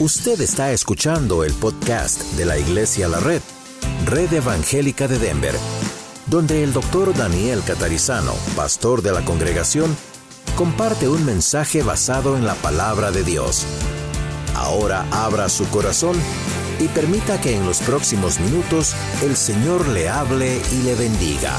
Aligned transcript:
Usted 0.00 0.40
está 0.40 0.72
escuchando 0.72 1.44
el 1.44 1.52
podcast 1.52 2.20
de 2.32 2.44
la 2.44 2.58
Iglesia 2.58 3.06
La 3.06 3.20
Red, 3.20 3.40
Red 4.06 4.32
Evangélica 4.32 5.06
de 5.06 5.20
Denver, 5.20 5.54
donde 6.26 6.64
el 6.64 6.72
doctor 6.72 7.16
Daniel 7.16 7.62
Catarizano, 7.64 8.32
pastor 8.56 9.02
de 9.02 9.12
la 9.12 9.24
congregación, 9.24 9.96
comparte 10.56 11.08
un 11.08 11.24
mensaje 11.24 11.84
basado 11.84 12.36
en 12.36 12.44
la 12.44 12.56
palabra 12.56 13.12
de 13.12 13.22
Dios. 13.22 13.66
Ahora 14.56 15.06
abra 15.12 15.48
su 15.48 15.64
corazón 15.68 16.16
y 16.80 16.88
permita 16.88 17.40
que 17.40 17.54
en 17.54 17.64
los 17.64 17.78
próximos 17.78 18.40
minutos 18.40 18.96
el 19.22 19.36
Señor 19.36 19.86
le 19.86 20.08
hable 20.08 20.60
y 20.72 20.82
le 20.82 20.96
bendiga. 20.96 21.52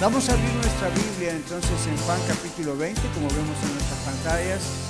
Vamos 0.00 0.30
a 0.30 0.32
abrir 0.32 0.50
nuestra 0.54 0.88
Biblia 0.88 1.32
entonces 1.32 1.86
en 1.86 1.96
Juan 1.98 2.20
capítulo 2.26 2.74
20, 2.74 3.02
como 3.12 3.28
vemos 3.28 3.56
en 3.62 3.72
nuestras 3.74 4.00
pantallas 4.00 4.85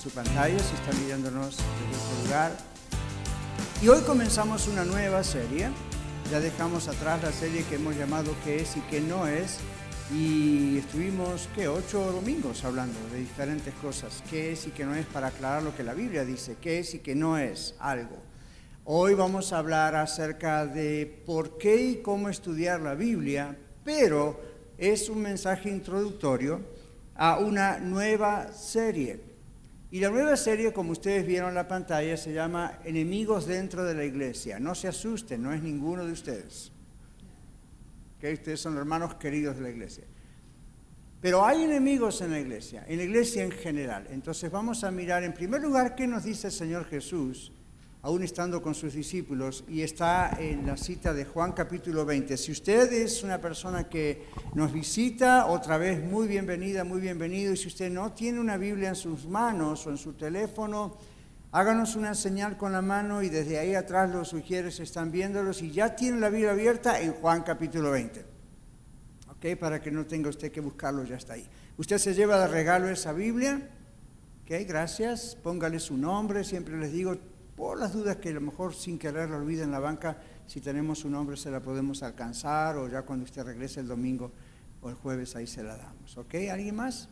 su 0.00 0.08
pantalla, 0.08 0.58
si 0.58 0.74
están 0.74 1.04
mirándonos 1.04 1.58
desde 1.58 2.02
este 2.02 2.24
lugar. 2.24 2.52
Y 3.82 3.88
hoy 3.88 4.00
comenzamos 4.00 4.66
una 4.66 4.82
nueva 4.82 5.22
serie. 5.22 5.68
Ya 6.30 6.40
dejamos 6.40 6.88
atrás 6.88 7.22
la 7.22 7.32
serie 7.32 7.64
que 7.64 7.74
hemos 7.74 7.96
llamado 7.96 8.34
¿Qué 8.42 8.62
es 8.62 8.78
y 8.78 8.80
qué 8.82 9.02
no 9.02 9.26
es? 9.26 9.58
Y 10.10 10.78
estuvimos, 10.78 11.50
¿qué? 11.54 11.68
Ocho 11.68 12.12
domingos 12.12 12.64
hablando 12.64 12.98
de 13.12 13.18
diferentes 13.18 13.74
cosas. 13.74 14.22
¿Qué 14.30 14.52
es 14.52 14.66
y 14.66 14.70
qué 14.70 14.86
no 14.86 14.94
es? 14.94 15.04
Para 15.04 15.26
aclarar 15.26 15.62
lo 15.62 15.76
que 15.76 15.84
la 15.84 15.92
Biblia 15.92 16.24
dice. 16.24 16.56
¿Qué 16.62 16.78
es 16.78 16.94
y 16.94 17.00
qué 17.00 17.14
no 17.14 17.36
es 17.36 17.74
algo? 17.78 18.16
Hoy 18.86 19.12
vamos 19.12 19.52
a 19.52 19.58
hablar 19.58 19.96
acerca 19.96 20.64
de 20.64 21.22
por 21.26 21.58
qué 21.58 21.76
y 21.76 21.96
cómo 21.96 22.30
estudiar 22.30 22.80
la 22.80 22.94
Biblia, 22.94 23.54
pero 23.84 24.40
es 24.78 25.10
un 25.10 25.20
mensaje 25.20 25.68
introductorio 25.68 26.62
a 27.16 27.38
una 27.38 27.78
nueva 27.78 28.50
serie. 28.54 29.29
Y 29.92 29.98
la 30.00 30.10
nueva 30.10 30.36
serie, 30.36 30.72
como 30.72 30.92
ustedes 30.92 31.26
vieron 31.26 31.48
en 31.48 31.56
la 31.56 31.66
pantalla, 31.66 32.16
se 32.16 32.32
llama 32.32 32.78
Enemigos 32.84 33.46
dentro 33.46 33.84
de 33.84 33.94
la 33.94 34.04
iglesia. 34.04 34.60
No 34.60 34.74
se 34.74 34.86
asusten, 34.86 35.42
no 35.42 35.52
es 35.52 35.62
ninguno 35.62 36.06
de 36.06 36.12
ustedes. 36.12 36.70
que 38.20 38.32
Ustedes 38.32 38.60
son 38.60 38.76
hermanos 38.76 39.14
queridos 39.14 39.56
de 39.56 39.62
la 39.62 39.70
iglesia. 39.70 40.04
Pero 41.20 41.44
hay 41.44 41.64
enemigos 41.64 42.20
en 42.22 42.30
la 42.30 42.38
iglesia, 42.38 42.84
en 42.86 42.98
la 42.98 43.02
iglesia 43.02 43.42
en 43.42 43.50
general. 43.50 44.06
Entonces 44.10 44.50
vamos 44.50 44.84
a 44.84 44.90
mirar 44.90 45.24
en 45.24 45.34
primer 45.34 45.60
lugar 45.60 45.94
qué 45.94 46.06
nos 46.06 46.24
dice 46.24 46.46
el 46.46 46.52
Señor 46.52 46.86
Jesús 46.86 47.52
aún 48.02 48.22
estando 48.22 48.62
con 48.62 48.74
sus 48.74 48.94
discípulos, 48.94 49.64
y 49.68 49.82
está 49.82 50.36
en 50.40 50.66
la 50.66 50.76
cita 50.76 51.12
de 51.12 51.24
Juan 51.26 51.52
capítulo 51.52 52.06
20. 52.06 52.36
Si 52.36 52.52
usted 52.52 52.92
es 52.92 53.22
una 53.22 53.40
persona 53.40 53.88
que 53.88 54.26
nos 54.54 54.72
visita, 54.72 55.46
otra 55.46 55.76
vez 55.76 56.02
muy 56.02 56.26
bienvenida, 56.26 56.84
muy 56.84 57.00
bienvenido, 57.00 57.52
y 57.52 57.56
si 57.56 57.68
usted 57.68 57.90
no 57.90 58.12
tiene 58.12 58.40
una 58.40 58.56
Biblia 58.56 58.90
en 58.90 58.96
sus 58.96 59.26
manos 59.26 59.86
o 59.86 59.90
en 59.90 59.98
su 59.98 60.14
teléfono, 60.14 60.96
háganos 61.52 61.94
una 61.94 62.14
señal 62.14 62.56
con 62.56 62.72
la 62.72 62.80
mano 62.80 63.22
y 63.22 63.28
desde 63.28 63.58
ahí 63.58 63.74
atrás 63.74 64.10
los 64.10 64.28
sugieres 64.28 64.80
están 64.80 65.10
viéndolos 65.10 65.60
y 65.60 65.70
ya 65.70 65.94
tiene 65.94 66.20
la 66.20 66.30
Biblia 66.30 66.52
abierta 66.52 67.00
en 67.00 67.12
Juan 67.14 67.42
capítulo 67.42 67.90
20. 67.90 68.24
¿Ok? 69.30 69.58
Para 69.58 69.80
que 69.80 69.90
no 69.90 70.06
tenga 70.06 70.30
usted 70.30 70.52
que 70.52 70.60
buscarlo, 70.60 71.04
ya 71.04 71.16
está 71.16 71.34
ahí. 71.34 71.46
Usted 71.76 71.98
se 71.98 72.14
lleva 72.14 72.38
de 72.38 72.46
regalo 72.46 72.88
esa 72.88 73.12
Biblia. 73.12 73.70
¿Ok? 74.42 74.66
Gracias. 74.68 75.36
Póngale 75.42 75.80
su 75.80 75.96
nombre. 75.96 76.44
Siempre 76.44 76.78
les 76.78 76.92
digo, 76.92 77.16
por 77.60 77.78
las 77.78 77.92
dudas 77.92 78.16
que 78.16 78.30
a 78.30 78.32
lo 78.32 78.40
mejor 78.40 78.74
sin 78.74 78.98
querer 78.98 79.28
lo 79.28 79.36
olvide 79.36 79.62
en 79.64 79.70
la 79.70 79.80
banca, 79.80 80.16
si 80.46 80.62
tenemos 80.62 81.00
su 81.00 81.10
nombre 81.10 81.36
se 81.36 81.50
la 81.50 81.60
podemos 81.60 82.02
alcanzar 82.02 82.78
o 82.78 82.88
ya 82.88 83.02
cuando 83.02 83.26
usted 83.26 83.44
regrese 83.44 83.80
el 83.80 83.86
domingo 83.86 84.32
o 84.80 84.88
el 84.88 84.94
jueves 84.94 85.36
ahí 85.36 85.46
se 85.46 85.62
la 85.62 85.76
damos. 85.76 86.16
¿Ok? 86.16 86.36
¿Alguien 86.50 86.74
más? 86.74 87.10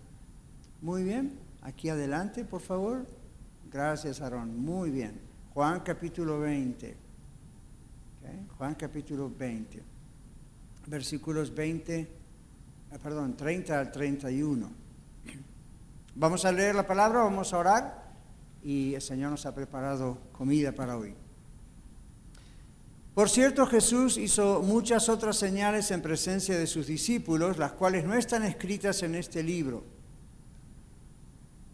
Muy 0.81 1.05
bien. 1.05 1.39
Aquí 1.61 1.91
adelante, 1.91 2.47
por 2.47 2.63
favor. 2.63 3.05
Gracias, 3.71 4.23
Aarón. 4.23 4.59
Muy 4.59 4.91
bien. 4.91 5.21
Juan 5.53 5.81
capítulo 5.81 6.41
20. 6.41 6.97
Juan 8.57 8.75
capítulo 8.75 9.31
20. 9.31 9.83
Versículos 10.87 11.55
20, 11.55 12.09
ah, 12.93 12.99
perdón, 13.03 13.37
30 13.37 13.79
al 13.79 13.93
31. 13.93 14.71
Vamos 16.15 16.47
a 16.47 16.53
leer 16.53 16.75
la 16.75 16.87
palabra, 16.87 17.19
vamos 17.19 17.53
a 17.53 17.59
orar 17.59 18.08
y 18.63 18.95
el 18.95 19.03
Señor 19.03 19.31
nos 19.31 19.47
ha 19.47 19.55
preparado 19.55 20.19
comida 20.33 20.73
para 20.73 20.97
hoy. 20.97 21.15
Por 23.15 23.29
cierto, 23.29 23.67
Jesús 23.67 24.17
hizo 24.17 24.63
muchas 24.63 25.09
otras 25.09 25.37
señales 25.37 25.91
en 25.91 26.03
presencia 26.03 26.57
de 26.57 26.69
sus 26.69 26.87
discípulos, 26.87 27.59
las 27.59 27.73
cuales 27.73 28.05
no 28.05 28.15
están 28.15 28.45
escritas 28.45 29.03
en 29.03 29.17
este 29.17 29.43
libro. 29.43 29.83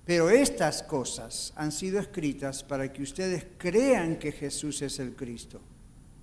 Pero 0.07 0.31
estas 0.31 0.83
cosas 0.83 1.53
han 1.57 1.71
sido 1.71 2.01
escritas 2.01 2.63
para 2.63 2.93
que 2.93 3.03
ustedes 3.03 3.47
crean 3.59 4.17
que 4.17 4.33
Jesús 4.33 4.81
es 4.83 4.99
el 4.99 5.15
Cristo, 5.15 5.61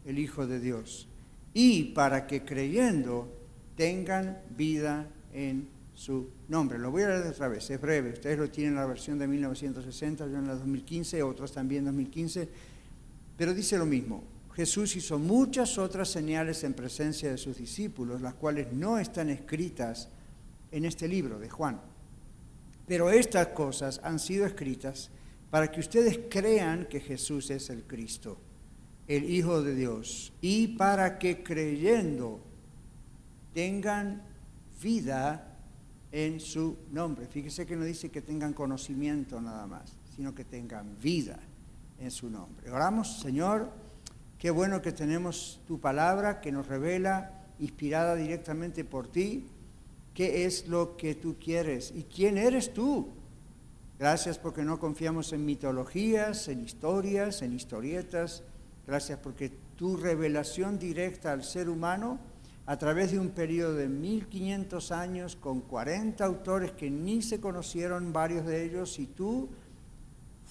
el 0.05 0.17
Hijo 0.17 0.47
de 0.47 0.59
Dios, 0.59 1.07
y 1.53 1.83
para 1.93 2.25
que 2.25 2.43
creyendo 2.43 3.31
tengan 3.75 4.41
vida 4.55 5.07
en 5.33 5.67
su 6.01 6.31
nombre. 6.47 6.79
Lo 6.79 6.89
voy 6.89 7.03
a 7.03 7.09
leer 7.09 7.27
otra 7.27 7.47
vez, 7.47 7.69
es 7.69 7.79
breve. 7.79 8.13
Ustedes 8.13 8.39
lo 8.39 8.49
tienen 8.49 8.73
en 8.73 8.79
la 8.79 8.87
versión 8.87 9.19
de 9.19 9.27
1960, 9.27 10.27
yo 10.27 10.37
en 10.39 10.47
la 10.47 10.55
2015, 10.55 11.21
otros 11.21 11.51
también 11.51 11.85
2015, 11.85 12.49
pero 13.37 13.53
dice 13.53 13.77
lo 13.77 13.85
mismo. 13.85 14.23
Jesús 14.55 14.95
hizo 14.95 15.19
muchas 15.19 15.77
otras 15.77 16.09
señales 16.09 16.63
en 16.63 16.73
presencia 16.73 17.29
de 17.29 17.37
sus 17.37 17.55
discípulos, 17.55 18.19
las 18.19 18.33
cuales 18.33 18.73
no 18.73 18.97
están 18.97 19.29
escritas 19.29 20.09
en 20.71 20.85
este 20.85 21.07
libro 21.07 21.37
de 21.37 21.51
Juan. 21.51 21.79
Pero 22.87 23.11
estas 23.11 23.47
cosas 23.49 24.01
han 24.03 24.17
sido 24.17 24.47
escritas 24.47 25.11
para 25.51 25.69
que 25.69 25.81
ustedes 25.81 26.19
crean 26.31 26.87
que 26.87 26.99
Jesús 26.99 27.51
es 27.51 27.69
el 27.69 27.83
Cristo, 27.83 28.39
el 29.07 29.29
Hijo 29.29 29.61
de 29.61 29.75
Dios, 29.75 30.33
y 30.41 30.69
para 30.69 31.19
que 31.19 31.43
creyendo 31.43 32.41
tengan 33.53 34.23
vida 34.81 35.50
en 36.11 36.39
su 36.39 36.77
nombre. 36.91 37.27
Fíjese 37.27 37.65
que 37.65 37.75
no 37.75 37.85
dice 37.85 38.09
que 38.09 38.21
tengan 38.21 38.53
conocimiento 38.53 39.39
nada 39.41 39.65
más, 39.67 39.93
sino 40.15 40.35
que 40.35 40.43
tengan 40.43 40.97
vida 41.01 41.39
en 41.99 42.11
su 42.11 42.29
nombre. 42.29 42.69
Oramos, 42.71 43.19
Señor, 43.19 43.69
qué 44.37 44.51
bueno 44.51 44.81
que 44.81 44.91
tenemos 44.91 45.61
tu 45.67 45.79
palabra 45.79 46.41
que 46.41 46.51
nos 46.51 46.67
revela, 46.67 47.45
inspirada 47.59 48.15
directamente 48.15 48.83
por 48.83 49.07
ti, 49.07 49.45
qué 50.13 50.45
es 50.45 50.67
lo 50.67 50.97
que 50.97 51.15
tú 51.15 51.37
quieres 51.39 51.93
y 51.95 52.03
quién 52.03 52.37
eres 52.37 52.73
tú. 52.73 53.09
Gracias 53.99 54.39
porque 54.39 54.63
no 54.63 54.79
confiamos 54.79 55.31
en 55.31 55.45
mitologías, 55.45 56.47
en 56.47 56.61
historias, 56.61 57.43
en 57.43 57.53
historietas. 57.53 58.43
Gracias 58.87 59.19
porque 59.19 59.51
tu 59.75 59.95
revelación 59.95 60.79
directa 60.79 61.31
al 61.31 61.43
ser 61.43 61.69
humano 61.69 62.19
a 62.65 62.77
través 62.77 63.11
de 63.11 63.19
un 63.19 63.29
periodo 63.29 63.75
de 63.75 63.87
1500 63.87 64.91
años 64.91 65.35
con 65.35 65.61
40 65.61 66.23
autores 66.23 66.71
que 66.71 66.89
ni 66.89 67.21
se 67.21 67.39
conocieron 67.39 68.13
varios 68.13 68.45
de 68.45 68.63
ellos 68.63 68.99
y 68.99 69.07
tú 69.07 69.49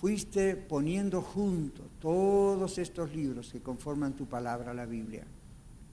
fuiste 0.01 0.57
poniendo 0.57 1.21
junto 1.23 1.83
todos 2.01 2.79
estos 2.79 3.15
libros 3.15 3.51
que 3.53 3.61
conforman 3.61 4.15
tu 4.15 4.27
palabra, 4.27 4.75
la 4.75 4.87
Biblia. 4.87 5.25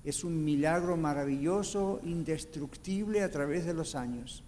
Es 0.04 0.24
un 0.24 0.44
milagro 0.44 0.96
maravilloso, 0.96 2.00
indestructible 2.04 3.22
a 3.22 3.30
través 3.30 3.66
de 3.66 3.74
los 3.74 3.96
años. 3.96 4.44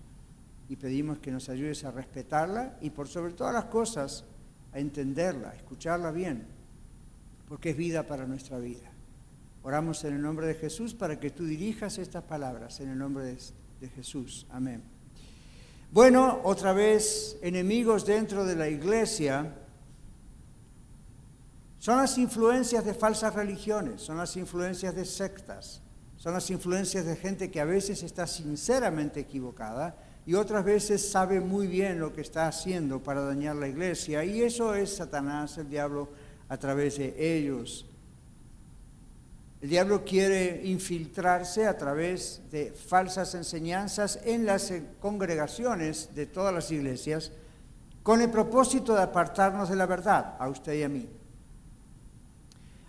Y 0.69 0.77
pedimos 0.77 1.19
que 1.19 1.31
nos 1.31 1.49
ayudes 1.49 1.83
a 1.83 1.91
respetarla 1.91 2.77
y 2.81 2.91
por 2.91 3.07
sobre 3.07 3.33
todas 3.33 3.53
las 3.53 3.65
cosas 3.65 4.23
a 4.71 4.79
entenderla, 4.79 5.49
a 5.49 5.55
escucharla 5.55 6.11
bien, 6.11 6.45
porque 7.49 7.71
es 7.71 7.77
vida 7.77 8.03
para 8.07 8.25
nuestra 8.25 8.59
vida. 8.59 8.88
Oramos 9.61 10.03
en 10.05 10.15
el 10.15 10.21
nombre 10.21 10.47
de 10.47 10.55
Jesús 10.55 10.93
para 10.93 11.19
que 11.19 11.31
tú 11.31 11.45
dirijas 11.45 11.97
estas 11.97 12.23
palabras 12.23 12.79
en 12.79 12.89
el 12.89 12.97
nombre 12.97 13.35
de, 13.79 13.89
Jesús. 13.89 14.45
Amén. 14.49 14.83
Bueno, 15.91 16.39
otra 16.43 16.73
vez, 16.73 17.37
enemigos 17.41 18.05
dentro 18.05 18.45
de 18.45 18.55
la 18.55 18.69
iglesia 18.69 19.53
son 21.77 21.97
las 21.97 22.17
influencias 22.17 22.85
de 22.85 22.93
falsas 22.93 23.33
religiones, 23.33 24.01
son 24.01 24.17
las 24.17 24.35
influencias 24.37 24.95
de 24.95 25.05
sectas, 25.05 25.81
son 26.17 26.33
las 26.33 26.49
influencias 26.51 27.05
de 27.05 27.15
gente 27.15 27.49
que 27.49 27.61
a 27.61 27.65
veces 27.65 28.03
está 28.03 28.27
sinceramente 28.27 29.21
equivocada 29.21 29.97
y 30.25 30.35
otras 30.35 30.63
veces 30.63 31.09
sabe 31.09 31.39
muy 31.39 31.67
bien 31.67 31.99
lo 31.99 32.13
que 32.13 32.21
está 32.21 32.47
haciendo 32.47 33.01
para 33.01 33.21
dañar 33.21 33.55
la 33.55 33.67
iglesia. 33.67 34.23
Y 34.23 34.41
eso 34.41 34.75
es 34.75 34.95
Satanás, 34.95 35.57
el 35.57 35.69
diablo, 35.69 36.09
a 36.49 36.57
través 36.57 36.97
de 36.97 37.15
ellos. 37.17 37.88
El 39.61 39.69
diablo 39.69 40.05
quiere 40.05 40.61
infiltrarse 40.63 41.67
a 41.67 41.77
través 41.77 42.41
de 42.49 42.71
falsas 42.71 43.35
enseñanzas 43.35 44.19
en 44.23 44.45
las 44.45 44.71
congregaciones 45.01 46.15
de 46.15 46.25
todas 46.25 46.53
las 46.53 46.71
iglesias 46.71 47.31
con 48.01 48.21
el 48.21 48.29
propósito 48.29 48.95
de 48.95 49.01
apartarnos 49.01 49.69
de 49.69 49.75
la 49.75 49.85
verdad, 49.85 50.37
a 50.39 50.47
usted 50.47 50.73
y 50.73 50.83
a 50.83 50.89
mí. 50.89 51.09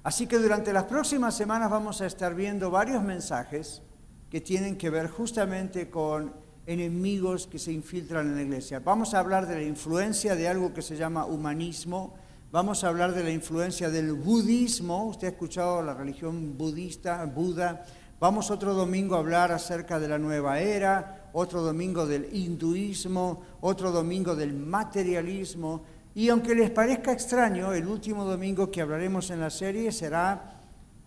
Así 0.04 0.26
que 0.26 0.38
durante 0.38 0.72
las 0.72 0.84
próximas 0.84 1.36
semanas 1.36 1.70
vamos 1.70 2.00
a 2.00 2.06
estar 2.06 2.34
viendo 2.34 2.70
varios 2.70 3.02
mensajes 3.02 3.82
que 4.30 4.40
tienen 4.40 4.78
que 4.78 4.90
ver 4.90 5.10
justamente 5.10 5.90
con 5.90 6.32
enemigos 6.66 7.48
que 7.48 7.58
se 7.58 7.72
infiltran 7.72 8.28
en 8.28 8.36
la 8.36 8.42
iglesia. 8.42 8.78
Vamos 8.78 9.12
a 9.12 9.18
hablar 9.18 9.46
de 9.48 9.56
la 9.56 9.62
influencia 9.62 10.36
de 10.36 10.46
algo 10.46 10.72
que 10.72 10.82
se 10.82 10.96
llama 10.96 11.26
humanismo, 11.26 12.14
Vamos 12.52 12.82
a 12.82 12.88
hablar 12.88 13.14
de 13.14 13.22
la 13.22 13.30
influencia 13.30 13.90
del 13.90 14.12
budismo. 14.12 15.06
Usted 15.06 15.28
ha 15.28 15.30
escuchado 15.30 15.82
la 15.82 15.94
religión 15.94 16.58
budista, 16.58 17.24
Buda. 17.24 17.86
Vamos 18.18 18.50
otro 18.50 18.74
domingo 18.74 19.14
a 19.14 19.20
hablar 19.20 19.52
acerca 19.52 20.00
de 20.00 20.08
la 20.08 20.18
nueva 20.18 20.58
era, 20.58 21.30
otro 21.32 21.62
domingo 21.62 22.08
del 22.08 22.28
hinduismo, 22.34 23.40
otro 23.60 23.92
domingo 23.92 24.34
del 24.34 24.52
materialismo. 24.52 25.84
Y 26.12 26.28
aunque 26.28 26.56
les 26.56 26.70
parezca 26.70 27.12
extraño, 27.12 27.72
el 27.72 27.86
último 27.86 28.24
domingo 28.24 28.68
que 28.68 28.80
hablaremos 28.80 29.30
en 29.30 29.38
la 29.38 29.50
serie 29.50 29.92
será 29.92 30.60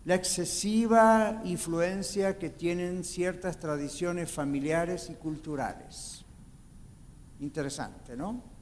la 0.05 0.15
excesiva 0.15 1.41
influencia 1.43 2.39
que 2.39 2.51
tienen 2.51 3.03
ciertas 3.03 3.59
tradiciones 3.59 4.31
familiares 4.31 5.09
y 5.09 5.15
culturales. 5.15 6.23
Interesante, 7.41 8.15
¿no? 8.15 8.52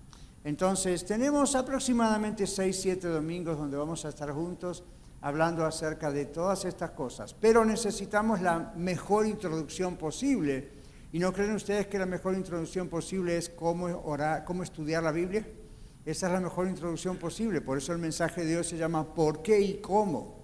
Entonces, 0.44 1.06
tenemos 1.06 1.56
aproximadamente 1.56 2.48
seis, 2.48 2.80
siete 2.82 3.08
domingos 3.08 3.58
donde 3.58 3.78
vamos 3.78 4.04
a 4.06 4.10
estar 4.10 4.32
juntos 4.32 4.84
hablando 5.22 5.66
acerca 5.66 6.12
de 6.12 6.26
todas 6.26 6.66
estas 6.66 6.92
cosas, 6.92 7.36
pero 7.36 7.64
necesitamos 7.64 8.42
la 8.42 8.74
mejor 8.76 9.28
introducción 9.28 9.96
posible. 9.98 10.82
¿Y 11.14 11.20
no 11.20 11.32
creen 11.32 11.54
ustedes 11.54 11.88
que 11.88 12.00
la 12.00 12.06
mejor 12.08 12.34
introducción 12.34 12.88
posible 12.88 13.38
es 13.38 13.50
cómo, 13.50 13.86
orar, 13.86 14.44
cómo 14.46 14.64
estudiar 14.64 15.04
la 15.04 15.12
Biblia? 15.12 15.46
Esa 16.06 16.28
es 16.28 16.34
la 16.34 16.40
mejor 16.40 16.68
introducción 16.68 17.18
posible, 17.18 17.62
por 17.62 17.78
eso 17.78 17.94
el 17.94 18.00
mensaje 18.00 18.42
de 18.42 18.48
Dios 18.48 18.68
se 18.68 18.78
llama 18.78 19.14
¿por 19.14 19.44
qué 19.44 19.62
y 19.62 19.76
cómo? 19.76 20.42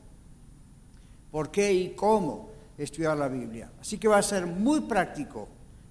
¿Por 1.32 1.50
qué 1.50 1.74
y 1.74 1.96
cómo 1.96 2.50
estudiar 2.78 3.18
la 3.18 3.28
Biblia? 3.28 3.72
Así 3.82 3.98
que 3.98 4.08
va 4.08 4.20
a 4.20 4.24
ser 4.24 4.46
muy 4.46 4.82
práctico 4.82 5.48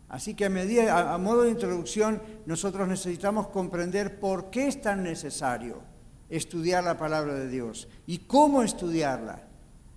Así 0.08 0.34
que 0.34 0.44
a, 0.46 1.18
modo 1.18 1.42
de 1.42 1.50
introducción, 1.50 2.22
nosotros 2.46 2.86
necesitamos 2.86 3.48
comprender 3.48 4.20
por 4.20 4.50
qué 4.50 4.68
es 4.68 4.80
tan 4.80 5.02
necesario 5.02 5.82
estudiar 6.28 6.84
la 6.84 6.96
palabra 6.96 7.34
de 7.34 7.48
Dios 7.48 7.88
y 8.06 8.18
cómo 8.18 8.62
estudiarla 8.62 9.42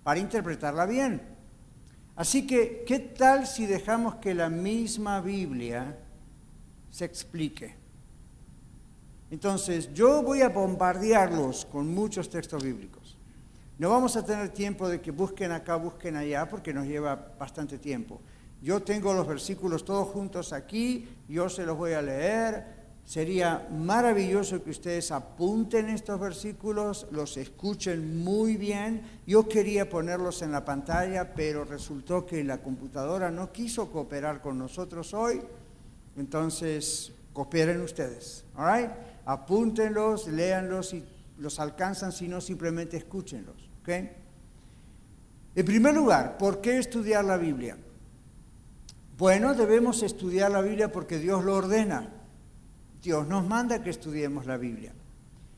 para 0.03 0.19
interpretarla 0.19 0.85
bien. 0.85 1.21
Así 2.15 2.47
que, 2.47 2.83
¿qué 2.85 2.99
tal 2.99 3.45
si 3.47 3.65
dejamos 3.65 4.15
que 4.15 4.33
la 4.33 4.49
misma 4.49 5.21
Biblia 5.21 5.97
se 6.89 7.05
explique? 7.05 7.75
Entonces, 9.31 9.93
yo 9.93 10.23
voy 10.23 10.41
a 10.41 10.49
bombardearlos 10.49 11.65
con 11.65 11.93
muchos 11.93 12.29
textos 12.29 12.63
bíblicos. 12.63 13.15
No 13.77 13.89
vamos 13.91 14.17
a 14.17 14.25
tener 14.25 14.49
tiempo 14.49 14.89
de 14.89 14.99
que 14.99 15.11
busquen 15.11 15.51
acá, 15.51 15.75
busquen 15.75 16.15
allá, 16.15 16.49
porque 16.49 16.73
nos 16.73 16.85
lleva 16.85 17.15
bastante 17.37 17.77
tiempo. 17.77 18.19
Yo 18.61 18.81
tengo 18.81 19.13
los 19.13 19.27
versículos 19.27 19.85
todos 19.85 20.09
juntos 20.09 20.51
aquí, 20.51 21.07
yo 21.27 21.49
se 21.49 21.65
los 21.65 21.77
voy 21.77 21.93
a 21.93 22.01
leer. 22.01 22.79
Sería 23.05 23.67
maravilloso 23.71 24.63
que 24.63 24.69
ustedes 24.69 25.11
apunten 25.11 25.89
estos 25.89 26.19
versículos, 26.19 27.07
los 27.11 27.37
escuchen 27.37 28.23
muy 28.23 28.55
bien. 28.55 29.01
Yo 29.25 29.47
quería 29.47 29.89
ponerlos 29.89 30.43
en 30.43 30.51
la 30.51 30.63
pantalla, 30.63 31.33
pero 31.33 31.63
resultó 31.63 32.25
que 32.25 32.43
la 32.43 32.59
computadora 32.59 33.31
no 33.31 33.51
quiso 33.51 33.91
cooperar 33.91 34.41
con 34.41 34.59
nosotros 34.59 35.15
hoy. 35.15 35.41
Entonces, 36.17 37.11
cooperen 37.33 37.81
ustedes. 37.81 38.43
All 38.55 38.91
Apúntenlos, 39.25 40.27
léanlos 40.27 40.93
y 40.93 41.03
los 41.37 41.59
alcanzan, 41.59 42.11
si 42.11 42.27
no, 42.27 42.41
simplemente 42.41 42.97
escúchenlos. 42.97 43.69
¿okay? 43.81 44.11
En 45.55 45.65
primer 45.65 45.95
lugar, 45.95 46.37
¿por 46.37 46.61
qué 46.61 46.77
estudiar 46.77 47.25
la 47.25 47.37
Biblia? 47.37 47.77
Bueno, 49.19 49.53
debemos 49.53 50.01
estudiar 50.01 50.49
la 50.49 50.61
Biblia 50.61 50.93
porque 50.93 51.19
Dios 51.19 51.43
lo 51.43 51.57
ordena. 51.57 52.09
Dios 53.03 53.27
nos 53.27 53.45
manda 53.45 53.83
que 53.83 53.89
estudiemos 53.89 54.45
la 54.45 54.55
Biblia. 54.55 54.93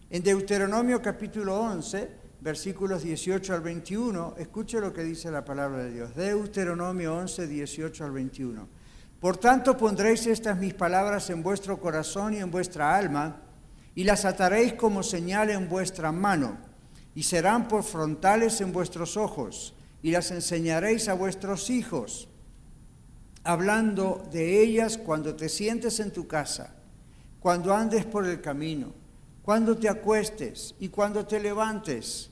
En 0.09 0.23
Deuteronomio 0.23 0.99
capítulo 0.99 1.59
11, 1.59 2.09
versículos 2.39 3.03
18 3.03 3.53
al 3.53 3.61
21, 3.61 4.33
escuche 4.39 4.79
lo 4.79 4.91
que 4.91 5.03
dice 5.03 5.29
la 5.29 5.45
palabra 5.45 5.83
de 5.83 5.91
Dios. 5.91 6.15
Deuteronomio 6.15 7.15
11, 7.17 7.45
18 7.45 8.03
al 8.03 8.11
21. 8.13 8.67
Por 9.19 9.37
tanto 9.37 9.77
pondréis 9.77 10.25
estas 10.25 10.57
mis 10.57 10.73
palabras 10.73 11.29
en 11.29 11.43
vuestro 11.43 11.79
corazón 11.79 12.33
y 12.33 12.37
en 12.37 12.49
vuestra 12.49 12.97
alma, 12.97 13.43
y 13.93 14.05
las 14.05 14.25
ataréis 14.25 14.73
como 14.73 15.03
señal 15.03 15.51
en 15.51 15.69
vuestra 15.69 16.11
mano, 16.11 16.57
y 17.13 17.21
serán 17.21 17.67
por 17.67 17.83
frontales 17.83 18.59
en 18.59 18.71
vuestros 18.71 19.17
ojos, 19.17 19.75
y 20.01 20.09
las 20.09 20.31
enseñaréis 20.31 21.07
a 21.09 21.13
vuestros 21.13 21.69
hijos 21.69 22.27
hablando 23.43 24.27
de 24.31 24.61
ellas 24.61 24.97
cuando 24.97 25.35
te 25.35 25.49
sientes 25.49 25.99
en 25.99 26.11
tu 26.11 26.27
casa, 26.27 26.75
cuando 27.39 27.73
andes 27.73 28.05
por 28.05 28.25
el 28.25 28.41
camino, 28.41 28.93
cuando 29.41 29.77
te 29.77 29.89
acuestes 29.89 30.75
y 30.79 30.89
cuando 30.89 31.25
te 31.25 31.39
levantes, 31.39 32.29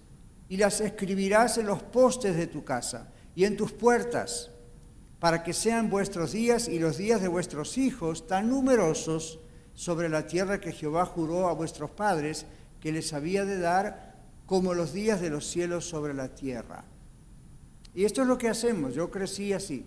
y 0.47 0.57
las 0.57 0.81
escribirás 0.81 1.57
en 1.57 1.67
los 1.67 1.83
postes 1.83 2.35
de 2.35 2.47
tu 2.47 2.63
casa 2.63 3.11
y 3.35 3.45
en 3.45 3.56
tus 3.56 3.71
puertas, 3.71 4.51
para 5.19 5.44
que 5.44 5.53
sean 5.53 5.89
vuestros 5.89 6.31
días 6.31 6.67
y 6.67 6.79
los 6.79 6.97
días 6.97 7.21
de 7.21 7.27
vuestros 7.27 7.77
hijos 7.77 8.25
tan 8.25 8.50
numerosos 8.50 9.39
sobre 9.73 10.09
la 10.09 10.27
tierra 10.27 10.59
que 10.59 10.71
Jehová 10.71 11.06
juró 11.06 11.47
a 11.47 11.53
vuestros 11.53 11.91
padres 11.91 12.45
que 12.79 12.91
les 12.91 13.13
había 13.13 13.45
de 13.45 13.59
dar, 13.59 14.17
como 14.45 14.73
los 14.73 14.94
días 14.94 15.21
de 15.21 15.29
los 15.29 15.45
cielos 15.45 15.85
sobre 15.85 16.13
la 16.13 16.33
tierra. 16.33 16.85
Y 17.94 18.06
esto 18.06 18.21
es 18.21 18.27
lo 18.27 18.38
que 18.38 18.50
hacemos, 18.50 18.95
yo 18.95 19.11
crecí 19.11 19.53
así. 19.53 19.85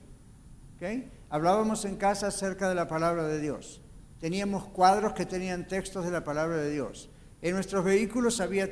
Hablábamos 1.31 1.84
en 1.84 1.96
casa 1.96 2.29
acerca 2.29 2.69
de 2.69 2.75
la 2.75 2.88
palabra 2.88 3.26
de 3.26 3.40
Dios. 3.40 3.81
Teníamos 4.20 4.64
cuadros 4.67 5.12
que 5.12 5.26
tenían 5.26 5.67
textos 5.69 6.05
de 6.05 6.11
la 6.11 6.25
palabra 6.25 6.56
de 6.56 6.70
Dios. 6.70 7.08
En 7.40 7.55
nuestros 7.55 7.84
vehículos 7.84 8.40
había 8.40 8.69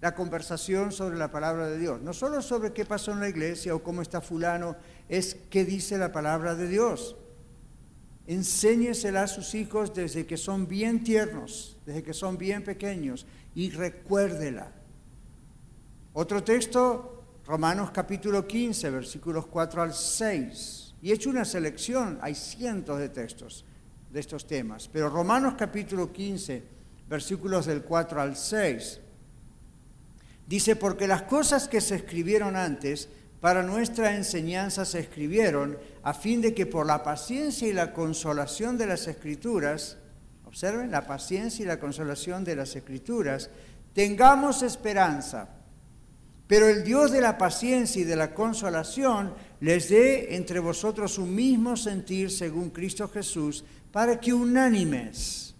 la 0.00 0.14
conversación 0.14 0.92
sobre 0.92 1.16
la 1.16 1.30
palabra 1.30 1.68
de 1.68 1.78
Dios. 1.78 2.00
No 2.00 2.12
solo 2.12 2.42
sobre 2.42 2.72
qué 2.72 2.84
pasó 2.84 3.12
en 3.12 3.20
la 3.20 3.28
iglesia 3.28 3.74
o 3.74 3.82
cómo 3.82 4.02
está 4.02 4.20
fulano, 4.20 4.76
es 5.08 5.36
qué 5.50 5.64
dice 5.64 5.98
la 5.98 6.12
palabra 6.12 6.54
de 6.54 6.68
Dios. 6.68 7.16
Enséñesela 8.26 9.22
a 9.22 9.28
sus 9.28 9.54
hijos 9.54 9.94
desde 9.94 10.26
que 10.26 10.36
son 10.36 10.68
bien 10.68 11.02
tiernos, 11.02 11.78
desde 11.86 12.02
que 12.02 12.14
son 12.14 12.36
bien 12.36 12.62
pequeños, 12.62 13.26
y 13.54 13.70
recuérdela. 13.70 14.72
Otro 16.12 16.44
texto, 16.44 17.24
Romanos 17.46 17.90
capítulo 17.90 18.46
15, 18.46 18.90
versículos 18.90 19.46
4 19.46 19.82
al 19.82 19.94
6. 19.94 20.87
Y 21.00 21.10
he 21.10 21.14
hecho 21.14 21.30
una 21.30 21.44
selección, 21.44 22.18
hay 22.22 22.34
cientos 22.34 22.98
de 22.98 23.08
textos 23.08 23.64
de 24.10 24.20
estos 24.20 24.46
temas, 24.46 24.88
pero 24.88 25.08
Romanos 25.08 25.54
capítulo 25.56 26.12
15, 26.12 26.62
versículos 27.08 27.66
del 27.66 27.82
4 27.82 28.20
al 28.20 28.36
6, 28.36 29.00
dice, 30.46 30.76
porque 30.76 31.06
las 31.06 31.22
cosas 31.22 31.68
que 31.68 31.80
se 31.80 31.94
escribieron 31.94 32.56
antes 32.56 33.08
para 33.40 33.62
nuestra 33.62 34.16
enseñanza 34.16 34.84
se 34.84 34.98
escribieron 34.98 35.78
a 36.02 36.14
fin 36.14 36.40
de 36.40 36.54
que 36.54 36.66
por 36.66 36.86
la 36.86 37.02
paciencia 37.04 37.68
y 37.68 37.72
la 37.72 37.92
consolación 37.92 38.76
de 38.76 38.86
las 38.86 39.06
escrituras, 39.06 39.98
observen, 40.44 40.90
la 40.90 41.06
paciencia 41.06 41.62
y 41.62 41.66
la 41.66 41.78
consolación 41.78 42.42
de 42.42 42.56
las 42.56 42.74
escrituras, 42.74 43.50
tengamos 43.92 44.62
esperanza. 44.62 45.50
Pero 46.48 46.66
el 46.66 46.82
Dios 46.82 47.12
de 47.12 47.20
la 47.20 47.36
paciencia 47.36 48.00
y 48.00 48.04
de 48.04 48.16
la 48.16 48.34
consolación 48.34 49.34
les 49.60 49.88
dé 49.88 50.36
entre 50.36 50.60
vosotros 50.60 51.18
un 51.18 51.34
mismo 51.34 51.76
sentir 51.76 52.30
según 52.30 52.70
Cristo 52.70 53.08
Jesús, 53.08 53.64
para 53.90 54.20
que 54.20 54.32
unánimes, 54.32 55.54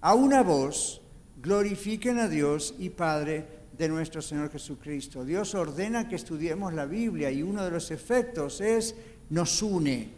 a 0.00 0.14
una 0.14 0.42
voz, 0.42 1.00
glorifiquen 1.40 2.18
a 2.18 2.28
Dios 2.28 2.74
y 2.78 2.90
Padre 2.90 3.46
de 3.76 3.88
nuestro 3.88 4.20
Señor 4.20 4.50
Jesucristo. 4.50 5.24
Dios 5.24 5.54
ordena 5.54 6.08
que 6.08 6.16
estudiemos 6.16 6.74
la 6.74 6.86
Biblia 6.86 7.30
y 7.30 7.42
uno 7.42 7.64
de 7.64 7.70
los 7.70 7.90
efectos 7.90 8.60
es 8.60 8.94
nos 9.30 9.62
une. 9.62 10.10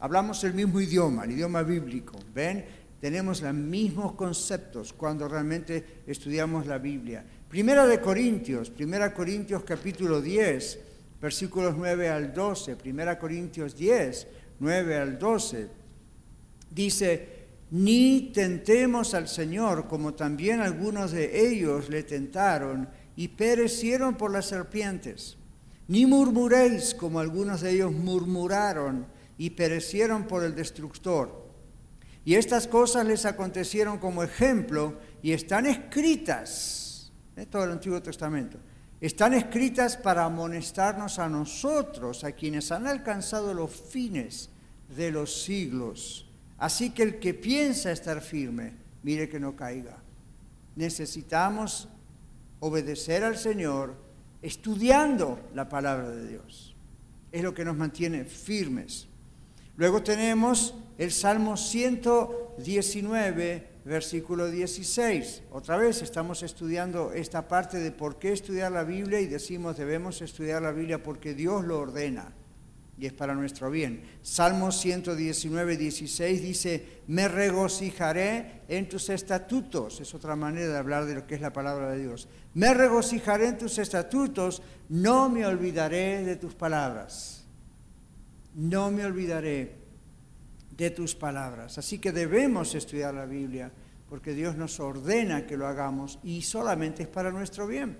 Hablamos 0.00 0.44
el 0.44 0.54
mismo 0.54 0.80
idioma, 0.80 1.24
el 1.24 1.32
idioma 1.32 1.62
bíblico. 1.62 2.18
¿Ven? 2.34 2.64
Tenemos 3.00 3.40
los 3.40 3.54
mismos 3.54 4.12
conceptos 4.12 4.92
cuando 4.92 5.26
realmente 5.26 6.02
estudiamos 6.06 6.66
la 6.66 6.76
Biblia. 6.76 7.24
Primera 7.48 7.86
de 7.86 8.00
Corintios, 8.00 8.68
Primera 8.68 9.14
Corintios 9.14 9.64
capítulo 9.64 10.20
10, 10.20 10.78
versículos 11.20 11.74
9 11.76 12.08
al 12.08 12.32
12, 12.32 12.76
Primera 12.76 13.18
Corintios 13.18 13.76
10, 13.76 14.26
9 14.60 14.96
al 14.96 15.18
12, 15.18 15.68
dice, 16.70 17.40
ni 17.70 18.32
tentemos 18.34 19.14
al 19.14 19.28
Señor 19.28 19.86
como 19.86 20.14
también 20.14 20.60
algunos 20.60 21.12
de 21.12 21.48
ellos 21.48 21.88
le 21.88 22.02
tentaron 22.02 22.88
y 23.16 23.28
perecieron 23.28 24.16
por 24.16 24.30
las 24.30 24.46
serpientes, 24.46 25.36
ni 25.88 26.06
murmuréis 26.06 26.94
como 26.94 27.20
algunos 27.20 27.60
de 27.60 27.72
ellos 27.72 27.92
murmuraron 27.92 29.06
y 29.36 29.50
perecieron 29.50 30.24
por 30.24 30.42
el 30.42 30.54
destructor. 30.54 31.48
Y 32.24 32.34
estas 32.34 32.66
cosas 32.66 33.06
les 33.06 33.24
acontecieron 33.24 33.98
como 33.98 34.22
ejemplo 34.22 34.98
y 35.22 35.32
están 35.32 35.66
escritas 35.66 37.12
todo 37.50 37.64
el 37.64 37.72
Antiguo 37.72 38.02
Testamento, 38.02 38.58
están 39.00 39.34
escritas 39.34 39.96
para 39.96 40.24
amonestarnos 40.24 41.18
a 41.18 41.28
nosotros, 41.28 42.24
a 42.24 42.32
quienes 42.32 42.70
han 42.70 42.86
alcanzado 42.86 43.54
los 43.54 43.70
fines 43.70 44.50
de 44.94 45.10
los 45.10 45.42
siglos. 45.42 46.26
Así 46.58 46.90
que 46.90 47.02
el 47.02 47.18
que 47.18 47.32
piensa 47.32 47.90
estar 47.90 48.20
firme, 48.20 48.74
mire 49.02 49.28
que 49.28 49.40
no 49.40 49.56
caiga. 49.56 49.96
Necesitamos 50.76 51.88
obedecer 52.60 53.24
al 53.24 53.38
Señor 53.38 53.96
estudiando 54.42 55.40
la 55.54 55.68
palabra 55.68 56.10
de 56.10 56.28
Dios. 56.28 56.76
Es 57.32 57.42
lo 57.42 57.54
que 57.54 57.64
nos 57.64 57.76
mantiene 57.76 58.24
firmes. 58.24 59.06
Luego 59.76 60.02
tenemos 60.02 60.74
el 60.98 61.12
Salmo 61.12 61.56
119, 61.56 63.69
versículo 63.84 64.50
16. 64.50 65.42
Otra 65.50 65.76
vez 65.76 66.02
estamos 66.02 66.42
estudiando 66.42 67.12
esta 67.12 67.48
parte 67.48 67.78
de 67.78 67.92
por 67.92 68.18
qué 68.18 68.32
estudiar 68.32 68.72
la 68.72 68.84
Biblia 68.84 69.20
y 69.20 69.26
decimos 69.26 69.76
debemos 69.76 70.22
estudiar 70.22 70.62
la 70.62 70.72
Biblia 70.72 71.02
porque 71.02 71.34
Dios 71.34 71.64
lo 71.64 71.78
ordena 71.78 72.34
y 73.00 73.06
es 73.06 73.14
para 73.14 73.34
nuestro 73.34 73.70
bien. 73.70 74.02
Salmo 74.20 74.70
119, 74.70 75.78
16 75.78 76.42
dice, 76.42 77.02
me 77.06 77.28
regocijaré 77.28 78.60
en 78.68 78.90
tus 78.90 79.08
estatutos. 79.08 80.00
Es 80.00 80.14
otra 80.14 80.36
manera 80.36 80.68
de 80.68 80.76
hablar 80.76 81.06
de 81.06 81.14
lo 81.14 81.26
que 81.26 81.36
es 81.36 81.40
la 81.40 81.52
palabra 81.52 81.92
de 81.92 82.02
Dios. 82.02 82.28
Me 82.52 82.74
regocijaré 82.74 83.48
en 83.48 83.58
tus 83.58 83.78
estatutos, 83.78 84.62
no 84.90 85.30
me 85.30 85.46
olvidaré 85.46 86.24
de 86.24 86.36
tus 86.36 86.54
palabras. 86.54 87.46
No 88.54 88.90
me 88.90 89.06
olvidaré 89.06 89.79
de 90.80 90.90
tus 90.90 91.14
palabras. 91.14 91.76
Así 91.76 91.98
que 91.98 92.10
debemos 92.10 92.74
estudiar 92.74 93.12
la 93.14 93.26
Biblia 93.26 93.70
porque 94.08 94.32
Dios 94.32 94.56
nos 94.56 94.80
ordena 94.80 95.46
que 95.46 95.56
lo 95.56 95.66
hagamos 95.66 96.18
y 96.24 96.42
solamente 96.42 97.02
es 97.02 97.08
para 97.08 97.30
nuestro 97.30 97.66
bien. 97.66 97.98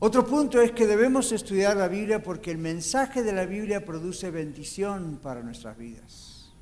Otro 0.00 0.26
punto 0.26 0.60
es 0.60 0.72
que 0.72 0.86
debemos 0.86 1.32
estudiar 1.32 1.76
la 1.76 1.88
Biblia 1.88 2.22
porque 2.22 2.50
el 2.50 2.58
mensaje 2.58 3.22
de 3.22 3.32
la 3.32 3.44
Biblia 3.44 3.84
produce 3.84 4.30
bendición 4.30 5.18
para 5.22 5.42
nuestras 5.42 5.76
vidas. 5.76 6.52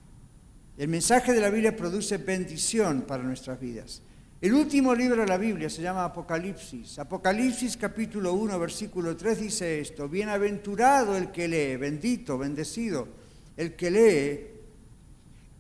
El 0.77 0.89
mensaje 0.89 1.33
de 1.33 1.41
la 1.41 1.51
Biblia 1.51 1.77
produce 1.77 2.19
bendición 2.19 3.03
para 3.03 3.23
nuestras 3.23 3.61
vidas. 3.61 4.03
El 4.41 4.53
último 4.53 4.95
libro 4.95 5.23
de 5.23 5.29
la 5.29 5.39
Biblia 5.39 5.71
se 5.71 5.81
llama 5.81 6.05
Apocalipsis. 6.05 6.99
Apocalipsis 6.99 7.77
capítulo 7.77 8.35
1, 8.35 8.59
versículo 8.59 9.17
3 9.17 9.41
dice 9.41 9.81
esto, 9.81 10.09
bienaventurado 10.09 11.17
el 11.17 11.31
que 11.31 11.49
lee, 11.49 11.77
bendito, 11.77 12.37
bendecido, 12.37 13.26
el 13.57 13.77
que 13.77 13.91
lee 13.91 14.47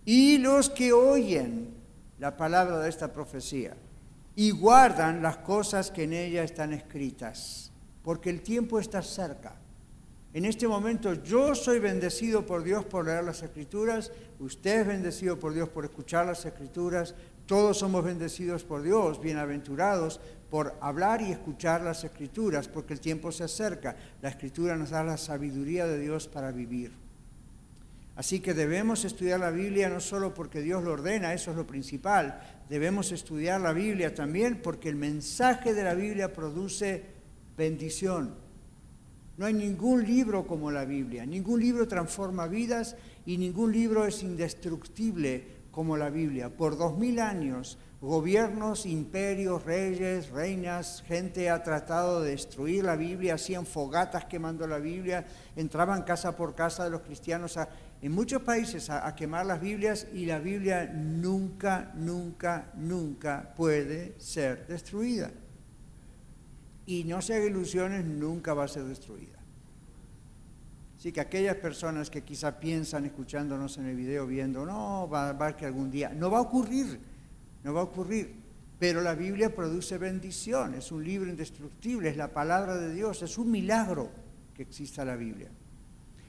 y 0.05 0.39
los 0.39 0.71
que 0.71 0.93
oyen 0.93 1.75
la 2.19 2.37
palabra 2.37 2.79
de 2.79 2.89
esta 2.89 3.13
profecía 3.13 3.77
y 4.35 4.51
guardan 4.51 5.23
las 5.23 5.39
cosas 5.39 5.91
que 5.91 6.05
en 6.05 6.13
ella 6.13 6.43
están 6.43 6.73
escritas 6.73 7.73
porque 8.07 8.31
el 8.31 8.41
tiempo 8.41 8.79
está 8.79 9.03
cerca. 9.03 9.57
En 10.33 10.45
este 10.45 10.69
momento 10.69 11.15
yo 11.15 11.57
soy 11.57 11.81
bendecido 11.81 12.47
por 12.47 12.63
Dios 12.63 12.85
por 12.85 13.05
leer 13.05 13.25
las 13.25 13.43
escrituras, 13.43 14.13
usted 14.39 14.83
es 14.83 14.87
bendecido 14.87 15.41
por 15.41 15.53
Dios 15.55 15.69
por 15.71 15.85
escuchar 15.85 16.27
las 16.27 16.45
escrituras, 16.45 17.17
todos 17.47 17.79
somos 17.79 18.05
bendecidos 18.05 18.63
por 18.63 18.83
Dios, 18.83 19.21
bienaventurados 19.21 20.21
por 20.51 20.77
hablar 20.81 21.21
y 21.21 21.33
escuchar 21.33 21.83
las 21.83 22.05
escrituras, 22.05 22.69
porque 22.69 22.93
el 22.93 23.01
tiempo 23.01 23.33
se 23.33 23.45
acerca. 23.45 23.97
La 24.23 24.29
escritura 24.29 24.77
nos 24.77 24.91
da 24.91 25.03
la 25.03 25.17
sabiduría 25.17 25.87
de 25.87 25.99
Dios 25.99 26.29
para 26.29 26.53
vivir. 26.53 27.06
Así 28.17 28.41
que 28.41 28.55
debemos 28.55 29.05
estudiar 29.05 29.41
la 29.41 29.51
Biblia 29.51 29.91
no 29.91 30.01
solo 30.01 30.33
porque 30.33 30.63
Dios 30.63 30.83
lo 30.83 30.93
ordena, 30.93 31.35
eso 31.35 31.51
es 31.51 31.57
lo 31.57 31.67
principal, 31.67 32.41
debemos 32.69 33.13
estudiar 33.13 33.61
la 33.61 33.75
Biblia 33.75 34.15
también 34.15 34.63
porque 34.63 34.89
el 34.89 34.97
mensaje 34.97 35.75
de 35.75 35.85
la 35.85 35.95
Biblia 35.95 36.33
produce 36.33 37.05
bendición. 37.59 38.35
No 39.37 39.45
hay 39.45 39.53
ningún 39.53 40.03
libro 40.05 40.47
como 40.47 40.71
la 40.71 40.87
Biblia, 40.87 41.27
ningún 41.27 41.61
libro 41.61 41.87
transforma 41.87 42.47
vidas 42.47 42.97
y 43.27 43.37
ningún 43.37 43.71
libro 43.71 44.07
es 44.07 44.23
indestructible 44.23 45.57
como 45.71 45.99
la 45.99 46.09
Biblia. 46.09 46.49
Por 46.49 46.79
dos 46.79 46.97
mil 46.97 47.21
años, 47.21 47.77
gobiernos, 48.01 48.87
imperios, 48.87 49.65
reyes, 49.65 50.31
reinas, 50.31 51.03
gente 51.07 51.51
ha 51.51 51.63
tratado 51.63 52.23
de 52.23 52.31
destruir 52.31 52.85
la 52.85 52.97
Biblia, 52.97 53.35
hacían 53.35 53.67
fogatas 53.67 54.25
quemando 54.25 54.67
la 54.67 54.79
Biblia, 54.79 55.27
entraban 55.55 56.03
casa 56.05 56.35
por 56.35 56.55
casa 56.55 56.85
de 56.85 56.91
los 56.91 57.03
cristianos 57.03 57.59
en 58.03 58.13
muchos 58.13 58.43
países 58.43 58.91
a, 58.91 59.15
quemar 59.17 59.47
las 59.47 59.61
Biblias 59.61 60.07
y 60.13 60.27
la 60.27 60.39
Biblia 60.39 60.87
nunca, 60.93 61.93
nunca, 61.95 62.71
nunca 62.77 63.55
puede 63.57 64.15
ser 64.19 64.67
destruida 64.67 65.31
y 66.85 67.05
no 67.05 67.21
se 67.21 67.35
haga 67.35 67.47
ilusiones, 67.47 68.05
nunca 68.05 68.55
va 68.55 68.65
a 68.65 68.69
ser 68.69 68.85
destruida. 68.85 69.39
Así 70.97 71.13
que 71.13 71.21
aquellas 71.21 71.57
personas 71.57 72.11
que 72.11 72.23
quizá 72.23 72.59
piensan 72.59 73.05
escuchándonos 73.07 73.77
en 73.79 73.87
el 73.87 73.97
video, 73.97 74.27
viendo, 74.27 74.65
no, 74.65 75.09
va, 75.09 75.33
va 75.33 75.49
a 75.49 75.57
que 75.57 75.67
algún 75.67 75.91
día, 75.91 76.11
no 76.11 76.31
va 76.31 76.39
a 76.39 76.43
ocurrir, 76.43 76.99
no 77.65 77.75
va 77.75 77.81
a 77.81 77.85
ocurrir. 77.85 78.35
Pero 78.79 79.01
la 79.01 79.15
Biblia 79.15 79.55
produce 79.55 79.99
bendición, 79.99 80.75
es 80.75 80.93
un 80.93 81.03
libro 81.03 81.29
indestructible, 81.29 82.11
es 82.11 82.17
la 82.17 82.33
palabra 82.33 82.77
de 82.77 82.95
Dios, 82.95 83.23
es 83.23 83.39
un 83.39 83.51
milagro 83.51 84.11
que 84.55 84.63
exista 84.63 85.05
la 85.05 85.17
Biblia. 85.17 85.51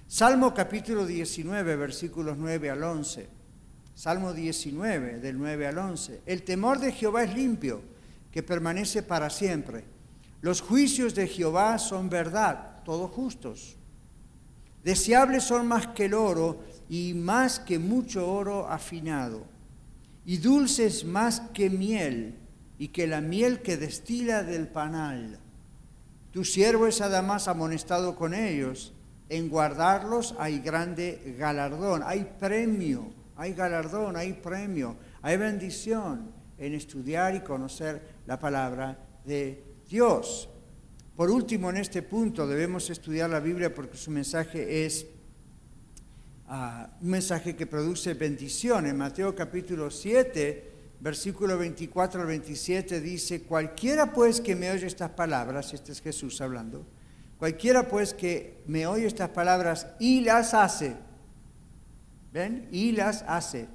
Salmo 0.10 0.54
capítulo 0.54 1.06
19, 1.06 1.76
versículos 1.76 2.38
9 2.38 2.70
al 2.70 2.82
11. 2.82 3.28
Salmo 3.94 4.32
19, 4.32 5.20
del 5.20 5.38
9 5.38 5.68
al 5.68 5.78
11. 5.78 6.22
El 6.26 6.44
temor 6.44 6.80
de 6.80 6.94
Jehová 6.94 7.26
es 7.26 7.36
limpio, 7.36 7.82
que 8.32 8.42
permanece 8.42 9.04
para 9.04 9.30
siempre. 9.30 9.84
Los 10.40 10.62
juicios 10.62 11.14
de 11.14 11.28
Jehová 11.28 11.78
son 11.78 12.10
verdad, 12.10 12.84
todos 12.86 13.12
justos. 13.12 13.76
Deseables 14.82 15.44
son 15.44 15.68
más 15.68 15.88
que 15.88 16.06
el 16.06 16.14
oro 16.14 16.64
y 16.88 17.14
más 17.14 17.60
que 17.60 17.78
mucho 17.78 18.32
oro 18.32 18.70
afinado. 18.70 19.46
Y 20.26 20.38
dulces 20.38 21.04
más 21.04 21.42
que 21.54 21.70
miel 21.70 22.36
y 22.80 22.88
que 22.90 23.08
la 23.08 23.20
miel 23.20 23.62
que 23.62 23.76
destila 23.76 24.44
del 24.44 24.70
panal. 24.70 25.38
Tu 26.32 26.46
siervo 26.46 26.88
es 26.88 27.02
además 27.02 27.50
amonestado 27.50 28.16
con 28.16 28.34
ellos. 28.34 28.94
En 29.29 29.50
guardarlos 29.50 30.36
hay 30.39 30.60
grande 30.60 31.36
galardón, 31.38 32.01
hay 32.05 32.36
premio, 32.39 33.12
hay 33.36 33.53
galardón, 33.53 34.15
hay 34.15 34.34
premio, 34.34 34.96
hay 35.22 35.38
bendición 35.38 36.31
en 36.57 36.74
estudiar 36.74 37.36
y 37.36 37.41
conocer 37.41 38.01
la 38.25 38.39
palabra 38.39 38.98
de 39.25 39.63
Dios. 39.89 40.50
Por 41.15 41.29
último, 41.29 41.69
en 41.69 41.77
este 41.77 42.03
punto 42.03 42.48
debemos 42.48 42.89
estudiar 42.89 43.29
la 43.29 43.39
Biblia 43.39 43.74
porque 43.74 43.98
su 43.98 44.12
mensaje 44.12 44.86
es 44.86 45.07
ah, 46.48 46.89
un 47.01 47.10
mensaje 47.10 47.55
que 47.55 47.65
produce 47.65 48.13
bendición. 48.13 48.86
En 48.86 48.98
Mateo 48.98 49.36
capítulo 49.36 49.89
7, 49.89 50.72
versículo 51.00 51.57
24 51.57 52.22
al 52.22 52.27
27 52.27 53.01
dice, 53.01 53.43
cualquiera 53.43 54.13
pues 54.13 54.41
que 54.41 54.55
me 54.55 54.72
oye 54.72 54.88
estas 54.88 55.12
palabras, 55.12 55.74
este 55.74 55.91
es 55.91 56.01
Jesús 56.01 56.39
hablando, 56.41 56.86
cualquiera 57.39 57.88
pues 57.88 58.13
que 58.13 58.62
me 58.67 58.88
oye 58.88 59.06
estas 59.06 59.29
palabras 59.29 59.88
y 60.00 60.22
las 60.22 60.53
hace, 60.53 60.96
¿ven? 62.34 62.67
Y 62.72 62.91
las 62.91 63.24
hace, 63.27 63.67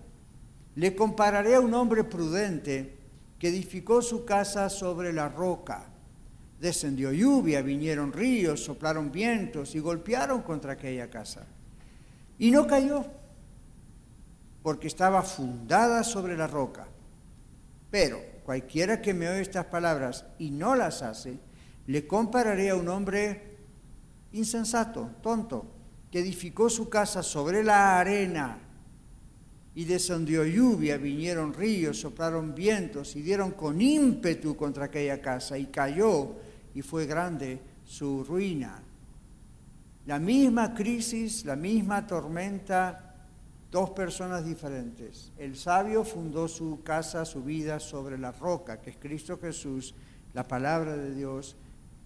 le 0.74 0.94
compararé 0.94 1.54
a 1.54 1.60
un 1.60 1.74
hombre 1.74 2.04
prudente 2.04 2.96
que 3.38 3.48
edificó 3.48 4.02
su 4.02 4.24
casa 4.24 4.68
sobre 4.68 5.12
la 5.12 5.28
roca 5.28 5.92
descendió 6.62 7.12
lluvia, 7.12 7.60
vinieron 7.60 8.12
ríos, 8.12 8.62
soplaron 8.62 9.10
vientos 9.10 9.74
y 9.74 9.80
golpearon 9.80 10.42
contra 10.42 10.74
aquella 10.74 11.10
casa. 11.10 11.44
Y 12.38 12.52
no 12.52 12.68
cayó, 12.68 13.04
porque 14.62 14.86
estaba 14.86 15.22
fundada 15.22 16.04
sobre 16.04 16.36
la 16.36 16.46
roca. 16.46 16.86
Pero 17.90 18.22
cualquiera 18.44 19.02
que 19.02 19.12
me 19.12 19.28
oye 19.28 19.40
estas 19.40 19.66
palabras 19.66 20.24
y 20.38 20.52
no 20.52 20.76
las 20.76 21.02
hace, 21.02 21.40
le 21.88 22.06
compararé 22.06 22.70
a 22.70 22.76
un 22.76 22.88
hombre 22.88 23.51
insensato, 24.32 25.10
tonto, 25.22 25.66
que 26.10 26.20
edificó 26.20 26.68
su 26.68 26.88
casa 26.88 27.22
sobre 27.22 27.64
la 27.64 27.98
arena 27.98 28.58
y 29.74 29.84
descendió 29.84 30.44
lluvia, 30.44 30.98
vinieron 30.98 31.54
ríos, 31.54 32.00
soplaron 32.00 32.54
vientos 32.54 33.16
y 33.16 33.22
dieron 33.22 33.52
con 33.52 33.80
ímpetu 33.80 34.54
contra 34.54 34.86
aquella 34.86 35.20
casa 35.22 35.56
y 35.56 35.66
cayó 35.66 36.36
y 36.74 36.82
fue 36.82 37.06
grande 37.06 37.60
su 37.84 38.24
ruina. 38.24 38.82
La 40.06 40.18
misma 40.18 40.74
crisis, 40.74 41.44
la 41.44 41.56
misma 41.56 42.06
tormenta, 42.06 43.12
dos 43.70 43.90
personas 43.90 44.44
diferentes. 44.44 45.32
El 45.38 45.56
sabio 45.56 46.04
fundó 46.04 46.48
su 46.48 46.82
casa, 46.82 47.24
su 47.24 47.42
vida 47.42 47.80
sobre 47.80 48.18
la 48.18 48.32
roca, 48.32 48.80
que 48.80 48.90
es 48.90 48.96
Cristo 48.98 49.38
Jesús, 49.38 49.94
la 50.34 50.46
palabra 50.46 50.96
de 50.96 51.14
Dios. 51.14 51.56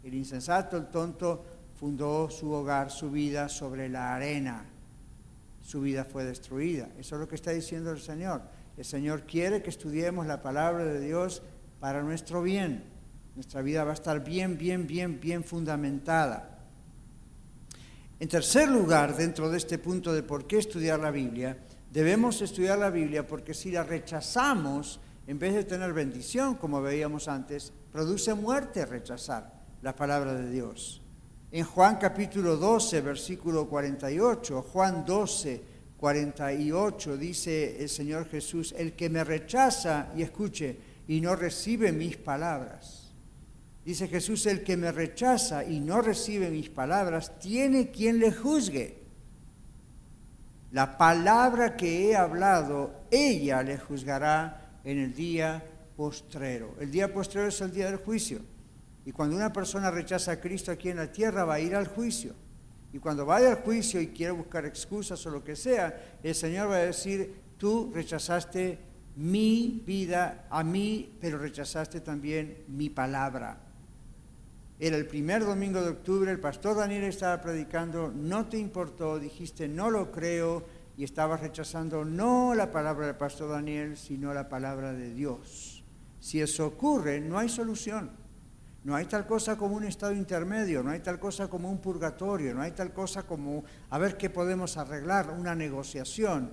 El 0.04 0.14
insensato, 0.14 0.76
el 0.76 0.86
tonto, 0.86 1.44
fundó 1.78 2.30
su 2.30 2.50
hogar, 2.50 2.90
su 2.90 3.10
vida 3.10 3.48
sobre 3.48 3.88
la 3.88 4.14
arena. 4.14 4.64
Su 5.62 5.80
vida 5.80 6.04
fue 6.04 6.24
destruida. 6.24 6.88
Eso 6.98 7.16
es 7.16 7.20
lo 7.20 7.28
que 7.28 7.34
está 7.34 7.50
diciendo 7.50 7.90
el 7.90 8.00
Señor. 8.00 8.42
El 8.76 8.84
Señor 8.84 9.22
quiere 9.22 9.62
que 9.62 9.70
estudiemos 9.70 10.26
la 10.26 10.42
palabra 10.42 10.84
de 10.84 11.00
Dios 11.00 11.42
para 11.80 12.02
nuestro 12.02 12.42
bien. 12.42 12.84
Nuestra 13.34 13.62
vida 13.62 13.84
va 13.84 13.90
a 13.90 13.94
estar 13.94 14.24
bien, 14.24 14.56
bien, 14.56 14.86
bien, 14.86 15.20
bien 15.20 15.44
fundamentada. 15.44 16.60
En 18.18 18.28
tercer 18.28 18.68
lugar, 18.68 19.16
dentro 19.16 19.50
de 19.50 19.58
este 19.58 19.78
punto 19.78 20.12
de 20.14 20.22
por 20.22 20.46
qué 20.46 20.58
estudiar 20.58 21.00
la 21.00 21.10
Biblia, 21.10 21.58
debemos 21.92 22.40
estudiar 22.40 22.78
la 22.78 22.88
Biblia 22.88 23.26
porque 23.26 23.52
si 23.52 23.70
la 23.70 23.82
rechazamos, 23.82 25.00
en 25.26 25.38
vez 25.38 25.54
de 25.54 25.64
tener 25.64 25.92
bendición, 25.92 26.54
como 26.54 26.80
veíamos 26.80 27.28
antes, 27.28 27.72
produce 27.92 28.32
muerte 28.32 28.86
rechazar 28.86 29.52
la 29.82 29.94
palabra 29.94 30.32
de 30.32 30.50
Dios. 30.50 31.02
En 31.56 31.64
Juan 31.64 31.96
capítulo 31.96 32.58
12, 32.58 33.00
versículo 33.00 33.66
48, 33.66 34.60
Juan 34.60 35.06
12, 35.06 35.62
48, 35.96 37.16
dice 37.16 37.82
el 37.82 37.88
Señor 37.88 38.28
Jesús, 38.28 38.74
el 38.76 38.92
que 38.92 39.08
me 39.08 39.24
rechaza, 39.24 40.12
y 40.14 40.20
escuche, 40.20 40.76
y 41.08 41.18
no 41.22 41.34
recibe 41.34 41.92
mis 41.92 42.18
palabras. 42.18 43.10
Dice 43.86 44.06
Jesús, 44.06 44.44
el 44.44 44.62
que 44.62 44.76
me 44.76 44.92
rechaza 44.92 45.64
y 45.64 45.80
no 45.80 46.02
recibe 46.02 46.50
mis 46.50 46.68
palabras, 46.68 47.38
tiene 47.38 47.90
quien 47.90 48.18
le 48.18 48.32
juzgue. 48.32 48.98
La 50.72 50.98
palabra 50.98 51.74
que 51.74 52.10
he 52.10 52.16
hablado, 52.16 53.06
ella 53.10 53.62
le 53.62 53.78
juzgará 53.78 54.80
en 54.84 54.98
el 54.98 55.14
día 55.14 55.64
postrero. 55.96 56.74
El 56.78 56.90
día 56.90 57.10
postrero 57.10 57.48
es 57.48 57.58
el 57.62 57.72
día 57.72 57.86
del 57.86 57.96
juicio. 57.96 58.42
Y 59.06 59.12
cuando 59.12 59.36
una 59.36 59.52
persona 59.52 59.88
rechaza 59.88 60.32
a 60.32 60.40
Cristo 60.40 60.72
aquí 60.72 60.90
en 60.90 60.96
la 60.96 61.12
tierra, 61.12 61.44
va 61.44 61.54
a 61.54 61.60
ir 61.60 61.76
al 61.76 61.86
juicio. 61.86 62.34
Y 62.92 62.98
cuando 62.98 63.24
vaya 63.24 63.50
al 63.50 63.62
juicio 63.62 64.00
y 64.00 64.08
quiere 64.08 64.32
buscar 64.32 64.66
excusas 64.66 65.24
o 65.26 65.30
lo 65.30 65.44
que 65.44 65.54
sea, 65.54 66.18
el 66.24 66.34
Señor 66.34 66.70
va 66.70 66.76
a 66.76 66.86
decir, 66.86 67.32
tú 67.56 67.92
rechazaste 67.94 68.80
mi 69.14 69.80
vida 69.86 70.46
a 70.50 70.64
mí, 70.64 71.16
pero 71.20 71.38
rechazaste 71.38 72.00
también 72.00 72.64
mi 72.66 72.90
palabra. 72.90 73.60
Era 74.80 74.96
el 74.96 75.06
primer 75.06 75.44
domingo 75.44 75.80
de 75.82 75.90
octubre, 75.90 76.32
el 76.32 76.40
pastor 76.40 76.76
Daniel 76.76 77.04
estaba 77.04 77.40
predicando, 77.40 78.12
no 78.12 78.46
te 78.46 78.58
importó, 78.58 79.20
dijiste 79.20 79.68
no 79.68 79.88
lo 79.88 80.10
creo 80.10 80.64
y 80.98 81.04
estabas 81.04 81.40
rechazando 81.40 82.04
no 82.04 82.54
la 82.54 82.72
palabra 82.72 83.06
del 83.06 83.16
pastor 83.16 83.50
Daniel, 83.50 83.96
sino 83.96 84.34
la 84.34 84.48
palabra 84.48 84.92
de 84.92 85.14
Dios. 85.14 85.84
Si 86.18 86.40
eso 86.40 86.66
ocurre, 86.66 87.20
no 87.20 87.38
hay 87.38 87.48
solución. 87.48 88.25
No 88.86 88.94
hay 88.94 89.06
tal 89.06 89.26
cosa 89.26 89.56
como 89.56 89.74
un 89.74 89.82
estado 89.82 90.12
intermedio, 90.12 90.80
no 90.80 90.92
hay 90.92 91.00
tal 91.00 91.18
cosa 91.18 91.48
como 91.48 91.68
un 91.68 91.78
purgatorio, 91.78 92.54
no 92.54 92.62
hay 92.62 92.70
tal 92.70 92.92
cosa 92.92 93.24
como 93.24 93.64
a 93.90 93.98
ver 93.98 94.16
qué 94.16 94.30
podemos 94.30 94.76
arreglar, 94.76 95.30
una 95.36 95.56
negociación. 95.56 96.52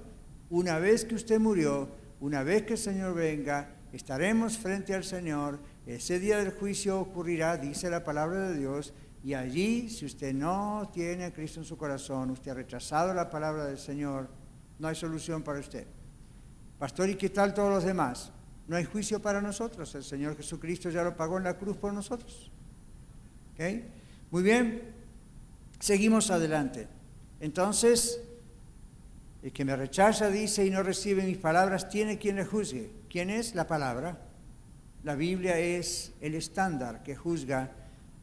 Una 0.50 0.80
vez 0.80 1.06
que 1.06 1.14
usted 1.14 1.40
murió, 1.40 1.90
una 2.20 2.42
vez 2.42 2.64
que 2.64 2.74
el 2.74 2.80
Señor 2.80 3.14
venga, 3.14 3.76
estaremos 3.92 4.58
frente 4.58 4.96
al 4.96 5.04
Señor, 5.04 5.60
ese 5.86 6.20
día 6.20 6.40
del 6.40 6.54
juicio 6.54 7.00
ocurrirá, 7.00 7.56
dice 7.58 7.88
la 7.92 8.04
palabra 8.04 8.50
de 8.50 8.58
Dios, 8.58 8.96
y 9.24 9.36
allí, 9.36 9.88
si 9.88 10.08
usted 10.08 10.34
no 10.34 10.90
tiene 10.92 11.26
a 11.26 11.34
Cristo 11.34 11.60
en 11.60 11.68
su 11.68 11.78
corazón, 11.78 12.32
usted 12.32 12.50
ha 12.50 12.56
rechazado 12.56 13.14
la 13.14 13.30
palabra 13.30 13.66
del 13.66 13.78
Señor, 13.78 14.28
no 14.80 14.88
hay 14.88 14.96
solución 14.96 15.44
para 15.44 15.60
usted. 15.60 15.86
Pastor, 16.80 17.12
¿y 17.12 17.16
qué 17.16 17.30
tal 17.30 17.54
todos 17.54 17.70
los 17.70 17.84
demás? 17.84 18.32
No 18.68 18.76
hay 18.76 18.86
juicio 18.86 19.22
para 19.22 19.42
nosotros, 19.42 19.94
el 19.96 20.04
Señor 20.04 20.38
Jesucristo 20.38 20.90
ya 20.90 21.04
lo 21.04 21.16
pagó 21.16 21.38
en 21.38 21.44
la 21.44 21.58
cruz 21.58 21.78
por 21.78 21.94
nosotros. 21.94 22.52
Muy 24.32 24.44
bien, 24.44 24.82
seguimos 25.80 26.32
adelante. 26.32 26.88
Entonces, 27.40 28.22
el 29.42 29.52
que 29.52 29.66
me 29.66 29.76
rechaza, 29.76 30.30
dice, 30.30 30.66
y 30.66 30.70
no 30.70 30.82
recibe 30.84 31.24
mis 31.24 31.38
palabras, 31.38 31.90
tiene 31.90 32.18
quien 32.18 32.38
le 32.38 32.46
juzgue. 32.46 32.90
¿Quién 33.10 33.30
es? 33.30 33.56
La 33.56 33.68
palabra. 33.68 34.18
La 35.04 35.16
Biblia 35.16 35.60
es 35.60 36.14
el 36.22 36.34
estándar 36.36 37.04
que 37.04 37.16
juzga 37.16 37.72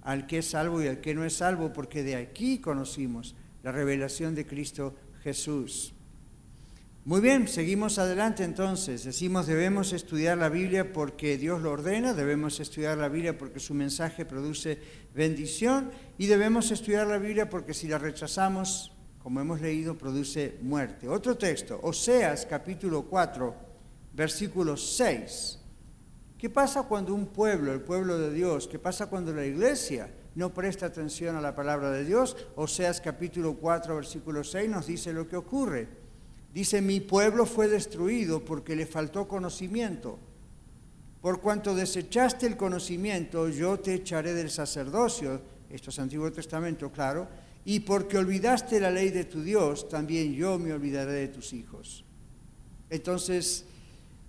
al 0.03 0.27
que 0.27 0.39
es 0.39 0.47
salvo 0.47 0.83
y 0.83 0.89
al 0.89 1.01
que 1.01 1.15
no 1.15 1.25
es 1.25 1.35
salvo, 1.35 1.73
porque 1.73 2.03
de 2.03 2.17
aquí 2.17 2.59
conocimos 2.59 3.35
la 3.63 3.71
revelación 3.71 4.35
de 4.35 4.47
Cristo 4.47 4.97
Jesús. 5.23 5.93
Muy 7.07 7.23
bien, 7.23 7.49
seguimos 7.49 7.99
adelante 7.99 8.45
entonces. 8.45 9.05
Decimos 9.05 9.47
debemos 9.47 9.95
estudiar 9.95 10.37
la 10.37 10.51
Biblia 10.51 10.93
porque 10.93 11.39
Dios 11.39 11.63
lo 11.63 11.73
ordena, 11.73 12.13
debemos 12.13 12.61
estudiar 12.61 12.99
la 12.99 13.09
Biblia 13.09 13.39
porque 13.39 13.59
su 13.59 13.73
mensaje 13.73 14.27
produce 14.27 14.79
bendición 15.15 15.91
y 16.19 16.27
debemos 16.27 16.71
estudiar 16.71 17.07
la 17.07 17.17
Biblia 17.17 17.49
porque 17.49 17.73
si 17.73 17.89
la 17.89 17.97
rechazamos 17.97 18.93
como 19.23 19.41
hemos 19.41 19.63
leído, 19.63 19.97
produce 19.97 20.59
muerte. 20.61 21.09
Otro 21.09 21.39
texto, 21.39 21.81
Oseas 21.83 22.45
capítulo 22.45 23.03
4, 23.07 23.55
versículo 24.13 24.77
6. 24.77 25.59
¿Qué 26.37 26.51
pasa 26.51 26.83
cuando 26.83 27.15
un 27.15 27.29
pueblo, 27.29 27.73
el 27.73 27.81
pueblo 27.81 28.19
de 28.19 28.31
Dios, 28.31 28.67
qué 28.67 28.79
pasa 28.79 29.07
cuando 29.07 29.33
la 29.33 29.47
iglesia 29.47 30.11
no 30.35 30.53
presta 30.53 30.87
atención 30.87 31.35
a 31.37 31.41
la 31.41 31.55
palabra 31.55 31.91
de 31.91 32.05
Dios? 32.05 32.37
Oseas 32.57 33.01
capítulo 33.01 33.55
4, 33.55 33.95
versículo 33.97 34.45
6 34.45 34.69
nos 34.69 34.87
dice 34.87 35.15
lo 35.15 35.27
que 35.27 35.37
ocurre. 35.37 36.00
Dice, 36.53 36.81
mi 36.81 37.01
pueblo 37.01 37.47
fue 37.47 37.69
destruido 37.69 38.45
porque 38.45 38.75
le 38.75 38.87
faltó 38.87 39.29
conocimiento. 39.29 40.19
Por 41.21 41.41
cuanto 41.41 41.75
desechaste 41.75 42.47
el 42.47 42.57
conocimiento, 42.57 43.49
yo 43.49 43.79
te 43.79 43.95
echaré 43.95 44.35
del 44.35 44.51
sacerdocio. 44.51 45.41
Esto 45.69 45.91
es 45.91 45.99
Antiguo 45.99 46.33
Testamento, 46.33 46.91
claro 46.91 47.29
y 47.65 47.81
porque 47.81 48.19
olvidaste 48.19 48.81
la 48.81 48.91
ley 48.91 49.11
de 49.11 49.25
tu 49.25 49.43
Dios, 49.43 49.89
también 49.89 50.33
yo 50.33 50.59
me 50.59 50.73
olvidaré 50.73 51.13
de 51.13 51.29
tus 51.29 51.53
hijos. 51.53 52.05
Entonces, 52.89 53.65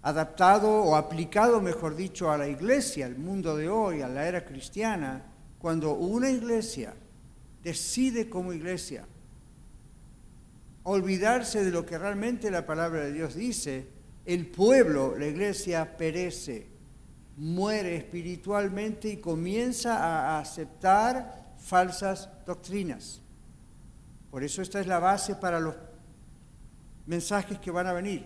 adaptado 0.02 0.70
o 0.70 0.96
aplicado, 0.96 1.62
mejor 1.62 1.96
dicho, 1.96 2.30
a 2.30 2.38
la 2.38 2.48
iglesia, 2.48 3.06
al 3.06 3.18
mundo 3.18 3.56
de 3.56 3.70
hoy, 3.70 4.02
a 4.02 4.08
la 4.08 4.28
era 4.28 4.46
cristiana, 4.46 5.24
cuando 5.60 5.94
una 5.94 6.30
iglesia 6.30 6.94
decide 7.64 8.30
como 8.30 8.54
iglesia 8.54 9.06
olvidarse 10.84 11.64
de 11.64 11.72
lo 11.72 11.86
que 11.86 11.98
realmente 11.98 12.52
la 12.52 12.66
palabra 12.66 13.02
de 13.02 13.14
Dios 13.14 13.36
dice, 13.36 13.88
el 14.26 14.48
pueblo, 14.48 15.16
la 15.18 15.28
iglesia, 15.28 15.98
perece, 15.98 16.68
muere 17.38 17.96
espiritualmente 17.96 19.10
y 19.10 19.18
comienza 19.18 19.98
a 19.98 20.40
aceptar 20.40 21.56
falsas 21.58 22.30
doctrinas. 22.46 23.22
Por 24.30 24.44
eso 24.44 24.62
esta 24.62 24.80
es 24.80 24.88
la 24.88 25.00
base 25.00 25.36
para 25.36 25.60
los 25.60 25.76
mensajes 27.06 27.60
que 27.60 27.72
van 27.72 27.88
a 27.88 27.94
venir. 27.94 28.26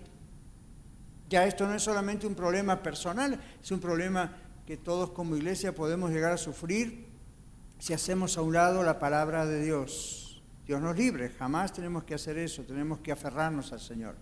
Ya 1.30 1.46
esto 1.46 1.66
no 1.66 1.74
es 1.74 1.82
solamente 1.82 2.28
un 2.28 2.36
problema 2.36 2.84
personal, 2.84 3.40
es 3.62 3.72
un 3.72 3.80
problema 3.80 4.38
que 4.66 4.78
todos 4.78 5.12
como 5.12 5.36
iglesia 5.36 5.74
podemos 5.74 6.12
llegar 6.12 6.32
a 6.32 6.38
sufrir 6.38 7.08
si 7.80 7.94
hacemos 7.94 8.38
a 8.38 8.42
un 8.42 8.54
lado 8.54 8.84
la 8.84 9.00
palabra 9.00 9.46
de 9.46 9.64
Dios. 9.64 10.25
Dios 10.66 10.82
nos 10.82 10.98
libre, 10.98 11.30
jamás 11.30 11.74
tenemos 11.74 12.04
que 12.04 12.16
hacer 12.16 12.38
eso, 12.38 12.64
tenemos 12.64 13.00
que 13.00 13.12
aferrarnos 13.12 13.72
al 13.72 13.80
Señor 13.80 14.16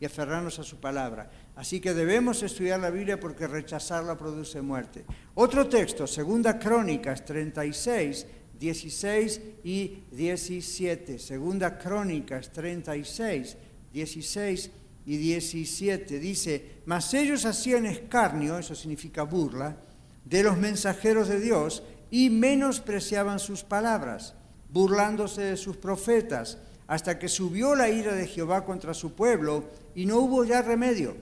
y 0.00 0.04
aferrarnos 0.04 0.58
a 0.58 0.62
su 0.62 0.78
palabra. 0.78 1.30
Así 1.56 1.80
que 1.80 1.92
debemos 1.94 2.42
estudiar 2.42 2.80
la 2.80 2.90
Biblia 2.90 3.18
porque 3.18 3.46
rechazarla 3.46 4.16
produce 4.16 4.62
muerte. 4.62 5.04
Otro 5.34 5.68
texto, 5.68 6.06
Segunda 6.06 6.58
Crónicas 6.58 7.24
36, 7.24 8.26
16 8.58 9.40
y 9.64 10.04
17. 10.12 11.18
Segunda 11.18 11.78
Crónicas 11.78 12.52
36, 12.52 13.56
16 13.92 14.70
y 15.06 15.16
17. 15.16 16.18
Dice, 16.20 16.82
mas 16.86 17.12
ellos 17.14 17.44
hacían 17.44 17.86
escarnio, 17.86 18.58
eso 18.58 18.74
significa 18.74 19.22
burla, 19.24 19.76
de 20.24 20.42
los 20.42 20.58
mensajeros 20.58 21.28
de 21.28 21.40
Dios 21.40 21.82
y 22.10 22.30
menospreciaban 22.30 23.38
sus 23.38 23.64
palabras, 23.64 24.34
burlándose 24.70 25.42
de 25.42 25.56
sus 25.56 25.76
profetas, 25.76 26.58
hasta 26.86 27.18
que 27.18 27.28
subió 27.28 27.74
la 27.74 27.90
ira 27.90 28.14
de 28.14 28.26
Jehová 28.26 28.64
contra 28.64 28.94
su 28.94 29.12
pueblo 29.12 29.64
y 29.94 30.06
no 30.06 30.18
hubo 30.18 30.44
ya 30.44 30.62
remedio. 30.62 31.16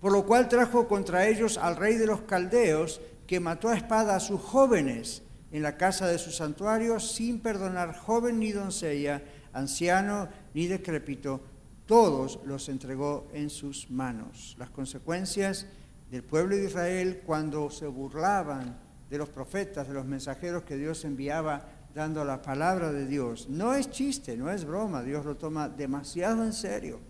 Por 0.00 0.12
lo 0.12 0.24
cual 0.24 0.48
trajo 0.48 0.86
contra 0.86 1.26
ellos 1.26 1.58
al 1.58 1.76
rey 1.76 1.96
de 1.96 2.06
los 2.06 2.20
caldeos, 2.22 3.00
que 3.26 3.40
mató 3.40 3.68
a 3.68 3.76
espada 3.76 4.16
a 4.16 4.20
sus 4.20 4.40
jóvenes 4.40 5.22
en 5.52 5.62
la 5.62 5.76
casa 5.76 6.06
de 6.06 6.18
su 6.18 6.30
santuario 6.30 6.98
sin 7.00 7.40
perdonar 7.40 7.96
joven 7.96 8.38
ni 8.38 8.52
doncella, 8.52 9.22
anciano 9.52 10.28
ni 10.54 10.66
decrépito, 10.66 11.40
todos 11.86 12.40
los 12.44 12.68
entregó 12.68 13.28
en 13.32 13.50
sus 13.50 13.90
manos. 13.90 14.54
Las 14.58 14.70
consecuencias 14.70 15.66
del 16.10 16.22
pueblo 16.22 16.56
de 16.56 16.64
Israel 16.64 17.22
cuando 17.24 17.70
se 17.70 17.86
burlaban 17.86 18.78
de 19.10 19.18
los 19.18 19.28
profetas, 19.28 19.88
de 19.88 19.94
los 19.94 20.04
mensajeros 20.04 20.64
que 20.64 20.76
Dios 20.76 21.04
enviaba 21.04 21.66
dando 21.94 22.24
la 22.24 22.42
palabra 22.42 22.92
de 22.92 23.06
Dios. 23.06 23.48
No 23.48 23.74
es 23.74 23.90
chiste, 23.90 24.36
no 24.36 24.50
es 24.50 24.64
broma, 24.64 25.02
Dios 25.02 25.24
lo 25.24 25.36
toma 25.36 25.68
demasiado 25.68 26.44
en 26.44 26.52
serio. 26.52 27.00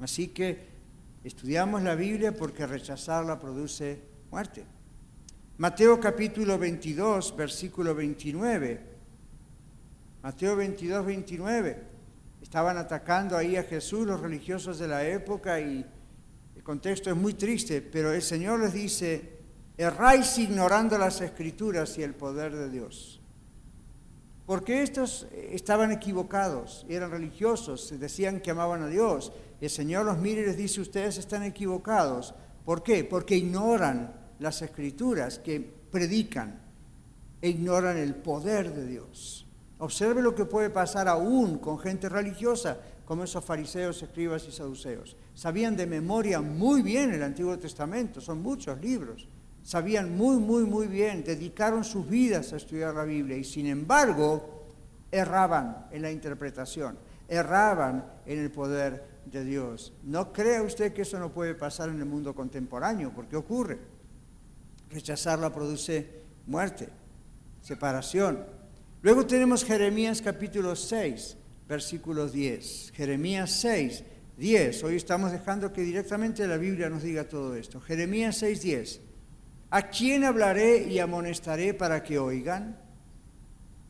Así 0.00 0.28
que 0.28 0.68
estudiamos 1.24 1.82
la 1.82 1.94
Biblia 1.94 2.32
porque 2.34 2.66
rechazarla 2.66 3.38
produce 3.38 4.00
muerte. 4.30 4.64
Mateo 5.58 6.00
capítulo 6.00 6.58
22, 6.58 7.36
versículo 7.36 7.94
29. 7.94 8.80
Mateo 10.22 10.56
22, 10.56 11.04
29. 11.04 11.82
Estaban 12.40 12.76
atacando 12.78 13.36
ahí 13.36 13.56
a 13.56 13.62
Jesús 13.62 14.06
los 14.06 14.20
religiosos 14.20 14.78
de 14.78 14.88
la 14.88 15.06
época 15.06 15.60
y 15.60 15.84
el 16.56 16.62
contexto 16.62 17.10
es 17.10 17.16
muy 17.16 17.34
triste, 17.34 17.82
pero 17.82 18.12
el 18.12 18.22
Señor 18.22 18.60
les 18.60 18.72
dice, 18.72 19.31
erráis 19.76 20.38
ignorando 20.38 20.98
las 20.98 21.20
escrituras 21.20 21.96
y 21.98 22.02
el 22.02 22.14
poder 22.14 22.54
de 22.54 22.70
Dios. 22.70 23.20
Porque 24.46 24.82
estos 24.82 25.26
estaban 25.32 25.92
equivocados, 25.92 26.84
eran 26.88 27.10
religiosos, 27.10 27.94
decían 27.98 28.40
que 28.40 28.50
amaban 28.50 28.82
a 28.82 28.88
Dios. 28.88 29.32
El 29.60 29.70
Señor 29.70 30.04
los 30.04 30.18
mira 30.18 30.42
y 30.42 30.46
les 30.46 30.56
dice, 30.56 30.80
ustedes 30.80 31.16
están 31.16 31.44
equivocados 31.44 32.34
¿Por 32.64 32.82
qué? 32.82 33.04
Porque 33.04 33.36
ignoran 33.36 34.14
las 34.38 34.62
escrituras 34.62 35.38
que 35.38 35.60
predican 35.60 36.60
e 37.40 37.48
ignoran 37.48 37.96
el 37.96 38.14
poder 38.14 38.72
de 38.72 38.86
Dios. 38.86 39.46
Observe 39.78 40.22
lo 40.22 40.34
que 40.34 40.44
puede 40.44 40.70
pasar 40.70 41.08
aún 41.08 41.58
con 41.58 41.78
gente 41.78 42.08
religiosa, 42.08 42.78
como 43.04 43.24
esos 43.24 43.44
fariseos, 43.44 44.00
escribas 44.02 44.46
y 44.46 44.52
saduceos. 44.52 45.16
Sabían 45.34 45.76
de 45.76 45.86
memoria 45.86 46.40
muy 46.40 46.82
bien 46.82 47.12
el 47.12 47.22
Antiguo 47.22 47.58
Testamento, 47.58 48.20
son 48.20 48.40
muchos 48.40 48.80
libros. 48.80 49.28
Sabían 49.62 50.16
muy, 50.16 50.36
muy, 50.38 50.64
muy 50.64 50.86
bien, 50.86 51.22
dedicaron 51.24 51.84
sus 51.84 52.08
vidas 52.08 52.52
a 52.52 52.56
estudiar 52.56 52.94
la 52.94 53.04
Biblia 53.04 53.36
y 53.36 53.44
sin 53.44 53.66
embargo 53.66 54.66
erraban 55.10 55.86
en 55.90 56.02
la 56.02 56.10
interpretación, 56.10 56.98
erraban 57.28 58.04
en 58.26 58.38
el 58.38 58.50
poder 58.50 59.04
de 59.26 59.44
Dios. 59.44 59.92
No 60.02 60.32
crea 60.32 60.62
usted 60.62 60.92
que 60.92 61.02
eso 61.02 61.18
no 61.18 61.32
puede 61.32 61.54
pasar 61.54 61.88
en 61.88 61.98
el 61.98 62.06
mundo 62.06 62.34
contemporáneo, 62.34 63.12
porque 63.14 63.36
ocurre. 63.36 63.78
Rechazarla 64.90 65.52
produce 65.52 66.22
muerte, 66.46 66.88
separación, 67.62 68.44
Luego 69.02 69.26
tenemos 69.26 69.64
Jeremías 69.64 70.22
capítulo 70.22 70.76
6, 70.76 71.36
versículo 71.68 72.28
10. 72.28 72.92
Jeremías 72.94 73.50
6, 73.50 74.04
10. 74.36 74.84
Hoy 74.84 74.94
estamos 74.94 75.32
dejando 75.32 75.72
que 75.72 75.82
directamente 75.82 76.46
la 76.46 76.56
Biblia 76.56 76.88
nos 76.88 77.02
diga 77.02 77.24
todo 77.24 77.56
esto. 77.56 77.80
Jeremías 77.80 78.36
6, 78.36 78.62
10. 78.62 79.00
¿A 79.74 79.88
quién 79.88 80.22
hablaré 80.22 80.86
y 80.86 80.98
amonestaré 80.98 81.72
para 81.72 82.02
que 82.02 82.18
oigan? 82.18 82.76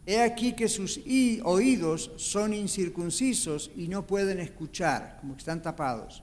He 0.06 0.20
aquí 0.20 0.52
que 0.52 0.68
sus 0.68 1.00
oídos 1.42 2.12
son 2.18 2.54
incircuncisos 2.54 3.68
y 3.74 3.88
no 3.88 4.06
pueden 4.06 4.38
escuchar, 4.38 5.18
como 5.20 5.34
que 5.34 5.40
están 5.40 5.60
tapados. 5.60 6.22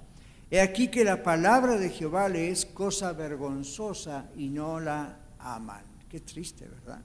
He 0.50 0.62
aquí 0.62 0.88
que 0.88 1.04
la 1.04 1.22
palabra 1.24 1.78
de 1.78 1.90
Jehová 1.90 2.30
le 2.30 2.50
es 2.50 2.66
cosa 2.66 3.12
vergonzosa 3.12 4.30
y 4.38 4.48
no 4.48 4.80
la 4.80 5.18
aman. 5.40 5.84
Qué 6.08 6.22
triste, 6.22 6.66
¿verdad? 6.66 7.02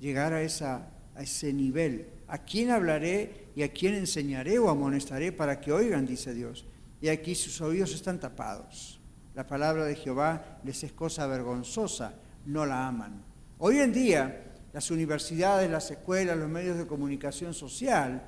llegar 0.00 0.32
a, 0.34 0.38
a 0.38 1.22
ese 1.22 1.52
nivel. 1.52 2.06
¿A 2.28 2.38
quién 2.38 2.70
hablaré 2.70 3.48
y 3.56 3.64
a 3.64 3.72
quién 3.72 3.96
enseñaré 3.96 4.60
o 4.60 4.70
amonestaré 4.70 5.32
para 5.32 5.60
que 5.60 5.72
oigan? 5.72 6.06
dice 6.06 6.34
Dios. 6.34 6.64
Y 7.00 7.08
aquí 7.08 7.34
sus 7.34 7.60
oídos 7.60 7.92
están 7.96 8.20
tapados. 8.20 8.97
La 9.38 9.46
palabra 9.46 9.84
de 9.84 9.94
Jehová 9.94 10.58
les 10.64 10.82
es 10.82 10.92
cosa 10.94 11.24
vergonzosa, 11.28 12.12
no 12.46 12.66
la 12.66 12.88
aman. 12.88 13.22
Hoy 13.58 13.78
en 13.78 13.92
día, 13.92 14.46
las 14.72 14.90
universidades, 14.90 15.70
las 15.70 15.88
escuelas, 15.92 16.36
los 16.36 16.48
medios 16.48 16.76
de 16.76 16.88
comunicación 16.88 17.54
social 17.54 18.20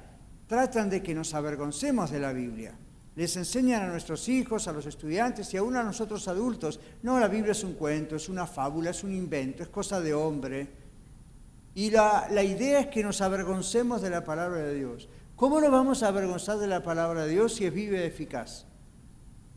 tratan 0.47 0.89
de 0.89 1.03
que 1.03 1.13
nos 1.13 1.35
avergoncemos 1.35 2.13
de 2.13 2.21
la 2.21 2.33
Biblia. 2.33 2.79
Les 3.17 3.37
enseñan 3.37 3.83
a 3.83 3.89
nuestros 3.89 4.29
hijos, 4.29 4.69
a 4.69 4.73
los 4.73 4.87
estudiantes 4.87 5.53
y 5.53 5.57
aún 5.57 5.75
a 5.75 5.83
nosotros 5.83 6.29
adultos, 6.29 6.79
no, 7.03 7.19
la 7.19 7.27
Biblia 7.27 7.51
es 7.51 7.65
un 7.65 7.75
cuento, 7.75 8.15
es 8.15 8.29
una 8.29 8.47
fábula, 8.47 8.91
es 8.91 9.03
un 9.03 9.13
invento, 9.13 9.65
es 9.65 9.69
cosa 9.69 10.01
de 10.01 10.15
hombre. 10.15 10.69
Y 11.75 11.91
la, 11.91 12.29
idea 12.45 12.79
es 12.79 12.87
que 12.87 13.03
nos 13.03 13.21
avergoncemos 13.21 14.01
de 14.01 14.11
la 14.11 14.23
palabra 14.23 14.61
de 14.61 14.77
Dios. 14.77 15.09
¿Cómo 15.35 15.61
nos 15.61 15.73
vamos 15.73 16.05
a 16.05 16.09
avergonzar 16.09 16.59
de 16.59 16.69
la 16.69 16.85
palabra 16.85 17.25
de 17.25 17.33
Dios 17.33 17.55
si 17.55 17.67
es 17.67 17.75
viva 17.75 17.99
y 17.99 18.03
eficaz? 18.03 18.70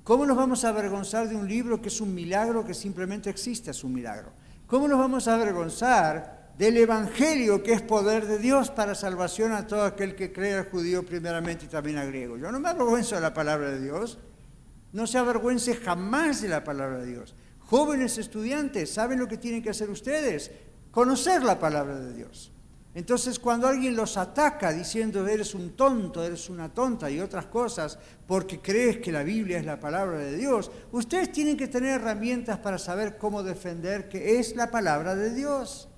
¿Cómo 0.04 0.26
nos 0.26 0.36
vamos 0.36 0.66
a 0.66 0.70
avergonzar 0.70 1.30
de 1.30 1.36
un 1.36 1.48
libro 1.48 1.82
que 1.82 1.88
es 1.88 2.02
un 2.02 2.14
milagro 2.14 2.66
que 2.66 2.74
simplemente 2.74 3.30
existe, 3.30 3.72
es 3.72 3.84
un 3.84 3.94
milagro? 3.94 4.34
¿Cómo 4.68 4.88
nos 4.88 5.00
vamos 5.00 5.28
a 5.28 5.36
avergonzar 5.36 6.52
del 6.58 6.78
Evangelio 6.78 7.64
que 7.64 7.74
es 7.74 7.82
poder 7.82 8.28
de 8.28 8.38
Dios 8.38 8.70
para 8.70 8.96
salvación 8.96 9.54
a 9.54 9.66
todo 9.66 9.84
aquel 9.84 10.16
que 10.16 10.34
cree 10.34 10.56
al 10.56 10.70
judío 10.70 11.06
primeramente 11.06 11.66
y 11.66 11.70
también 11.70 11.98
al 11.98 12.08
griego? 12.08 12.38
Yo 12.38 12.52
no 12.52 12.60
me 12.60 12.70
avergüenzo 12.70 13.16
de 13.16 13.22
la 13.22 13.34
palabra 13.34 13.72
de 13.72 13.82
Dios. 13.82 14.18
No 14.92 15.08
se 15.08 15.18
avergüence 15.18 15.76
jamás 15.76 16.42
de 16.42 16.50
la 16.50 16.64
palabra 16.64 17.00
de 17.00 17.08
Dios. 17.08 17.34
Jóvenes 17.60 18.18
estudiantes, 18.18 18.94
¿saben 18.94 19.20
lo 19.20 19.28
que 19.28 19.38
tienen 19.38 19.64
que 19.64 19.70
hacer 19.70 19.90
ustedes? 19.90 20.52
conocer 20.94 21.42
la 21.42 21.60
palabra 21.60 22.00
de 22.00 22.14
Dios. 22.14 22.52
Entonces 22.96 23.40
cuando 23.40 23.68
alguien 23.68 23.96
los 23.96 24.18
ataca 24.18 24.72
diciendo 24.72 25.28
eres 25.28 25.56
un 25.56 25.72
tonto, 25.72 26.24
eres 26.24 26.50
una 26.50 26.70
tonta 26.70 27.10
y 27.10 27.20
otras 27.20 27.48
cosas 27.48 27.98
porque 28.28 28.60
crees 28.60 28.98
que 28.98 29.12
la 29.12 29.24
Biblia 29.24 29.58
es 29.58 29.66
la 29.66 29.80
palabra 29.80 30.20
de 30.20 30.38
Dios, 30.38 30.70
ustedes 30.92 31.32
tienen 31.32 31.58
que 31.58 31.68
tener 31.68 32.02
herramientas 32.02 32.60
para 32.60 32.78
saber 32.78 33.18
cómo 33.18 33.42
defender 33.42 34.10
que 34.10 34.40
es 34.40 34.56
la 34.56 34.70
palabra 34.70 35.16
de 35.16 35.34
Dios. 35.34 35.90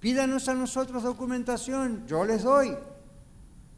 Pídanos 0.00 0.48
a 0.48 0.54
nosotros 0.54 1.02
documentación, 1.02 2.04
yo 2.06 2.24
les 2.24 2.42
doy. 2.42 2.76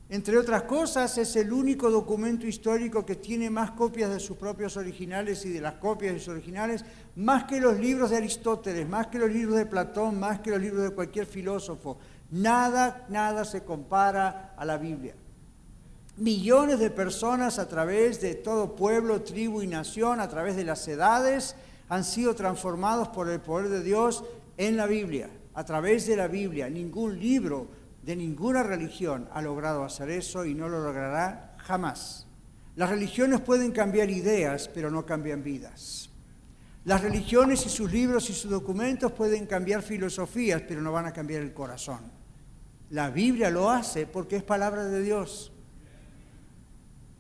Entre 0.09 0.37
otras 0.37 0.64
cosas, 0.64 1.16
es 1.16 1.37
el 1.37 1.53
único 1.53 1.90
documento 1.90 2.47
histórico 2.47 3.05
que 3.05 3.16
tiene 3.16 3.49
más 3.49 3.71
copias 3.71 4.11
de 4.11 4.21
sus 4.21 4.37
propios 4.37 4.77
originales 4.77 5.45
y 5.47 5.49
de 5.49 5.61
las 5.62 5.75
copias 5.75 6.12
de 6.12 6.18
sus 6.18 6.29
originales, 6.29 6.85
más 7.16 7.45
que 7.45 7.59
los 7.59 7.79
libros 7.79 8.11
de 8.11 8.18
Aristóteles, 8.18 8.87
más 8.87 9.07
que 9.07 9.18
los 9.18 9.31
libros 9.33 9.57
de 9.57 9.64
Platón, 9.64 10.21
más 10.21 10.40
que 10.40 10.51
los 10.51 10.61
libros 10.61 10.83
de 10.83 10.90
cualquier 10.90 11.25
filósofo. 11.25 11.99
Nada, 12.33 13.05
nada 13.11 13.45
se 13.45 13.62
compara 13.62 14.55
a 14.57 14.64
la 14.64 14.79
Biblia. 14.79 15.14
Millones 16.16 16.79
de 16.79 16.88
personas 16.88 17.59
a 17.59 17.68
través 17.68 18.23
de 18.23 18.35
todo 18.35 18.75
pueblo, 18.75 19.21
tribu 19.21 19.61
y 19.61 19.66
nación, 19.66 20.18
a 20.18 20.29
través 20.29 20.57
de 20.57 20.64
las 20.64 20.88
edades, 20.88 21.57
han 21.90 22.05
sido 22.05 22.35
transformados 22.35 23.09
por 23.09 23.29
el 23.29 23.40
poder 23.40 23.68
de 23.68 23.83
Dios 23.83 24.25
en 24.57 24.79
la 24.79 24.87
Biblia, 24.87 25.29
a 25.53 25.64
través 25.64 26.07
de 26.07 26.16
la 26.16 26.27
Biblia. 26.27 26.71
Ningún 26.71 27.21
libro 27.21 27.68
de 28.03 28.16
ninguna 28.16 28.62
religión 28.62 29.29
ha 29.35 29.42
logrado 29.42 29.85
hacer 29.85 30.09
eso 30.09 30.47
y 30.47 30.55
no 30.55 30.71
lo 30.71 30.83
logrará 30.83 31.55
jamás. 31.59 32.27
Las 32.77 32.88
religiones 32.88 33.42
pueden 33.42 33.73
cambiar 33.73 34.09
ideas, 34.09 34.68
pero 34.73 34.90
no 34.90 35.05
cambian 35.05 35.45
vidas. 35.45 36.09
Las 36.87 37.03
religiones 37.03 37.66
y 37.66 37.68
sus 37.68 37.92
libros 37.92 38.31
y 38.31 38.33
sus 38.33 38.51
documentos 38.51 39.12
pueden 39.12 39.45
cambiar 39.45 39.83
filosofías, 39.83 40.62
pero 40.66 40.81
no 40.81 40.92
van 40.92 41.05
a 41.05 41.12
cambiar 41.12 41.42
el 41.42 41.53
corazón. 41.53 42.22
La 42.93 43.11
Biblia 43.11 43.51
lo 43.51 43.69
hace 43.69 44.07
porque 44.07 44.37
es 44.37 44.43
palabra 44.43 44.85
de 44.85 45.03
Dios. 45.03 45.53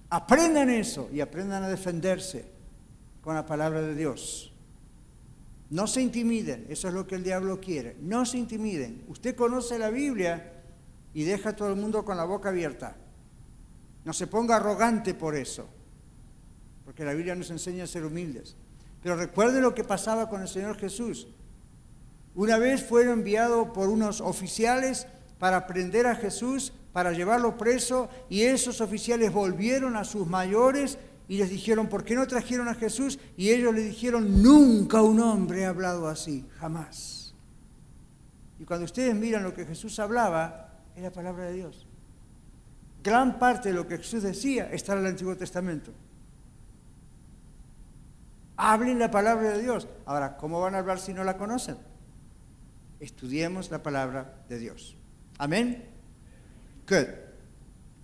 Aprendan 0.08 0.70
eso 0.70 1.10
y 1.12 1.20
aprendan 1.20 1.64
a 1.64 1.68
defenderse 1.68 2.48
con 3.20 3.34
la 3.34 3.44
palabra 3.44 3.82
de 3.82 3.94
Dios. 3.94 4.52
No 5.70 5.86
se 5.86 6.00
intimiden, 6.00 6.66
eso 6.68 6.88
es 6.88 6.94
lo 6.94 7.06
que 7.06 7.16
el 7.16 7.24
diablo 7.24 7.60
quiere. 7.60 7.96
No 8.00 8.24
se 8.24 8.38
intimiden. 8.38 9.04
Usted 9.08 9.34
conoce 9.34 9.78
la 9.78 9.90
Biblia, 9.90 10.52
y 11.14 11.24
deja 11.24 11.50
a 11.50 11.56
todo 11.56 11.68
el 11.68 11.76
mundo 11.76 12.04
con 12.04 12.16
la 12.16 12.24
boca 12.24 12.48
abierta. 12.48 12.96
No 14.04 14.12
se 14.12 14.26
ponga 14.26 14.56
arrogante 14.56 15.14
por 15.14 15.36
eso, 15.36 15.66
porque 16.84 17.04
la 17.04 17.12
Biblia 17.12 17.34
nos 17.34 17.50
enseña 17.50 17.84
a 17.84 17.86
ser 17.86 18.04
humildes. 18.04 18.56
Pero 19.02 19.16
recuerde 19.16 19.60
lo 19.60 19.74
que 19.74 19.84
pasaba 19.84 20.28
con 20.28 20.42
el 20.42 20.48
Señor 20.48 20.76
Jesús. 20.78 21.28
Una 22.34 22.56
vez 22.56 22.82
fue 22.82 23.10
enviado 23.10 23.72
por 23.72 23.88
unos 23.88 24.20
oficiales 24.20 25.06
para 25.42 25.66
prender 25.66 26.06
a 26.06 26.14
Jesús, 26.14 26.72
para 26.92 27.10
llevarlo 27.10 27.58
preso, 27.58 28.08
y 28.30 28.42
esos 28.42 28.80
oficiales 28.80 29.32
volvieron 29.32 29.96
a 29.96 30.04
sus 30.04 30.24
mayores 30.24 30.98
y 31.26 31.38
les 31.38 31.50
dijeron, 31.50 31.88
¿por 31.88 32.04
qué 32.04 32.14
no 32.14 32.28
trajeron 32.28 32.68
a 32.68 32.76
Jesús? 32.76 33.18
Y 33.36 33.50
ellos 33.50 33.74
le 33.74 33.82
dijeron, 33.82 34.40
nunca 34.40 35.02
un 35.02 35.18
hombre 35.18 35.66
ha 35.66 35.70
hablado 35.70 36.06
así, 36.06 36.46
jamás. 36.60 37.34
Y 38.60 38.64
cuando 38.64 38.84
ustedes 38.84 39.16
miran 39.16 39.42
lo 39.42 39.52
que 39.52 39.66
Jesús 39.66 39.98
hablaba, 39.98 40.74
es 40.94 41.02
la 41.02 41.10
palabra 41.10 41.46
de 41.46 41.54
Dios. 41.54 41.88
Gran 43.02 43.40
parte 43.40 43.70
de 43.70 43.74
lo 43.74 43.88
que 43.88 43.98
Jesús 43.98 44.22
decía 44.22 44.70
está 44.70 44.92
en 44.92 45.00
el 45.00 45.06
Antiguo 45.06 45.36
Testamento. 45.36 45.90
Hablen 48.56 49.00
la 49.00 49.10
palabra 49.10 49.50
de 49.50 49.60
Dios. 49.60 49.88
Ahora, 50.06 50.36
¿cómo 50.36 50.60
van 50.60 50.76
a 50.76 50.78
hablar 50.78 51.00
si 51.00 51.12
no 51.12 51.24
la 51.24 51.36
conocen? 51.36 51.78
Estudiemos 53.00 53.72
la 53.72 53.82
palabra 53.82 54.36
de 54.48 54.58
Dios. 54.60 54.96
Amén. 55.42 55.82
Good. 56.88 57.08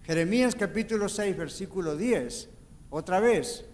Jeremías 0.02 0.56
capítulo 0.56 1.08
6, 1.08 1.36
versículo 1.36 1.96
10. 1.96 2.48
Otra 2.90 3.20
vez, 3.20 3.64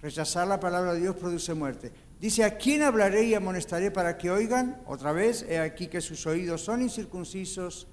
rechazar 0.00 0.48
la 0.48 0.58
palabra 0.58 0.94
de 0.94 1.00
Dios 1.00 1.14
produce 1.14 1.52
muerte. 1.52 1.92
Dice, 2.18 2.42
¿a 2.42 2.56
quién 2.56 2.82
hablaré 2.82 3.24
y 3.24 3.34
amonestaré 3.34 3.90
para 3.90 4.16
que 4.16 4.30
oigan? 4.30 4.80
Otra 4.86 5.12
vez, 5.12 5.44
he 5.46 5.58
aquí 5.58 5.88
que 5.88 6.00
sus 6.00 6.26
oídos 6.26 6.62
son 6.62 6.80
incircuncisos 6.80 7.86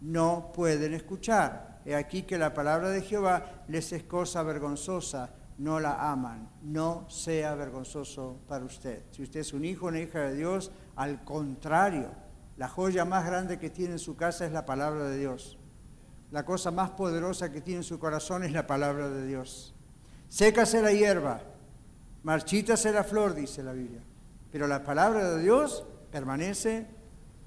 no 0.00 0.50
pueden 0.52 0.94
escuchar. 0.94 1.80
He 1.84 1.94
aquí 1.94 2.22
que 2.22 2.36
la 2.36 2.52
palabra 2.52 2.90
de 2.90 3.02
Jehová 3.02 3.62
les 3.68 3.92
es 3.92 4.02
cosa 4.02 4.42
vergonzosa, 4.42 5.32
no 5.58 5.78
la 5.78 6.10
aman. 6.10 6.50
No 6.60 7.08
sea 7.08 7.54
vergonzoso 7.54 8.40
para 8.48 8.64
usted. 8.64 9.04
Si 9.12 9.22
usted 9.22 9.38
es 9.38 9.52
un 9.52 9.64
hijo 9.64 9.86
o 9.86 9.90
una 9.90 10.00
hija 10.00 10.22
de 10.22 10.34
Dios, 10.34 10.72
al 10.96 11.22
contrario, 11.22 12.23
la 12.56 12.68
joya 12.68 13.04
más 13.04 13.26
grande 13.26 13.58
que 13.58 13.70
tiene 13.70 13.94
en 13.94 13.98
su 13.98 14.16
casa 14.16 14.46
es 14.46 14.52
la 14.52 14.64
palabra 14.64 15.04
de 15.04 15.18
Dios. 15.18 15.58
La 16.30 16.44
cosa 16.44 16.70
más 16.70 16.90
poderosa 16.90 17.52
que 17.52 17.60
tiene 17.60 17.78
en 17.78 17.84
su 17.84 17.98
corazón 17.98 18.44
es 18.44 18.52
la 18.52 18.66
palabra 18.66 19.08
de 19.08 19.26
Dios. 19.26 19.74
Sécase 20.28 20.82
la 20.82 20.92
hierba, 20.92 21.40
marchítase 22.22 22.92
la 22.92 23.04
flor, 23.04 23.34
dice 23.34 23.62
la 23.62 23.72
Biblia. 23.72 24.02
Pero 24.50 24.66
la 24.66 24.84
palabra 24.84 25.30
de 25.30 25.42
Dios 25.42 25.84
permanece 26.10 26.86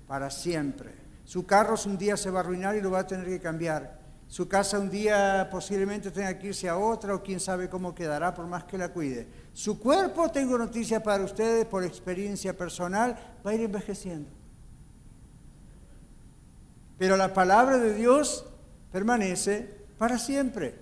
para 0.07 0.29
siempre. 0.29 0.93
Su 1.25 1.45
carro 1.45 1.75
un 1.85 1.97
día 1.97 2.15
se 2.15 2.29
va 2.29 2.39
a 2.39 2.43
arruinar 2.43 2.75
y 2.75 2.81
lo 2.81 2.91
va 2.91 2.99
a 2.99 3.07
tener 3.07 3.27
que 3.27 3.39
cambiar. 3.39 3.99
Su 4.27 4.47
casa 4.47 4.77
un 4.77 4.89
día 4.89 5.47
posiblemente 5.49 6.11
tenga 6.11 6.37
que 6.37 6.47
irse 6.47 6.67
a 6.67 6.77
otra 6.77 7.15
o 7.15 7.23
quién 7.23 7.39
sabe 7.39 7.69
cómo 7.69 7.95
quedará 7.95 8.33
por 8.33 8.45
más 8.45 8.65
que 8.65 8.77
la 8.77 8.89
cuide. 8.89 9.27
Su 9.53 9.79
cuerpo, 9.79 10.29
tengo 10.29 10.57
noticias 10.57 11.01
para 11.01 11.23
ustedes 11.23 11.65
por 11.65 11.83
experiencia 11.83 12.55
personal, 12.55 13.17
va 13.45 13.51
a 13.51 13.53
ir 13.53 13.61
envejeciendo. 13.61 14.29
Pero 16.97 17.17
la 17.17 17.33
palabra 17.33 17.77
de 17.77 17.93
Dios 17.93 18.45
permanece 18.91 19.77
para 19.97 20.17
siempre. 20.17 20.75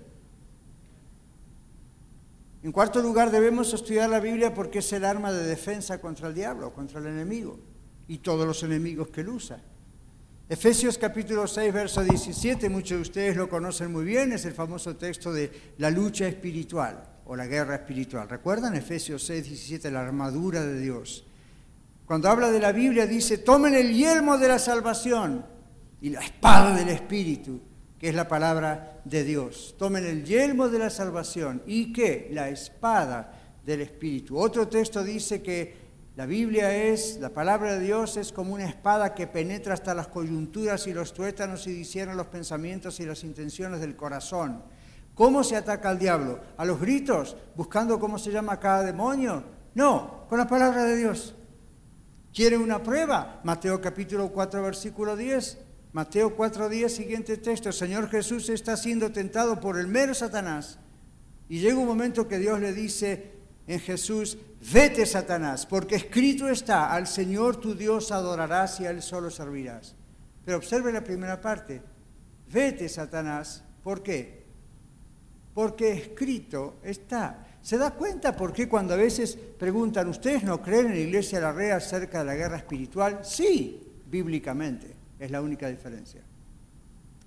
En 2.62 2.72
cuarto 2.72 3.00
lugar, 3.00 3.30
debemos 3.30 3.72
estudiar 3.72 4.10
la 4.10 4.20
Biblia 4.20 4.54
porque 4.54 4.80
es 4.80 4.92
el 4.92 5.04
arma 5.04 5.32
de 5.32 5.44
defensa 5.44 6.00
contra 6.00 6.28
el 6.28 6.34
diablo, 6.34 6.72
contra 6.72 6.98
el 6.98 7.06
enemigo 7.06 7.58
y 8.08 8.18
todos 8.18 8.46
los 8.46 8.62
enemigos 8.62 9.08
que 9.08 9.20
él 9.20 9.28
usa. 9.28 9.60
Efesios 10.48 10.96
capítulo 10.96 11.46
6, 11.46 11.72
verso 11.72 12.02
17, 12.02 12.68
muchos 12.68 12.98
de 12.98 13.02
ustedes 13.02 13.36
lo 13.36 13.48
conocen 13.48 13.92
muy 13.92 14.04
bien, 14.04 14.32
es 14.32 14.44
el 14.44 14.52
famoso 14.52 14.96
texto 14.96 15.32
de 15.32 15.74
la 15.78 15.90
lucha 15.90 16.26
espiritual 16.28 17.04
o 17.24 17.34
la 17.34 17.46
guerra 17.46 17.74
espiritual. 17.74 18.28
¿Recuerdan? 18.28 18.76
Efesios 18.76 19.24
6, 19.24 19.44
17, 19.44 19.90
la 19.90 20.00
armadura 20.00 20.64
de 20.64 20.80
Dios. 20.80 21.26
Cuando 22.06 22.28
habla 22.28 22.50
de 22.52 22.60
la 22.60 22.70
Biblia 22.70 23.06
dice, 23.06 23.38
tomen 23.38 23.74
el 23.74 23.92
yelmo 23.92 24.38
de 24.38 24.48
la 24.48 24.60
salvación 24.60 25.44
y 26.00 26.10
la 26.10 26.20
espada 26.20 26.74
del 26.74 26.88
Espíritu, 26.88 27.60
que 27.98 28.08
es 28.08 28.14
la 28.14 28.28
palabra 28.28 29.00
de 29.04 29.24
Dios. 29.24 29.74
Tomen 29.78 30.04
el 30.04 30.24
yelmo 30.24 30.68
de 30.68 30.78
la 30.78 30.90
salvación 30.90 31.62
y 31.66 31.92
que 31.92 32.28
la 32.32 32.48
espada 32.48 33.32
del 33.64 33.80
Espíritu. 33.80 34.38
Otro 34.38 34.68
texto 34.68 35.02
dice 35.02 35.42
que 35.42 35.86
la 36.16 36.24
Biblia 36.24 36.74
es, 36.74 37.18
la 37.20 37.30
palabra 37.30 37.74
de 37.74 37.80
Dios 37.80 38.16
es 38.16 38.32
como 38.32 38.54
una 38.54 38.64
espada 38.64 39.14
que 39.14 39.26
penetra 39.26 39.74
hasta 39.74 39.94
las 39.94 40.08
coyunturas 40.08 40.86
y 40.86 40.94
los 40.94 41.12
tuétanos 41.12 41.66
y 41.66 41.72
discierne 41.72 42.14
los 42.14 42.28
pensamientos 42.28 43.00
y 43.00 43.04
las 43.04 43.22
intenciones 43.22 43.80
del 43.80 43.96
corazón. 43.96 44.62
¿Cómo 45.14 45.44
se 45.44 45.56
ataca 45.56 45.90
al 45.90 45.98
diablo? 45.98 46.40
¿A 46.56 46.64
los 46.64 46.80
gritos? 46.80 47.36
¿Buscando 47.54 47.98
cómo 47.98 48.18
se 48.18 48.30
llama 48.30 48.60
cada 48.60 48.82
demonio? 48.82 49.42
No, 49.74 50.26
con 50.28 50.38
la 50.38 50.46
palabra 50.46 50.84
de 50.84 50.96
Dios. 50.96 51.34
¿Quieren 52.32 52.60
una 52.60 52.82
prueba? 52.82 53.40
Mateo 53.44 53.80
capítulo 53.80 54.30
4, 54.30 54.62
versículo 54.62 55.16
10. 55.16 55.65
Mateo 55.96 56.36
4.10, 56.36 56.90
siguiente 56.90 57.38
texto, 57.38 57.70
el 57.70 57.74
Señor 57.74 58.10
Jesús 58.10 58.50
está 58.50 58.76
siendo 58.76 59.12
tentado 59.12 59.58
por 59.58 59.78
el 59.78 59.86
mero 59.86 60.12
Satanás. 60.12 60.78
Y 61.48 61.58
llega 61.58 61.78
un 61.78 61.86
momento 61.86 62.28
que 62.28 62.38
Dios 62.38 62.60
le 62.60 62.74
dice 62.74 63.32
en 63.66 63.80
Jesús, 63.80 64.36
vete 64.74 65.06
Satanás, 65.06 65.64
porque 65.64 65.96
escrito 65.96 66.50
está, 66.50 66.92
al 66.92 67.06
Señor 67.06 67.56
tu 67.56 67.74
Dios 67.74 68.12
adorarás 68.12 68.78
y 68.78 68.84
a 68.84 68.90
Él 68.90 69.00
solo 69.00 69.30
servirás. 69.30 69.94
Pero 70.44 70.58
observe 70.58 70.92
la 70.92 71.02
primera 71.02 71.40
parte, 71.40 71.80
vete 72.52 72.90
Satanás, 72.90 73.64
¿por 73.82 74.02
qué? 74.02 74.44
Porque 75.54 75.92
escrito 75.92 76.76
está. 76.82 77.56
¿Se 77.62 77.78
da 77.78 77.92
cuenta 77.92 78.36
por 78.36 78.52
qué 78.52 78.68
cuando 78.68 78.92
a 78.92 78.98
veces 78.98 79.34
preguntan, 79.34 80.10
¿ustedes 80.10 80.44
no 80.44 80.60
creen 80.60 80.88
en 80.88 80.92
la 80.92 80.98
iglesia 80.98 81.38
de 81.38 81.46
la 81.46 81.52
red 81.52 81.70
acerca 81.70 82.18
de 82.18 82.26
la 82.26 82.34
guerra 82.34 82.58
espiritual? 82.58 83.20
Sí, 83.24 84.02
bíblicamente. 84.10 84.95
Es 85.18 85.30
la 85.30 85.40
única 85.40 85.68
diferencia. 85.68 86.22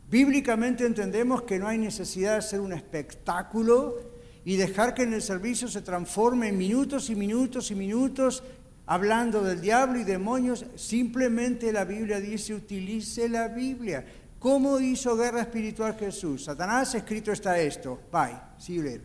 Bíblicamente 0.10 0.86
entendemos 0.86 1.43
que 1.43 1.60
no 1.60 1.67
hay 1.67 1.78
necesidad 1.78 2.32
de 2.32 2.38
hacer 2.39 2.62
un 2.62 2.73
espectáculo 2.73 3.97
y 4.43 4.56
dejar 4.56 4.93
que 4.93 5.04
en 5.04 5.13
el 5.13 5.21
servicio 5.21 5.67
se 5.67 5.82
transforme 5.82 6.49
en 6.49 6.58
minutos 6.58 7.10
y 7.10 7.15
minutos 7.15 7.69
y 7.69 7.75
minutos 7.75 8.43
hablando 8.88 9.43
del 9.43 9.62
diablo 9.62 9.99
y 9.99 10.04
demonios. 10.04 10.65
Simplemente 10.75 11.71
la 11.71 11.86
Biblia 11.86 12.19
dice, 12.19 12.56
utilice 12.56 13.30
la 13.30 13.49
Biblia. 13.49 14.04
¿Cómo 14.39 14.80
hizo 14.80 15.15
guerra 15.15 15.41
espiritual 15.41 15.95
Jesús? 15.95 16.45
Satanás, 16.45 16.95
escrito 16.95 17.32
está 17.32 17.60
esto. 17.60 17.99
Bye, 18.12 18.39
see 18.58 18.99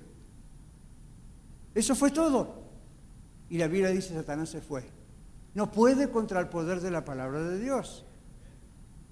Eso 1.75 1.94
fue 1.94 2.11
todo. 2.11 2.62
Y 3.51 3.59
la 3.59 3.66
Biblia 3.66 3.90
dice, 3.90 4.14
Satanás 4.14 4.49
se 4.49 4.62
fue. 4.62 4.85
No 5.53 5.70
puede 5.70 6.09
contra 6.09 6.40
el 6.40 6.49
poder 6.49 6.81
de 6.81 6.90
la 6.90 7.05
palabra 7.05 7.42
de 7.42 7.59
Dios. 7.59 8.07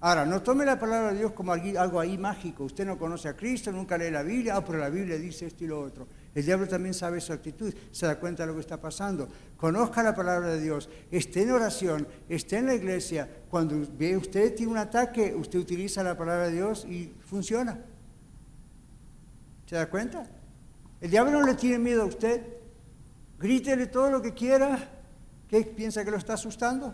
Ahora, 0.05 0.25
no 0.25 0.41
tome 0.41 0.65
la 0.65 0.77
palabra 0.77 1.13
de 1.13 1.19
Dios 1.19 1.31
como 1.31 1.53
algo 1.53 1.97
ahí 1.97 2.17
mágico. 2.17 2.65
Usted 2.65 2.85
no 2.85 2.97
conoce 2.97 3.29
a 3.29 3.37
Cristo, 3.37 3.71
nunca 3.71 3.97
lee 3.97 4.11
la 4.11 4.21
Biblia, 4.21 4.57
ah, 4.57 4.65
pero 4.65 4.77
la 4.77 4.89
Biblia 4.89 5.17
dice 5.17 5.45
esto 5.45 5.63
y 5.63 5.67
lo 5.67 5.79
otro. 5.79 6.09
El 6.35 6.43
diablo 6.43 6.67
también 6.67 6.93
sabe 6.93 7.21
su 7.21 7.31
actitud, 7.31 7.73
se 7.89 8.05
da 8.05 8.19
cuenta 8.19 8.43
de 8.43 8.47
lo 8.47 8.55
que 8.55 8.59
está 8.59 8.81
pasando. 8.81 9.29
Conozca 9.55 10.03
la 10.03 10.13
palabra 10.13 10.49
de 10.49 10.59
Dios, 10.59 10.89
esté 11.09 11.43
en 11.43 11.51
oración, 11.51 12.05
esté 12.27 12.57
en 12.57 12.65
la 12.65 12.75
iglesia. 12.75 13.29
Cuando 13.49 13.77
ve 13.97 14.17
usted 14.17 14.53
tiene 14.53 14.73
un 14.73 14.77
ataque, 14.77 15.33
usted 15.33 15.57
utiliza 15.57 16.03
la 16.03 16.17
palabra 16.17 16.47
de 16.47 16.51
Dios 16.51 16.83
y 16.83 17.13
funciona. 17.25 17.79
¿Se 19.67 19.77
da 19.77 19.89
cuenta? 19.89 20.29
El 20.99 21.11
diablo 21.11 21.39
no 21.39 21.45
le 21.45 21.53
tiene 21.53 21.79
miedo 21.79 22.01
a 22.01 22.07
usted. 22.07 22.45
Grítele 23.39 23.87
todo 23.87 24.11
lo 24.11 24.21
que 24.21 24.33
quiera. 24.33 24.79
¿Qué 25.47 25.61
piensa 25.61 26.03
que 26.03 26.11
lo 26.11 26.17
está 26.17 26.33
asustando? 26.33 26.93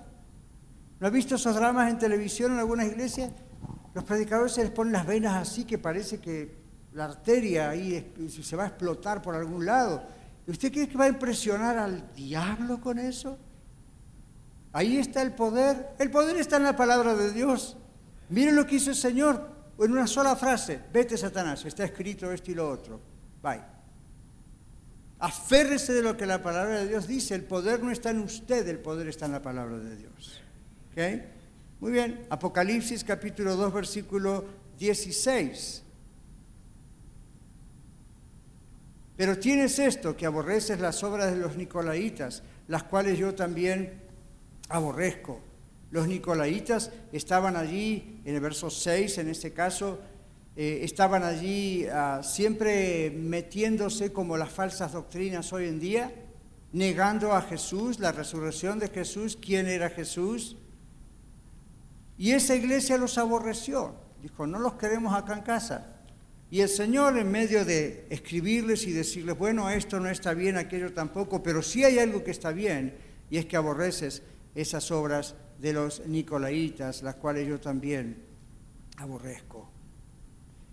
¿No 1.00 1.08
ha 1.08 1.10
visto 1.10 1.36
esos 1.36 1.56
dramas 1.56 1.90
en 1.90 1.98
televisión 1.98 2.52
en 2.54 2.60
algunas 2.60 2.88
iglesias? 2.88 3.32
Los 3.94 4.04
predicadores 4.04 4.54
se 4.54 4.64
les 4.64 4.72
ponen 4.72 4.94
las 4.94 5.08
venas 5.08 5.36
así 5.36 5.66
que 5.66 5.78
parece 5.78 6.20
que 6.20 6.58
la 6.94 7.06
arteria 7.06 7.70
ahí 7.70 8.14
se 8.30 8.56
va 8.56 8.64
a 8.64 8.68
explotar 8.68 9.22
por 9.22 9.36
algún 9.36 9.66
lado. 9.66 10.04
¿Y 10.46 10.52
usted 10.52 10.72
cree 10.72 10.90
que 10.90 10.98
va 10.98 11.06
a 11.06 11.10
impresionar 11.10 11.78
al 11.78 12.14
diablo 12.14 12.82
con 12.82 13.00
eso? 13.00 13.38
Ahí 14.74 14.98
está 14.98 15.22
el 15.22 15.34
poder. 15.34 15.92
El 16.00 16.12
poder 16.12 16.38
está 16.38 16.58
en 16.58 16.64
la 16.64 16.76
palabra 16.76 17.16
de 17.16 17.32
Dios. 17.32 17.78
Miren 18.30 18.56
lo 18.56 18.66
que 18.66 18.76
hizo 18.76 18.92
el 18.92 18.96
Señor 18.96 19.50
en 19.80 19.92
una 19.92 20.08
sola 20.08 20.36
frase. 20.36 20.80
Vete, 20.92 21.18
Satanás, 21.18 21.66
está 21.66 21.84
escrito 21.84 22.32
esto 22.32 22.52
y 22.52 22.56
lo 22.56 22.70
otro. 22.70 23.00
Bye. 23.42 23.62
Aférrese 25.20 25.94
de 25.94 26.02
lo 26.02 26.16
que 26.16 26.26
la 26.26 26.42
palabra 26.42 26.80
de 26.80 26.88
Dios 26.88 27.08
dice. 27.08 27.36
El 27.36 27.44
poder 27.44 27.82
no 27.84 27.92
está 27.92 28.12
en 28.12 28.20
usted, 28.20 28.68
el 28.68 28.80
poder 28.80 29.08
está 29.08 29.26
en 29.26 29.34
la 29.34 29.42
palabra 29.42 29.78
de 29.78 29.96
Dios. 29.96 30.39
Muy 31.80 31.94
bien, 31.94 32.26
Apocalipsis 32.30 33.06
capítulo 33.06 33.56
2, 33.56 33.74
versículo 33.74 34.44
16. 34.78 35.84
Pero 39.16 39.40
tienes 39.40 39.80
esto, 39.80 40.18
que 40.18 40.26
aborreces 40.26 40.82
las 40.82 41.02
obras 41.06 41.32
de 41.32 41.38
los 41.38 41.56
nicolaitas, 41.56 42.44
las 42.68 42.84
cuales 42.84 43.18
yo 43.18 43.34
también 43.34 43.94
aborrezco. 44.68 45.40
Los 45.92 46.06
nicolaitas 46.06 46.92
estaban 47.14 47.56
allí, 47.56 48.20
en 48.26 48.36
el 48.36 48.42
verso 48.42 48.70
6 48.70 49.20
en 49.20 49.30
este 49.30 49.54
caso, 49.54 50.00
eh, 50.58 50.82
estaban 50.84 51.24
allí 51.24 51.86
ah, 51.86 52.20
siempre 52.24 53.10
metiéndose 53.10 54.12
como 54.12 54.36
las 54.36 54.50
falsas 54.50 54.92
doctrinas 54.92 55.54
hoy 55.54 55.70
en 55.70 55.80
día, 55.80 56.12
negando 56.74 57.32
a 57.32 57.42
Jesús, 57.42 58.00
la 58.00 58.12
resurrección 58.12 58.80
de 58.80 58.90
Jesús, 58.90 59.38
quién 59.42 59.68
era 59.68 59.90
Jesús, 59.90 60.58
y 62.20 62.34
esa 62.34 62.54
iglesia 62.54 62.98
los 62.98 63.18
aborreció. 63.18 63.96
Dijo, 64.22 64.46
no 64.46 64.60
los 64.60 64.74
queremos 64.74 65.16
acá 65.16 65.34
en 65.34 65.42
casa. 65.42 65.96
Y 66.52 66.60
el 66.60 66.68
Señor, 66.68 67.18
en 67.18 67.32
medio 67.32 67.64
de 67.64 68.08
escribirles 68.10 68.86
y 68.86 68.92
decirles, 68.92 69.38
bueno, 69.38 69.70
esto 69.70 70.02
no 70.02 70.10
está 70.10 70.34
bien, 70.34 70.58
aquello 70.58 70.92
tampoco, 70.92 71.42
pero 71.42 71.62
sí 71.62 71.86
hay 71.86 71.98
algo 71.98 72.22
que 72.22 72.32
está 72.32 72.52
bien, 72.52 72.98
y 73.30 73.38
es 73.38 73.46
que 73.46 73.56
aborreces 73.56 74.22
esas 74.54 74.92
obras 74.92 75.36
de 75.60 75.72
los 75.72 76.06
nicolaitas, 76.08 77.04
las 77.04 77.16
cuales 77.16 77.48
yo 77.48 77.58
también 77.58 78.22
aborrezco. 78.98 79.70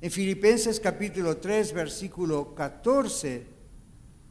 En 0.00 0.10
Filipenses 0.10 0.80
capítulo 0.80 1.36
3, 1.36 1.72
versículo 1.72 2.56
14, 2.56 3.46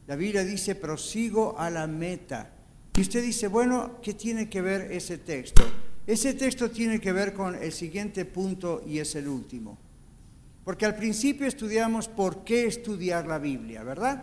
la 0.06 0.16
Biblia 0.16 0.44
dice, 0.44 0.74
prosigo 0.74 1.58
a 1.58 1.70
la 1.70 1.86
meta. 1.86 2.52
Y 2.94 3.00
usted 3.00 3.22
dice, 3.22 3.48
bueno, 3.48 4.00
¿qué 4.02 4.12
tiene 4.12 4.50
que 4.50 4.60
ver 4.60 4.92
ese 4.92 5.16
texto? 5.16 5.64
Ese 6.06 6.34
texto 6.34 6.70
tiene 6.70 7.00
que 7.00 7.12
ver 7.12 7.32
con 7.34 7.56
el 7.56 7.72
siguiente 7.72 8.24
punto 8.24 8.82
y 8.86 9.00
es 9.00 9.16
el 9.16 9.26
último. 9.26 9.76
Porque 10.64 10.86
al 10.86 10.94
principio 10.94 11.46
estudiamos 11.46 12.06
por 12.08 12.44
qué 12.44 12.66
estudiar 12.66 13.26
la 13.26 13.38
Biblia, 13.38 13.82
¿verdad? 13.82 14.22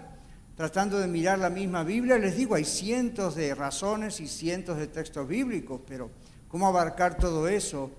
Tratando 0.55 0.99
de 0.99 1.07
mirar 1.07 1.39
la 1.39 1.49
misma 1.49 1.83
Biblia, 1.83 2.17
les 2.17 2.37
digo, 2.37 2.55
hay 2.55 2.63
cientos 2.63 3.35
de 3.35 3.53
razones 3.53 4.19
y 4.19 4.27
cientos 4.27 4.77
de 4.77 4.87
textos 4.87 5.27
bíblicos, 5.27 5.81
pero 5.85 6.09
¿cómo 6.47 6.67
abarcar 6.67 7.17
todo 7.17 7.47
eso 7.47 7.91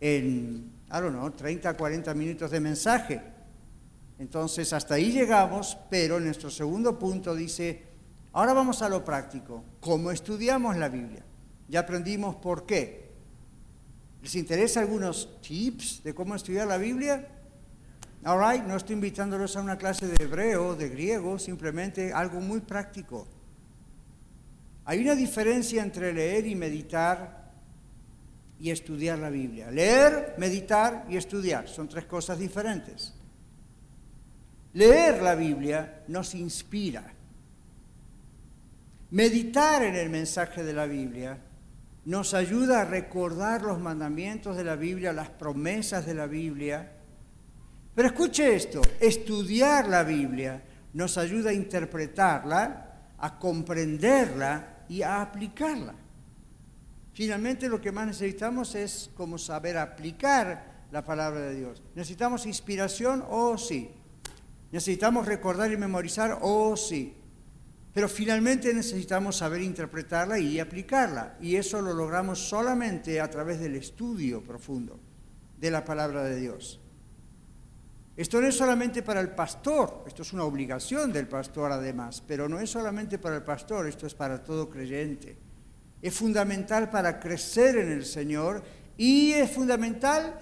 en, 0.00 0.70
I 0.90 1.00
don't 1.00 1.10
know, 1.10 1.30
30, 1.30 1.74
40 1.74 2.14
minutos 2.14 2.50
de 2.50 2.60
mensaje? 2.60 3.20
Entonces, 4.18 4.72
hasta 4.72 4.94
ahí 4.94 5.12
llegamos, 5.12 5.76
pero 5.90 6.18
nuestro 6.18 6.50
segundo 6.50 6.98
punto 6.98 7.34
dice, 7.34 7.82
ahora 8.32 8.52
vamos 8.52 8.80
a 8.80 8.88
lo 8.88 9.04
práctico, 9.04 9.64
¿cómo 9.80 10.10
estudiamos 10.10 10.76
la 10.76 10.88
Biblia? 10.88 11.24
Ya 11.68 11.80
aprendimos 11.80 12.36
por 12.36 12.64
qué, 12.66 13.07
¿Les 14.22 14.34
interesa 14.34 14.80
algunos 14.80 15.40
tips 15.40 16.02
de 16.02 16.14
cómo 16.14 16.34
estudiar 16.34 16.66
la 16.66 16.78
Biblia? 16.78 17.26
All 18.24 18.38
right, 18.38 18.64
no 18.64 18.76
estoy 18.76 18.94
invitándolos 18.94 19.56
a 19.56 19.60
una 19.60 19.78
clase 19.78 20.06
de 20.06 20.24
hebreo, 20.24 20.74
de 20.74 20.88
griego, 20.88 21.38
simplemente 21.38 22.12
algo 22.12 22.40
muy 22.40 22.60
práctico. 22.60 23.26
Hay 24.84 25.00
una 25.00 25.14
diferencia 25.14 25.82
entre 25.82 26.12
leer 26.12 26.46
y 26.46 26.54
meditar 26.54 27.52
y 28.58 28.70
estudiar 28.70 29.18
la 29.18 29.30
Biblia. 29.30 29.70
Leer, 29.70 30.34
meditar 30.38 31.06
y 31.08 31.16
estudiar 31.16 31.68
son 31.68 31.88
tres 31.88 32.06
cosas 32.06 32.38
diferentes. 32.38 33.14
Leer 34.72 35.22
la 35.22 35.34
Biblia 35.34 36.02
nos 36.08 36.34
inspira. 36.34 37.12
Meditar 39.10 39.84
en 39.84 39.94
el 39.94 40.10
mensaje 40.10 40.64
de 40.64 40.72
la 40.72 40.86
Biblia 40.86 41.38
nos 42.04 42.34
ayuda 42.34 42.82
a 42.82 42.84
recordar 42.84 43.62
los 43.62 43.80
mandamientos 43.80 44.56
de 44.56 44.64
la 44.64 44.76
Biblia, 44.76 45.12
las 45.12 45.30
promesas 45.30 46.06
de 46.06 46.14
la 46.14 46.26
Biblia. 46.26 46.92
Pero 47.94 48.08
escuche 48.08 48.54
esto, 48.54 48.80
estudiar 49.00 49.88
la 49.88 50.04
Biblia 50.04 50.62
nos 50.94 51.18
ayuda 51.18 51.50
a 51.50 51.54
interpretarla, 51.54 53.12
a 53.18 53.38
comprenderla 53.38 54.84
y 54.88 55.02
a 55.02 55.20
aplicarla. 55.20 55.94
Finalmente 57.12 57.68
lo 57.68 57.80
que 57.80 57.92
más 57.92 58.06
necesitamos 58.06 58.74
es 58.74 59.10
como 59.16 59.38
saber 59.38 59.76
aplicar 59.76 60.86
la 60.92 61.04
palabra 61.04 61.40
de 61.40 61.56
Dios. 61.56 61.82
¿Necesitamos 61.94 62.46
inspiración? 62.46 63.24
Oh 63.28 63.58
sí. 63.58 63.90
¿Necesitamos 64.70 65.26
recordar 65.26 65.72
y 65.72 65.76
memorizar? 65.76 66.38
Oh 66.42 66.76
sí. 66.76 67.14
Pero 67.98 68.08
finalmente 68.08 68.72
necesitamos 68.72 69.38
saber 69.38 69.60
interpretarla 69.60 70.38
y 70.38 70.60
aplicarla. 70.60 71.36
Y 71.40 71.56
eso 71.56 71.82
lo 71.82 71.92
logramos 71.92 72.38
solamente 72.38 73.20
a 73.20 73.28
través 73.28 73.58
del 73.58 73.74
estudio 73.74 74.40
profundo 74.40 75.00
de 75.58 75.68
la 75.72 75.84
palabra 75.84 76.22
de 76.22 76.36
Dios. 76.36 76.78
Esto 78.16 78.40
no 78.40 78.46
es 78.46 78.56
solamente 78.56 79.02
para 79.02 79.18
el 79.18 79.30
pastor, 79.30 80.04
esto 80.06 80.22
es 80.22 80.32
una 80.32 80.44
obligación 80.44 81.12
del 81.12 81.26
pastor 81.26 81.72
además, 81.72 82.22
pero 82.24 82.48
no 82.48 82.60
es 82.60 82.70
solamente 82.70 83.18
para 83.18 83.34
el 83.34 83.42
pastor, 83.42 83.88
esto 83.88 84.06
es 84.06 84.14
para 84.14 84.44
todo 84.44 84.70
creyente. 84.70 85.36
Es 86.00 86.14
fundamental 86.14 86.90
para 86.90 87.18
crecer 87.18 87.78
en 87.78 87.90
el 87.90 88.04
Señor 88.04 88.62
y 88.96 89.32
es 89.32 89.50
fundamental 89.50 90.38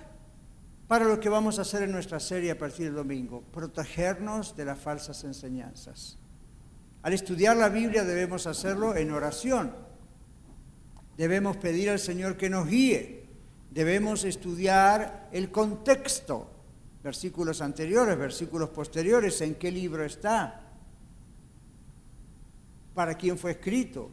para 0.86 1.06
lo 1.06 1.18
que 1.18 1.30
vamos 1.30 1.58
a 1.58 1.62
hacer 1.62 1.84
en 1.84 1.92
nuestra 1.92 2.20
serie 2.20 2.50
a 2.50 2.58
partir 2.58 2.84
del 2.84 2.96
domingo, 2.96 3.40
protegernos 3.50 4.54
de 4.54 4.66
las 4.66 4.78
falsas 4.78 5.24
enseñanzas. 5.24 6.18
Al 7.06 7.12
estudiar 7.12 7.56
la 7.56 7.68
Biblia 7.68 8.02
debemos 8.02 8.48
hacerlo 8.48 8.96
en 8.96 9.12
oración. 9.12 9.72
Debemos 11.16 11.56
pedir 11.56 11.88
al 11.90 12.00
Señor 12.00 12.36
que 12.36 12.50
nos 12.50 12.66
guíe. 12.66 13.28
Debemos 13.70 14.24
estudiar 14.24 15.28
el 15.30 15.52
contexto, 15.52 16.50
versículos 17.04 17.62
anteriores, 17.62 18.18
versículos 18.18 18.70
posteriores, 18.70 19.40
en 19.40 19.54
qué 19.54 19.70
libro 19.70 20.04
está, 20.04 20.62
para 22.92 23.14
quién 23.14 23.38
fue 23.38 23.52
escrito, 23.52 24.10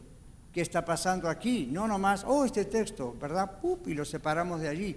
qué 0.52 0.60
está 0.60 0.84
pasando 0.84 1.28
aquí. 1.28 1.66
No 1.72 1.88
nomás, 1.88 2.22
oh, 2.24 2.44
este 2.44 2.64
texto, 2.64 3.16
¿verdad? 3.20 3.58
y 3.86 3.94
lo 3.94 4.04
separamos 4.04 4.60
de 4.60 4.68
allí. 4.68 4.96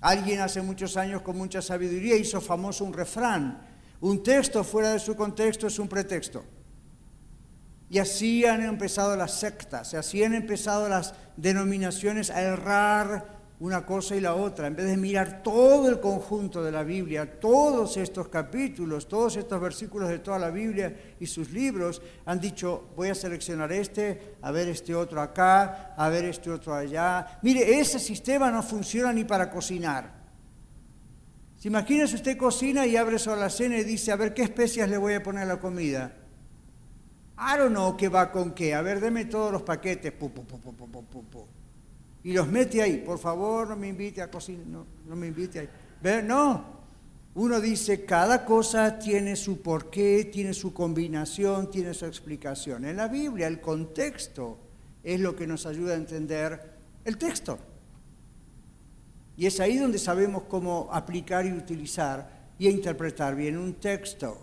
Alguien 0.00 0.40
hace 0.40 0.60
muchos 0.60 0.96
años 0.96 1.22
con 1.22 1.38
mucha 1.38 1.62
sabiduría 1.62 2.16
hizo 2.16 2.40
famoso 2.40 2.84
un 2.84 2.94
refrán. 2.94 3.64
Un 4.00 4.24
texto 4.24 4.64
fuera 4.64 4.92
de 4.92 4.98
su 4.98 5.14
contexto 5.14 5.68
es 5.68 5.78
un 5.78 5.86
pretexto. 5.86 6.57
Y 7.90 7.98
así 7.98 8.44
han 8.44 8.62
empezado 8.62 9.16
las 9.16 9.32
sectas, 9.32 9.94
así 9.94 10.22
han 10.22 10.34
empezado 10.34 10.88
las 10.88 11.14
denominaciones 11.36 12.30
a 12.30 12.42
errar 12.42 13.38
una 13.60 13.84
cosa 13.84 14.14
y 14.14 14.20
la 14.20 14.34
otra. 14.34 14.66
En 14.66 14.76
vez 14.76 14.86
de 14.86 14.96
mirar 14.96 15.42
todo 15.42 15.88
el 15.88 15.98
conjunto 15.98 16.62
de 16.62 16.70
la 16.70 16.84
Biblia, 16.84 17.40
todos 17.40 17.96
estos 17.96 18.28
capítulos, 18.28 19.08
todos 19.08 19.36
estos 19.36 19.60
versículos 19.60 20.08
de 20.08 20.18
toda 20.18 20.38
la 20.38 20.50
Biblia 20.50 20.94
y 21.18 21.26
sus 21.26 21.50
libros, 21.50 22.00
han 22.26 22.40
dicho, 22.40 22.90
voy 22.94 23.08
a 23.08 23.14
seleccionar 23.14 23.72
este, 23.72 24.36
a 24.42 24.50
ver 24.50 24.68
este 24.68 24.94
otro 24.94 25.20
acá, 25.20 25.94
a 25.96 26.08
ver 26.08 26.26
este 26.26 26.50
otro 26.50 26.74
allá. 26.74 27.38
Mire, 27.42 27.80
ese 27.80 27.98
sistema 27.98 28.50
no 28.50 28.62
funciona 28.62 29.12
ni 29.12 29.24
para 29.24 29.50
cocinar. 29.50 30.18
Si 31.56 31.68
usted 31.68 32.36
cocina 32.36 32.86
y 32.86 32.96
abre 32.96 33.18
sobre 33.18 33.40
la 33.40 33.50
cena 33.50 33.78
y 33.78 33.82
dice, 33.82 34.12
a 34.12 34.16
ver 34.16 34.32
qué 34.32 34.42
especias 34.42 34.88
le 34.88 34.96
voy 34.96 35.14
a 35.14 35.22
poner 35.22 35.42
a 35.42 35.46
la 35.46 35.58
comida. 35.58 36.12
I 37.38 37.56
don't 37.56 37.70
know 37.70 37.96
qué 37.96 38.08
va 38.08 38.32
con 38.32 38.52
qué. 38.52 38.74
A 38.74 38.82
ver, 38.82 39.00
deme 39.00 39.24
todos 39.26 39.52
los 39.52 39.62
paquetes. 39.62 40.12
y 42.24 42.32
los 42.32 42.48
mete 42.48 42.82
ahí. 42.82 42.98
Por 42.98 43.18
favor, 43.18 43.68
no 43.68 43.76
me 43.76 43.88
invite 43.88 44.20
a 44.20 44.30
cocinar. 44.30 44.66
No, 44.66 44.86
no 45.06 45.16
me 45.16 45.28
invite 45.28 45.60
ahí. 45.60 46.22
No. 46.24 46.78
Uno 47.34 47.60
dice, 47.60 48.04
cada 48.04 48.44
cosa 48.44 48.98
tiene 48.98 49.36
su 49.36 49.62
porqué, 49.62 50.24
tiene 50.24 50.52
su 50.52 50.74
combinación, 50.74 51.70
tiene 51.70 51.94
su 51.94 52.06
explicación. 52.06 52.84
En 52.84 52.96
la 52.96 53.06
Biblia 53.06 53.46
el 53.46 53.60
contexto 53.60 54.58
es 55.04 55.20
lo 55.20 55.36
que 55.36 55.46
nos 55.46 55.64
ayuda 55.64 55.94
a 55.94 55.96
entender 55.96 56.78
el 57.04 57.16
texto. 57.16 57.58
Y 59.36 59.46
es 59.46 59.60
ahí 59.60 59.78
donde 59.78 59.98
sabemos 59.98 60.42
cómo 60.48 60.88
aplicar 60.90 61.46
y 61.46 61.52
utilizar 61.52 62.48
y 62.58 62.68
interpretar 62.68 63.36
bien 63.36 63.56
un 63.56 63.74
texto. 63.74 64.36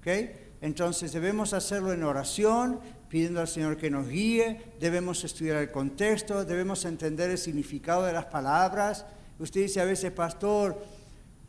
¿okay? 0.00 0.51
Entonces 0.62 1.12
debemos 1.12 1.52
hacerlo 1.54 1.92
en 1.92 2.04
oración, 2.04 2.78
pidiendo 3.08 3.40
al 3.40 3.48
Señor 3.48 3.76
que 3.76 3.90
nos 3.90 4.08
guíe, 4.08 4.74
debemos 4.78 5.24
estudiar 5.24 5.56
el 5.56 5.72
contexto, 5.72 6.44
debemos 6.44 6.84
entender 6.84 7.30
el 7.30 7.38
significado 7.38 8.04
de 8.04 8.12
las 8.12 8.26
palabras. 8.26 9.04
Usted 9.40 9.62
dice 9.62 9.80
a 9.80 9.84
veces, 9.84 10.12
pastor, 10.12 10.80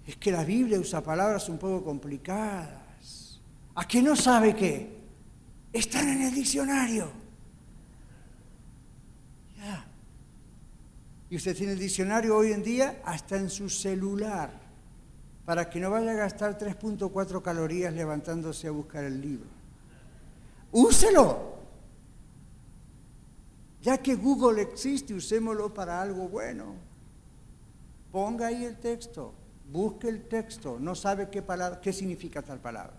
es 0.07 0.17
que 0.17 0.31
la 0.31 0.43
Biblia 0.43 0.79
usa 0.79 1.01
palabras 1.01 1.47
un 1.47 1.59
poco 1.59 1.85
complicadas. 1.85 3.39
¿A 3.75 3.87
qué 3.87 4.01
no 4.01 4.15
sabe 4.15 4.55
qué? 4.55 4.97
Están 5.71 6.09
en 6.09 6.23
el 6.23 6.33
diccionario. 6.33 7.11
Ya. 9.59 9.85
Y 11.29 11.35
usted 11.35 11.55
tiene 11.55 11.73
el 11.73 11.79
diccionario 11.79 12.35
hoy 12.35 12.51
en 12.51 12.63
día 12.63 12.99
hasta 13.05 13.37
en 13.37 13.51
su 13.51 13.69
celular 13.69 14.62
para 15.45 15.69
que 15.69 15.79
no 15.79 15.91
vaya 15.91 16.11
a 16.11 16.15
gastar 16.15 16.57
3.4 16.57 17.41
calorías 17.41 17.93
levantándose 17.93 18.67
a 18.67 18.71
buscar 18.71 19.03
el 19.03 19.19
libro. 19.21 19.49
Úselo. 20.71 21.53
Ya 23.81 23.97
que 23.97 24.15
Google 24.15 24.61
existe, 24.61 25.13
usémoslo 25.13 25.73
para 25.73 26.01
algo 26.01 26.29
bueno. 26.29 26.75
Ponga 28.11 28.47
ahí 28.47 28.63
el 28.63 28.77
texto, 28.77 29.33
busque 29.69 30.07
el 30.07 30.23
texto, 30.27 30.77
no 30.79 30.95
sabe 30.95 31.29
qué, 31.29 31.41
palabra, 31.41 31.81
qué 31.81 31.91
significa 31.91 32.41
tal 32.41 32.59
palabra. 32.59 32.95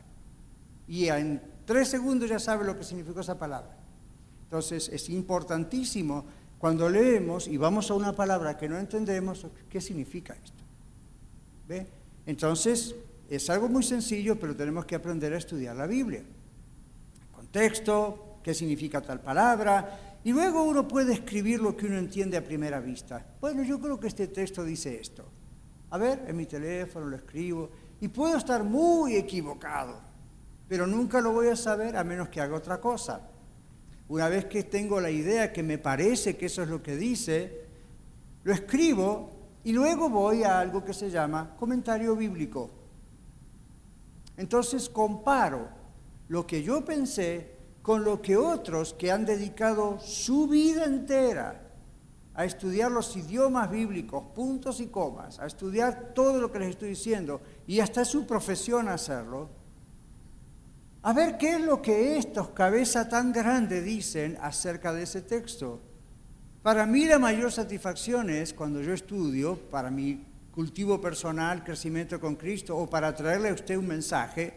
Y 0.87 1.09
en 1.09 1.41
tres 1.65 1.89
segundos 1.89 2.29
ya 2.29 2.39
sabe 2.39 2.67
lo 2.67 2.77
que 2.77 2.85
significó 2.85 3.21
esa 3.21 3.39
palabra. 3.39 3.75
Entonces 4.43 4.91
es 4.91 5.09
importantísimo 5.09 6.27
cuando 6.59 6.89
leemos 6.89 7.49
y 7.49 7.57
vamos 7.57 7.91
a 7.91 7.95
una 7.95 8.15
palabra 8.15 8.57
que 8.57 8.69
no 8.69 8.79
entendemos, 8.79 9.47
¿qué 9.71 9.81
significa 9.81 10.35
esto? 10.35 10.63
¿Ve? 11.67 12.04
Entonces, 12.27 12.95
es 13.29 13.51
algo 13.51 13.69
muy 13.69 13.83
sencillo, 13.83 14.39
pero 14.39 14.55
tenemos 14.55 14.85
que 14.85 14.95
aprender 14.95 15.33
a 15.33 15.39
estudiar 15.39 15.77
la 15.77 15.87
Biblia. 15.87 16.23
Contexto, 17.33 18.39
qué 18.43 18.55
significa 18.55 19.01
tal 19.01 19.21
palabra, 19.21 20.19
y 20.25 20.33
luego 20.33 20.63
uno 20.63 20.89
puede 20.89 21.13
escribir 21.13 21.61
lo 21.61 21.77
que 21.77 21.87
uno 21.87 21.99
entiende 21.99 22.37
a 22.37 22.45
primera 22.45 22.81
vista. 22.81 23.25
Bueno, 23.41 23.63
yo 23.63 23.79
creo 23.81 24.01
que 24.01 24.09
este 24.09 24.29
texto 24.29 24.65
dice 24.65 24.99
esto. 25.01 25.25
A 25.91 25.99
ver, 25.99 26.25
en 26.27 26.37
mi 26.37 26.47
teléfono 26.47 27.07
lo 27.07 27.17
escribo, 27.17 27.71
y 28.01 28.09
puedo 28.09 28.37
estar 28.37 28.65
muy 28.65 29.17
equivocado, 29.17 30.01
pero 30.69 30.87
nunca 30.87 31.21
lo 31.21 31.33
voy 31.33 31.49
a 31.49 31.57
saber 31.57 31.97
a 31.97 32.05
menos 32.05 32.29
que 32.29 32.41
haga 32.41 32.57
otra 32.57 32.81
cosa. 32.81 33.29
Una 34.09 34.29
vez 34.29 34.47
que 34.47 34.65
tengo 34.65 35.01
la 35.01 35.11
idea 35.11 35.53
que 35.53 35.63
me 35.63 35.79
parece 35.79 36.37
que 36.37 36.47
eso 36.47 36.63
es 36.63 36.69
lo 36.69 36.83
que 36.83 36.97
dice, 36.97 37.65
lo 38.43 38.53
escribo 38.53 39.31
y 39.65 39.73
luego 39.73 40.09
voy 40.11 40.45
a 40.45 40.61
algo 40.61 40.85
que 40.85 40.93
se 40.93 41.11
llama 41.11 41.57
comentario 41.59 42.15
bíblico. 42.15 42.71
Entonces 44.37 44.89
comparo 44.89 45.69
lo 46.29 46.47
que 46.47 46.63
yo 46.63 46.85
pensé 46.85 47.55
con 47.83 48.05
lo 48.05 48.21
que 48.21 48.37
otros 48.37 48.95
que 48.95 49.11
han 49.11 49.25
dedicado 49.25 49.99
su 50.01 50.47
vida 50.47 50.85
entera 50.85 51.61
a 52.35 52.45
estudiar 52.45 52.91
los 52.91 53.17
idiomas 53.17 53.71
bíblicos, 53.71 54.25
puntos 54.35 54.81
y 54.81 54.89
comas, 54.89 55.39
a 55.39 55.47
estudiar 55.47 56.13
todo 56.15 56.41
lo 56.41 56.51
que 56.51 56.59
les 56.59 56.71
estoy 56.71 56.91
diciendo 56.91 57.41
y 57.67 57.81
hasta 57.81 58.05
su 58.05 58.27
profesión 58.27 58.89
hacerlo, 58.89 59.49
a 61.03 61.13
ver 61.13 61.39
qué 61.39 61.57
es 61.57 61.61
lo 61.61 61.81
que 61.81 62.17
estos 62.17 62.49
cabeza 62.49 63.09
tan 63.09 63.33
grande 63.33 63.83
dicen 63.83 64.39
acerca 64.41 64.93
de 64.93 65.03
ese 65.03 65.23
texto. 65.23 65.81
Para 66.65 66.87
mí 66.87 67.05
la 67.05 67.19
mayor 67.19 67.53
satisfacción 67.53 68.31
es 68.31 68.55
cuando 68.55 68.81
yo 68.81 68.95
estudio, 68.95 69.55
para 69.71 69.91
mi 69.91 70.25
cultivo 70.51 70.99
personal, 70.99 71.63
crecimiento 71.63 72.19
con 72.19 72.37
Cristo, 72.37 72.75
o 72.75 72.89
para 72.89 73.15
traerle 73.15 73.51
a 73.51 73.53
usted 73.53 73.77
un 73.77 73.87
mensaje, 73.87 74.55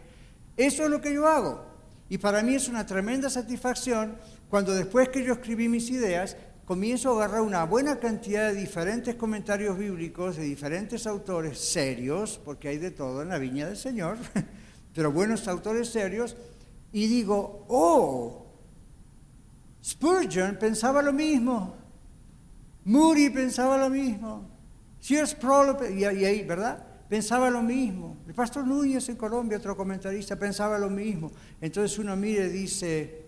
eso 0.56 0.86
es 0.86 0.90
lo 0.90 1.02
que 1.02 1.14
yo 1.14 1.28
hago. 1.28 1.66
Y 2.08 2.18
para 2.18 2.42
mí 2.44 2.56
es 2.56 2.70
una 2.70 2.86
tremenda 2.86 3.30
satisfacción 3.30 4.16
cuando 4.50 4.74
después 4.74 5.10
que 5.10 5.22
yo 5.22 5.34
escribí 5.34 5.68
mis 5.68 5.90
ideas, 5.90 6.38
comienzo 6.64 7.12
a 7.12 7.26
agarrar 7.26 7.42
una 7.42 7.66
buena 7.66 8.00
cantidad 8.00 8.54
de 8.54 8.62
diferentes 8.62 9.16
comentarios 9.16 9.78
bíblicos 9.78 10.38
de 10.38 10.44
diferentes 10.44 11.06
autores 11.08 11.60
serios, 11.60 12.40
porque 12.46 12.70
hay 12.70 12.78
de 12.78 12.92
todo 12.92 13.22
en 13.22 13.28
la 13.28 13.38
viña 13.38 13.68
del 13.68 13.76
Señor, 13.76 14.18
pero 14.96 15.12
buenos 15.12 15.46
autores 15.50 15.90
serios, 15.90 16.38
y 16.94 17.08
digo, 17.08 17.66
oh, 17.68 18.46
Spurgeon 19.84 20.56
pensaba 20.58 21.02
lo 21.02 21.12
mismo. 21.12 21.77
Moody 22.88 23.30
pensaba 23.30 23.78
lo 23.78 23.90
mismo. 23.90 24.50
Sears 25.00 25.36
Prolo, 25.36 25.78
y, 25.90 26.06
ahí, 26.06 26.44
¿verdad? 26.44 26.86
pensaba 27.10 27.50
lo 27.50 27.62
mismo. 27.62 28.18
El 28.26 28.34
pastor 28.34 28.66
Núñez 28.66 29.10
en 29.10 29.18
Colombia, 29.18 29.58
otro 29.58 29.76
comentarista, 29.76 30.38
pensaba 30.38 30.78
lo 30.78 30.90
mismo. 30.90 31.32
Entonces 31.60 32.00
uno 32.00 32.16
mire 32.16 32.46
y 32.48 32.50
dice, 32.50 33.26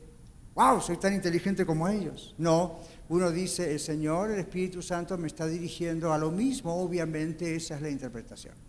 wow, 0.55 0.79
soy 0.79 0.95
tan 0.95 1.13
inteligente 1.13 1.65
como 1.65 1.89
ellos. 1.89 2.35
No, 2.37 2.79
uno 3.09 3.31
dice, 3.31 3.71
el 3.73 3.79
Señor, 3.81 4.31
el 4.31 4.39
Espíritu 4.39 4.81
Santo 4.81 5.17
me 5.17 5.27
está 5.27 5.45
dirigiendo 5.45 6.13
a 6.13 6.17
lo 6.17 6.31
mismo, 6.31 6.73
obviamente 6.73 7.53
esa 7.53 7.75
es 7.75 7.81
la 7.81 7.89
interpretación. 7.89 8.68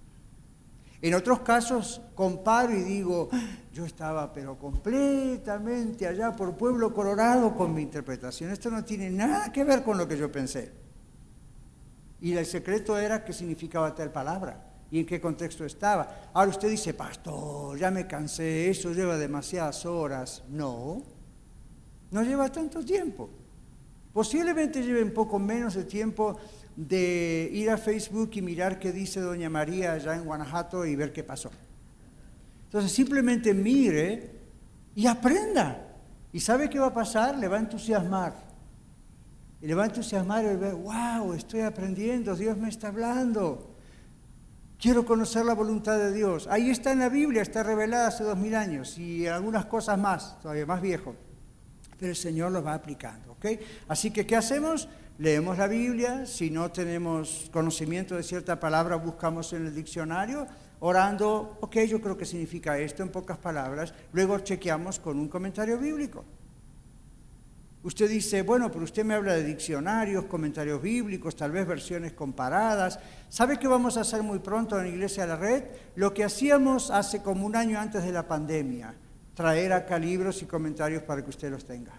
En 1.02 1.14
otros 1.14 1.40
casos 1.40 2.02
comparo 2.14 2.74
y 2.74 2.82
digo, 2.82 3.30
yo 3.72 3.86
estaba 3.86 4.32
pero 4.32 4.58
completamente 4.58 6.06
allá 6.06 6.36
por 6.36 6.56
Pueblo 6.56 6.92
Colorado 6.92 7.54
con 7.56 7.72
mi 7.72 7.82
interpretación. 7.82 8.50
Esto 8.50 8.70
no 8.70 8.84
tiene 8.84 9.08
nada 9.08 9.50
que 9.50 9.64
ver 9.64 9.82
con 9.82 9.96
lo 9.96 10.06
que 10.06 10.18
yo 10.18 10.30
pensé. 10.30 10.72
Y 12.20 12.34
el 12.34 12.44
secreto 12.44 12.98
era 12.98 13.24
qué 13.24 13.32
significaba 13.32 13.94
tal 13.94 14.12
palabra 14.12 14.66
y 14.90 15.00
en 15.00 15.06
qué 15.06 15.20
contexto 15.20 15.64
estaba. 15.64 16.30
Ahora 16.34 16.50
usted 16.50 16.68
dice, 16.68 16.92
pastor, 16.92 17.78
ya 17.78 17.90
me 17.90 18.06
cansé, 18.06 18.68
eso 18.68 18.92
lleva 18.92 19.16
demasiadas 19.16 19.86
horas. 19.86 20.42
No, 20.50 21.02
no 22.10 22.22
lleva 22.22 22.50
tanto 22.50 22.84
tiempo. 22.84 23.30
Posiblemente 24.12 24.82
lleve 24.82 25.02
un 25.02 25.12
poco 25.12 25.38
menos 25.38 25.74
de 25.74 25.84
tiempo 25.84 26.36
de 26.88 27.50
ir 27.52 27.68
a 27.68 27.76
Facebook 27.76 28.30
y 28.34 28.40
mirar 28.40 28.78
qué 28.78 28.90
dice 28.90 29.20
Doña 29.20 29.50
María 29.50 29.92
allá 29.92 30.14
en 30.14 30.24
Guanajuato 30.24 30.86
y 30.86 30.96
ver 30.96 31.12
qué 31.12 31.22
pasó. 31.22 31.50
Entonces 32.64 32.90
simplemente 32.90 33.52
mire 33.52 34.30
y 34.94 35.06
aprenda. 35.06 35.86
¿Y 36.32 36.40
sabe 36.40 36.70
qué 36.70 36.78
va 36.78 36.86
a 36.86 36.94
pasar? 36.94 37.36
Le 37.36 37.48
va 37.48 37.56
a 37.56 37.60
entusiasmar. 37.60 38.34
Y 39.60 39.66
le 39.66 39.74
va 39.74 39.82
a 39.82 39.86
entusiasmar 39.86 40.44
y 40.44 40.56
ver, 40.56 40.74
wow, 40.74 41.34
estoy 41.34 41.60
aprendiendo, 41.60 42.34
Dios 42.34 42.56
me 42.56 42.70
está 42.70 42.88
hablando. 42.88 43.76
Quiero 44.78 45.04
conocer 45.04 45.44
la 45.44 45.52
voluntad 45.52 45.98
de 45.98 46.14
Dios. 46.14 46.46
Ahí 46.50 46.70
está 46.70 46.92
en 46.92 47.00
la 47.00 47.10
Biblia, 47.10 47.42
está 47.42 47.62
revelada 47.62 48.08
hace 48.08 48.24
dos 48.24 48.38
mil 48.38 48.54
años 48.54 48.96
y 48.96 49.26
algunas 49.26 49.66
cosas 49.66 49.98
más, 49.98 50.40
todavía 50.40 50.64
más 50.64 50.80
viejo. 50.80 51.14
Pero 52.00 52.12
el 52.12 52.16
Señor 52.16 52.50
lo 52.50 52.62
va 52.62 52.72
aplicando, 52.72 53.32
¿ok? 53.32 53.46
Así 53.86 54.10
que, 54.10 54.24
¿qué 54.26 54.34
hacemos? 54.34 54.88
Leemos 55.18 55.58
la 55.58 55.66
Biblia, 55.66 56.24
si 56.24 56.50
no 56.50 56.72
tenemos 56.72 57.50
conocimiento 57.52 58.16
de 58.16 58.22
cierta 58.22 58.58
palabra, 58.58 58.96
buscamos 58.96 59.52
en 59.52 59.66
el 59.66 59.74
diccionario, 59.74 60.46
orando, 60.78 61.58
ok, 61.60 61.76
yo 61.80 62.00
creo 62.00 62.16
que 62.16 62.24
significa 62.24 62.78
esto 62.78 63.02
en 63.02 63.10
pocas 63.10 63.36
palabras, 63.36 63.92
luego 64.14 64.38
chequeamos 64.38 64.98
con 64.98 65.18
un 65.18 65.28
comentario 65.28 65.76
bíblico. 65.76 66.24
Usted 67.82 68.08
dice, 68.08 68.40
bueno, 68.42 68.70
pero 68.72 68.84
usted 68.84 69.04
me 69.04 69.12
habla 69.12 69.34
de 69.34 69.44
diccionarios, 69.44 70.24
comentarios 70.24 70.80
bíblicos, 70.80 71.36
tal 71.36 71.52
vez 71.52 71.66
versiones 71.66 72.12
comparadas. 72.12 72.98
¿Sabe 73.28 73.58
qué 73.58 73.68
vamos 73.68 73.98
a 73.98 74.02
hacer 74.02 74.22
muy 74.22 74.38
pronto 74.38 74.78
en 74.78 74.84
la 74.84 74.88
Iglesia 74.90 75.24
de 75.24 75.28
la 75.28 75.36
Red? 75.36 75.64
Lo 75.96 76.14
que 76.14 76.24
hacíamos 76.24 76.90
hace 76.90 77.22
como 77.22 77.44
un 77.44 77.56
año 77.56 77.78
antes 77.78 78.04
de 78.04 78.12
la 78.12 78.26
pandemia, 78.26 78.94
traer 79.40 79.72
acá 79.72 79.98
libros 79.98 80.42
y 80.42 80.44
comentarios 80.44 81.02
para 81.02 81.24
que 81.24 81.30
usted 81.30 81.50
los 81.50 81.64
tenga. 81.64 81.94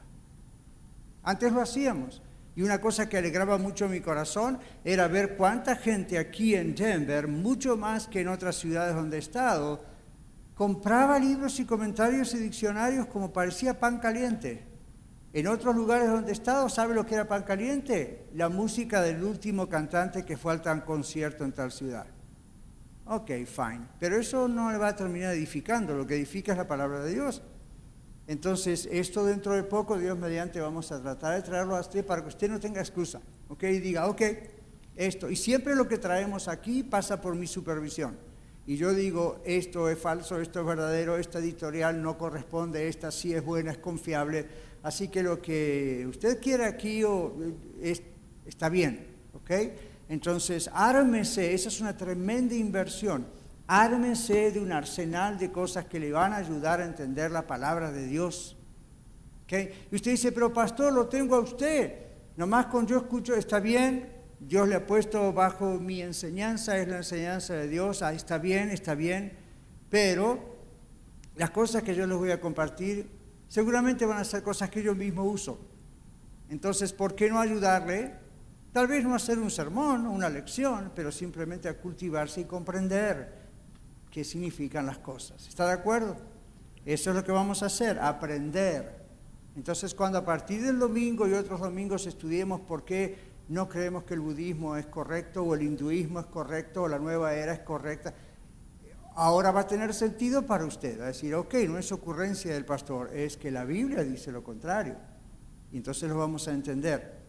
Antes 1.23 1.51
lo 1.51 1.59
hacíamos. 1.59 2.21
Y 2.55 2.61
una 2.61 2.79
cosa 2.79 3.09
que 3.09 3.17
alegraba 3.17 3.57
mucho 3.57 3.89
mi 3.89 3.99
corazón 3.99 4.59
era 4.83 5.07
ver 5.07 5.37
cuánta 5.37 5.75
gente 5.75 6.19
aquí 6.19 6.53
en 6.53 6.75
Denver, 6.75 7.27
mucho 7.27 7.75
más 7.77 8.05
que 8.05 8.21
en 8.21 8.27
otras 8.27 8.57
ciudades 8.57 8.93
donde 8.93 9.15
he 9.17 9.19
estado, 9.19 9.83
compraba 10.53 11.17
libros 11.17 11.59
y 11.59 11.65
comentarios 11.65 12.31
y 12.35 12.37
diccionarios 12.37 13.07
como 13.07 13.33
parecía 13.33 13.79
pan 13.79 13.97
caliente. 13.97 14.67
En 15.33 15.47
otros 15.47 15.75
lugares 15.75 16.09
donde 16.09 16.29
he 16.29 16.33
estado, 16.33 16.69
¿sabe 16.69 16.93
lo 16.93 17.07
que 17.07 17.15
era 17.15 17.27
pan 17.27 17.41
caliente? 17.41 18.27
La 18.35 18.49
música 18.49 19.01
del 19.01 19.23
último 19.23 19.67
cantante 19.67 20.25
que 20.25 20.37
fue 20.37 20.53
al 20.53 20.85
concierto 20.85 21.43
en 21.43 21.53
tal 21.53 21.71
ciudad. 21.71 22.05
Ok, 23.13 23.29
fine. 23.45 23.89
Pero 23.99 24.17
eso 24.17 24.47
no 24.47 24.71
le 24.71 24.77
va 24.77 24.87
a 24.87 24.95
terminar 24.95 25.33
edificando, 25.33 25.95
lo 25.95 26.07
que 26.07 26.15
edifica 26.15 26.53
es 26.53 26.57
la 26.57 26.67
palabra 26.67 27.03
de 27.03 27.13
Dios. 27.13 27.41
Entonces, 28.25 28.87
esto 28.89 29.25
dentro 29.25 29.53
de 29.53 29.63
poco, 29.63 29.97
Dios 29.97 30.17
mediante, 30.17 30.61
vamos 30.61 30.93
a 30.93 31.01
tratar 31.01 31.35
de 31.35 31.41
traerlo 31.41 31.75
a 31.75 31.81
usted 31.81 32.05
para 32.05 32.21
que 32.21 32.29
usted 32.29 32.49
no 32.49 32.59
tenga 32.59 32.79
excusa. 32.79 33.19
Ok, 33.49 33.63
y 33.63 33.79
diga, 33.79 34.07
ok, 34.07 34.21
esto. 34.95 35.29
Y 35.29 35.35
siempre 35.35 35.75
lo 35.75 35.89
que 35.89 35.97
traemos 35.97 36.47
aquí 36.47 36.83
pasa 36.83 37.19
por 37.19 37.35
mi 37.35 37.47
supervisión. 37.47 38.17
Y 38.65 38.77
yo 38.77 38.93
digo, 38.93 39.41
esto 39.43 39.89
es 39.89 39.99
falso, 39.99 40.39
esto 40.39 40.61
es 40.61 40.65
verdadero, 40.65 41.17
esta 41.17 41.39
editorial 41.39 42.01
no 42.01 42.17
corresponde, 42.17 42.87
esta 42.87 43.11
sí 43.11 43.33
es 43.33 43.43
buena, 43.43 43.71
es 43.71 43.79
confiable 43.79 44.47
Así 44.83 45.09
que 45.09 45.21
lo 45.21 45.41
que 45.41 46.05
usted 46.09 46.39
quiere 46.41 46.65
aquí 46.65 47.03
está 48.45 48.69
bien, 48.69 49.05
¿ok? 49.33 49.51
Entonces, 50.11 50.69
ármese, 50.73 51.53
esa 51.53 51.69
es 51.69 51.79
una 51.79 51.95
tremenda 51.95 52.53
inversión. 52.53 53.25
Ármese 53.65 54.51
de 54.51 54.59
un 54.59 54.73
arsenal 54.73 55.39
de 55.39 55.53
cosas 55.53 55.85
que 55.85 56.01
le 56.01 56.11
van 56.11 56.33
a 56.33 56.35
ayudar 56.35 56.81
a 56.81 56.85
entender 56.85 57.31
la 57.31 57.47
palabra 57.47 57.93
de 57.93 58.07
Dios. 58.07 58.57
¿ok? 59.45 59.53
Y 59.89 59.95
usted 59.95 60.11
dice, 60.11 60.33
pero 60.33 60.51
pastor, 60.51 60.91
lo 60.91 61.07
tengo 61.07 61.37
a 61.37 61.39
usted. 61.39 61.95
Nomás 62.35 62.65
con 62.65 62.85
yo 62.85 62.97
escucho, 62.97 63.33
está 63.35 63.61
bien, 63.61 64.11
Dios 64.37 64.67
le 64.67 64.75
ha 64.75 64.85
puesto 64.85 65.31
bajo 65.31 65.79
mi 65.79 66.01
enseñanza, 66.01 66.77
es 66.77 66.89
la 66.89 66.97
enseñanza 66.97 67.53
de 67.53 67.69
Dios, 67.69 68.01
ahí 68.01 68.17
está 68.17 68.37
bien, 68.37 68.69
está 68.69 68.95
bien, 68.95 69.31
pero 69.89 70.57
las 71.37 71.51
cosas 71.51 71.83
que 71.83 71.95
yo 71.95 72.05
les 72.05 72.17
voy 72.17 72.31
a 72.31 72.41
compartir 72.41 73.09
seguramente 73.47 74.05
van 74.05 74.17
a 74.17 74.25
ser 74.25 74.43
cosas 74.43 74.69
que 74.69 74.83
yo 74.83 74.93
mismo 74.93 75.23
uso. 75.23 75.57
Entonces, 76.49 76.91
¿por 76.91 77.15
qué 77.15 77.29
no 77.29 77.39
ayudarle? 77.39 78.19
Tal 78.71 78.87
vez 78.87 79.03
no 79.03 79.13
hacer 79.13 79.37
un 79.37 79.51
sermón 79.51 80.05
o 80.05 80.11
una 80.11 80.29
lección, 80.29 80.91
pero 80.95 81.11
simplemente 81.11 81.67
a 81.67 81.77
cultivarse 81.77 82.41
y 82.41 82.45
comprender 82.45 83.41
qué 84.09 84.23
significan 84.23 84.85
las 84.85 84.97
cosas. 84.97 85.45
¿Está 85.47 85.65
de 85.67 85.73
acuerdo? 85.73 86.15
Eso 86.85 87.09
es 87.09 87.15
lo 87.15 87.23
que 87.23 87.33
vamos 87.33 87.63
a 87.63 87.65
hacer, 87.65 87.99
aprender. 87.99 89.01
Entonces, 89.57 89.93
cuando 89.93 90.17
a 90.17 90.25
partir 90.25 90.63
del 90.63 90.79
domingo 90.79 91.27
y 91.27 91.33
otros 91.33 91.59
domingos 91.59 92.07
estudiemos 92.07 92.61
por 92.61 92.85
qué 92.85 93.31
no 93.49 93.67
creemos 93.67 94.05
que 94.05 94.13
el 94.13 94.21
budismo 94.21 94.77
es 94.77 94.85
correcto 94.85 95.43
o 95.43 95.53
el 95.53 95.63
hinduismo 95.63 96.21
es 96.21 96.27
correcto 96.27 96.83
o 96.83 96.87
la 96.87 96.97
nueva 96.97 97.33
era 97.33 97.51
es 97.51 97.59
correcta, 97.59 98.13
ahora 99.15 99.51
va 99.51 99.61
a 99.61 99.67
tener 99.67 99.93
sentido 99.93 100.45
para 100.45 100.65
usted. 100.65 100.99
Va 100.99 101.05
a 101.05 101.07
decir, 101.07 101.35
ok, 101.35 101.55
no 101.67 101.77
es 101.77 101.91
ocurrencia 101.91 102.53
del 102.53 102.63
pastor, 102.63 103.13
es 103.13 103.35
que 103.35 103.51
la 103.51 103.65
Biblia 103.65 104.03
dice 104.03 104.31
lo 104.31 104.43
contrario. 104.43 104.95
Y 105.73 105.77
entonces 105.77 106.09
lo 106.09 106.17
vamos 106.17 106.47
a 106.47 106.53
entender. 106.53 107.20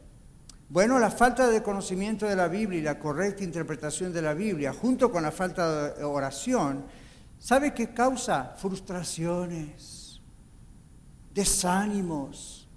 Bueno, 0.73 0.99
la 0.99 1.11
falta 1.11 1.51
de 1.51 1.63
conocimiento 1.63 2.25
de 2.25 2.35
la 2.35 2.49
Biblia 2.49 2.79
y 2.79 2.83
la 2.83 2.99
correcta 2.99 3.45
interpretación 3.45 4.11
de 4.11 4.23
la 4.23 4.33
Biblia, 4.33 4.73
junto 4.73 5.13
con 5.13 5.23
la 5.23 5.31
falta 5.31 5.93
de 5.93 6.03
oración, 6.03 6.87
¿sabe 7.39 7.75
qué 7.75 7.93
causa? 7.93 8.55
Frustraciones, 8.57 10.23
desánimos, 11.35 12.71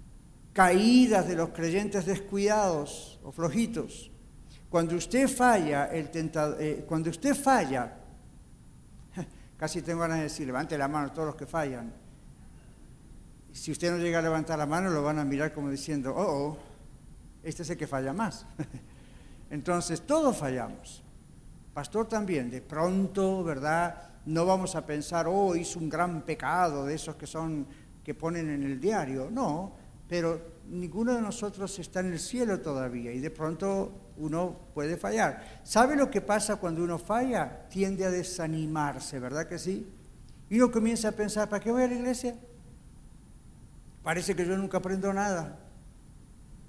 caídas 0.52 1.26
de 1.26 1.36
los 1.36 1.48
creyentes 1.48 2.04
descuidados 2.04 3.18
o 3.24 3.32
flojitos. 3.32 4.10
Cuando 4.68 4.94
usted 4.94 5.26
falla, 5.26 5.88
eh, 5.90 6.84
cuando 6.86 7.08
usted 7.08 7.34
falla, 7.34 7.96
Casi 9.56 9.80
tengo 9.80 10.00
ganas 10.00 10.18
de 10.18 10.24
decir, 10.24 10.46
levante 10.46 10.76
la 10.76 10.86
mano 10.86 11.12
todos 11.12 11.28
los 11.28 11.34
que 11.34 11.46
fallan. 11.46 11.90
Si 13.54 13.72
usted 13.72 13.90
no 13.90 13.96
llega 13.96 14.18
a 14.18 14.22
levantar 14.22 14.58
la 14.58 14.66
mano, 14.66 14.90
lo 14.90 15.02
van 15.02 15.18
a 15.18 15.24
mirar 15.24 15.54
como 15.54 15.70
diciendo, 15.70 16.12
oh, 16.14 16.50
oh 16.50 16.58
este 17.46 17.62
es 17.62 17.70
el 17.70 17.76
que 17.76 17.86
falla 17.86 18.12
más. 18.12 18.44
Entonces, 19.50 20.02
todos 20.02 20.36
fallamos. 20.36 21.04
Pastor 21.72 22.08
también, 22.08 22.50
de 22.50 22.60
pronto, 22.60 23.44
¿verdad? 23.44 24.10
No 24.26 24.44
vamos 24.44 24.74
a 24.74 24.84
pensar, 24.84 25.26
oh, 25.28 25.54
hizo 25.54 25.78
un 25.78 25.88
gran 25.88 26.22
pecado 26.22 26.86
de 26.86 26.94
esos 26.94 27.14
que 27.14 27.26
son, 27.28 27.64
que 28.02 28.14
ponen 28.14 28.50
en 28.50 28.64
el 28.64 28.80
diario. 28.80 29.28
No, 29.30 29.72
pero 30.08 30.56
ninguno 30.68 31.14
de 31.14 31.22
nosotros 31.22 31.78
está 31.78 32.00
en 32.00 32.14
el 32.14 32.18
cielo 32.18 32.58
todavía 32.60 33.12
y 33.12 33.20
de 33.20 33.30
pronto 33.30 33.92
uno 34.16 34.56
puede 34.74 34.96
fallar. 34.96 35.60
¿Sabe 35.62 35.94
lo 35.94 36.10
que 36.10 36.22
pasa 36.22 36.56
cuando 36.56 36.82
uno 36.82 36.98
falla? 36.98 37.68
Tiende 37.68 38.04
a 38.04 38.10
desanimarse, 38.10 39.20
¿verdad 39.20 39.46
que 39.46 39.60
sí? 39.60 39.86
Y 40.50 40.56
uno 40.56 40.72
comienza 40.72 41.10
a 41.10 41.12
pensar, 41.12 41.48
¿para 41.48 41.62
qué 41.62 41.70
voy 41.70 41.84
a 41.84 41.86
la 41.86 41.94
iglesia? 41.94 42.34
Parece 44.02 44.34
que 44.34 44.44
yo 44.44 44.56
nunca 44.56 44.78
aprendo 44.78 45.12
nada. 45.12 45.60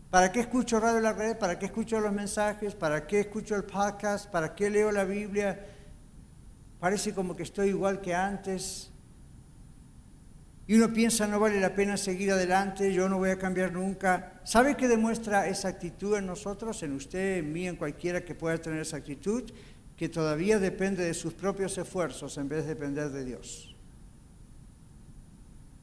¿Para 0.09 0.31
qué 0.31 0.39
escucho 0.39 0.79
radio 0.79 1.01
la 1.01 1.11
red? 1.11 1.37
¿Para 1.37 1.59
qué 1.59 1.65
escucho 1.65 1.99
los 1.99 2.13
mensajes? 2.13 2.75
¿Para 2.75 3.05
qué 3.05 3.19
escucho 3.19 3.55
el 3.55 3.65
podcast? 3.65 4.29
¿Para 4.31 4.55
qué 4.55 4.69
leo 4.69 4.89
la 4.89 5.03
Biblia? 5.03 5.65
Parece 6.79 7.13
como 7.13 7.35
que 7.35 7.43
estoy 7.43 7.69
igual 7.69 7.99
que 7.99 8.15
antes. 8.15 8.89
Y 10.65 10.75
uno 10.75 10.93
piensa, 10.93 11.27
no 11.27 11.41
vale 11.41 11.59
la 11.59 11.75
pena 11.75 11.97
seguir 11.97 12.31
adelante, 12.31 12.93
yo 12.93 13.09
no 13.09 13.17
voy 13.17 13.31
a 13.31 13.37
cambiar 13.37 13.73
nunca. 13.73 14.39
¿Sabe 14.45 14.77
qué 14.77 14.87
demuestra 14.87 15.47
esa 15.47 15.67
actitud 15.67 16.15
en 16.17 16.25
nosotros, 16.25 16.81
en 16.83 16.93
usted, 16.93 17.37
en 17.37 17.51
mí, 17.51 17.67
en 17.67 17.75
cualquiera 17.75 18.23
que 18.23 18.33
pueda 18.33 18.57
tener 18.57 18.79
esa 18.79 18.97
actitud? 18.97 19.43
Que 19.97 20.07
todavía 20.07 20.57
depende 20.57 21.03
de 21.03 21.13
sus 21.13 21.33
propios 21.33 21.77
esfuerzos 21.77 22.37
en 22.37 22.47
vez 22.47 22.63
de 22.63 22.75
depender 22.75 23.09
de 23.09 23.25
Dios. 23.25 23.76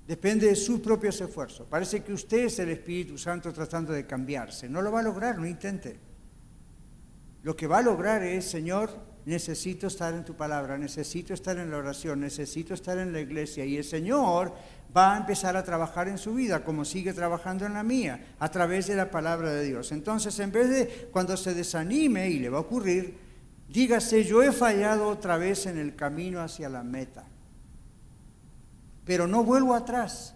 Depende 0.07 0.49
de 0.49 0.57
sus 0.57 0.81
propios 0.81 1.21
esfuerzos. 1.21 1.67
Parece 1.67 2.03
que 2.03 2.13
usted 2.13 2.45
es 2.45 2.59
el 2.59 2.69
Espíritu 2.71 3.17
Santo 3.17 3.53
tratando 3.53 3.93
de 3.93 4.07
cambiarse. 4.07 4.69
No 4.69 4.83
lo 4.83 4.93
va 4.93 5.01
a 5.01 5.03
lograr, 5.03 5.39
no 5.39 5.47
intente. 5.47 5.99
Lo 7.43 7.57
que 7.57 7.67
va 7.67 7.79
a 7.79 7.83
lograr 7.83 8.23
es, 8.23 8.45
Señor, 8.45 8.91
necesito 9.25 9.87
estar 9.87 10.13
en 10.15 10.25
tu 10.25 10.35
palabra, 10.35 10.77
necesito 10.77 11.33
estar 11.33 11.59
en 11.59 11.71
la 11.71 11.79
oración, 11.79 12.21
necesito 12.21 12.75
estar 12.75 12.99
en 12.99 13.13
la 13.13 13.21
iglesia. 13.21 13.65
Y 13.65 13.77
el 13.77 13.85
Señor 13.85 14.53
va 14.95 15.15
a 15.15 15.19
empezar 15.19 15.57
a 15.57 15.65
trabajar 15.65 16.09
en 16.09 16.19
su 16.19 16.35
vida, 16.35 16.65
como 16.65 16.85
sigue 16.85 17.13
trabajando 17.13 17.67
en 17.67 17.75
la 17.75 17.83
mía, 17.83 18.35
a 18.39 18.51
través 18.51 18.87
de 18.87 18.97
la 18.97 19.11
palabra 19.11 19.53
de 19.53 19.65
Dios. 19.65 19.91
Entonces, 19.93 20.39
en 20.39 20.53
vez 20.53 20.69
de 20.69 21.09
cuando 21.11 21.37
se 21.37 21.55
desanime, 21.55 22.29
y 22.31 22.39
le 22.39 22.49
va 22.49 22.59
a 22.59 22.63
ocurrir, 22.63 23.17
dígase, 23.69 24.25
yo 24.25 24.43
he 24.43 24.53
fallado 24.53 25.09
otra 25.09 25.37
vez 25.37 25.67
en 25.67 25.79
el 25.79 25.97
camino 25.97 26.41
hacia 26.41 26.69
la 26.69 26.85
meta, 26.85 27.27
pero 29.05 29.27
no 29.27 29.45
vuelvo 29.45 29.75
atrás, 29.75 30.35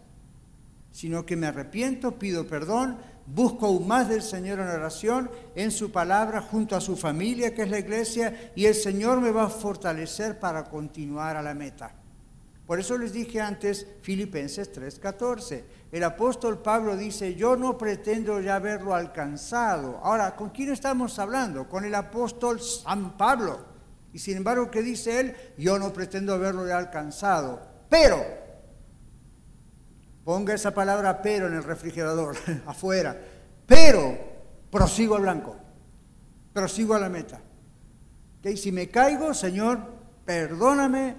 sino 0.92 1.24
que 1.24 1.36
me 1.36 1.46
arrepiento, 1.46 2.18
pido 2.18 2.46
perdón, 2.46 2.98
busco 3.26 3.66
aún 3.66 3.86
más 3.86 4.08
del 4.08 4.22
Señor 4.22 4.58
en 4.60 4.68
oración, 4.68 5.30
en 5.54 5.70
su 5.70 5.92
palabra, 5.92 6.40
junto 6.40 6.76
a 6.76 6.80
su 6.80 6.96
familia, 6.96 7.54
que 7.54 7.62
es 7.62 7.70
la 7.70 7.78
iglesia, 7.78 8.52
y 8.54 8.66
el 8.66 8.74
Señor 8.74 9.20
me 9.20 9.30
va 9.30 9.44
a 9.44 9.50
fortalecer 9.50 10.38
para 10.38 10.64
continuar 10.64 11.36
a 11.36 11.42
la 11.42 11.54
meta. 11.54 11.94
Por 12.66 12.78
eso 12.78 12.98
les 12.98 13.14
dije 13.14 13.40
antes 13.40 13.86
Filipenses 14.02 14.70
3:14. 14.72 15.64
El 15.90 16.04
apóstol 16.04 16.58
Pablo 16.58 16.98
dice, 16.98 17.34
yo 17.34 17.56
no 17.56 17.78
pretendo 17.78 18.42
ya 18.42 18.56
haberlo 18.56 18.94
alcanzado. 18.94 20.00
Ahora, 20.02 20.36
¿con 20.36 20.50
quién 20.50 20.70
estamos 20.70 21.18
hablando? 21.18 21.66
Con 21.66 21.86
el 21.86 21.94
apóstol 21.94 22.60
San 22.60 23.16
Pablo. 23.16 23.60
Y 24.12 24.18
sin 24.18 24.36
embargo, 24.36 24.70
¿qué 24.70 24.82
dice 24.82 25.18
él? 25.18 25.34
Yo 25.56 25.78
no 25.78 25.94
pretendo 25.94 26.34
haberlo 26.34 26.68
ya 26.68 26.76
alcanzado. 26.76 27.62
Pero, 27.88 28.22
ponga 30.28 30.52
esa 30.52 30.74
palabra 30.74 31.22
pero 31.22 31.46
en 31.46 31.54
el 31.54 31.64
refrigerador, 31.64 32.36
afuera. 32.66 33.18
Pero, 33.66 34.14
prosigo 34.70 35.14
al 35.16 35.22
blanco. 35.22 35.56
Prosigo 36.52 36.94
a 36.94 37.00
la 37.00 37.08
meta. 37.08 37.40
¿Okay? 38.38 38.54
Si 38.58 38.70
me 38.70 38.90
caigo, 38.90 39.32
Señor, 39.32 39.78
perdóname, 40.26 41.16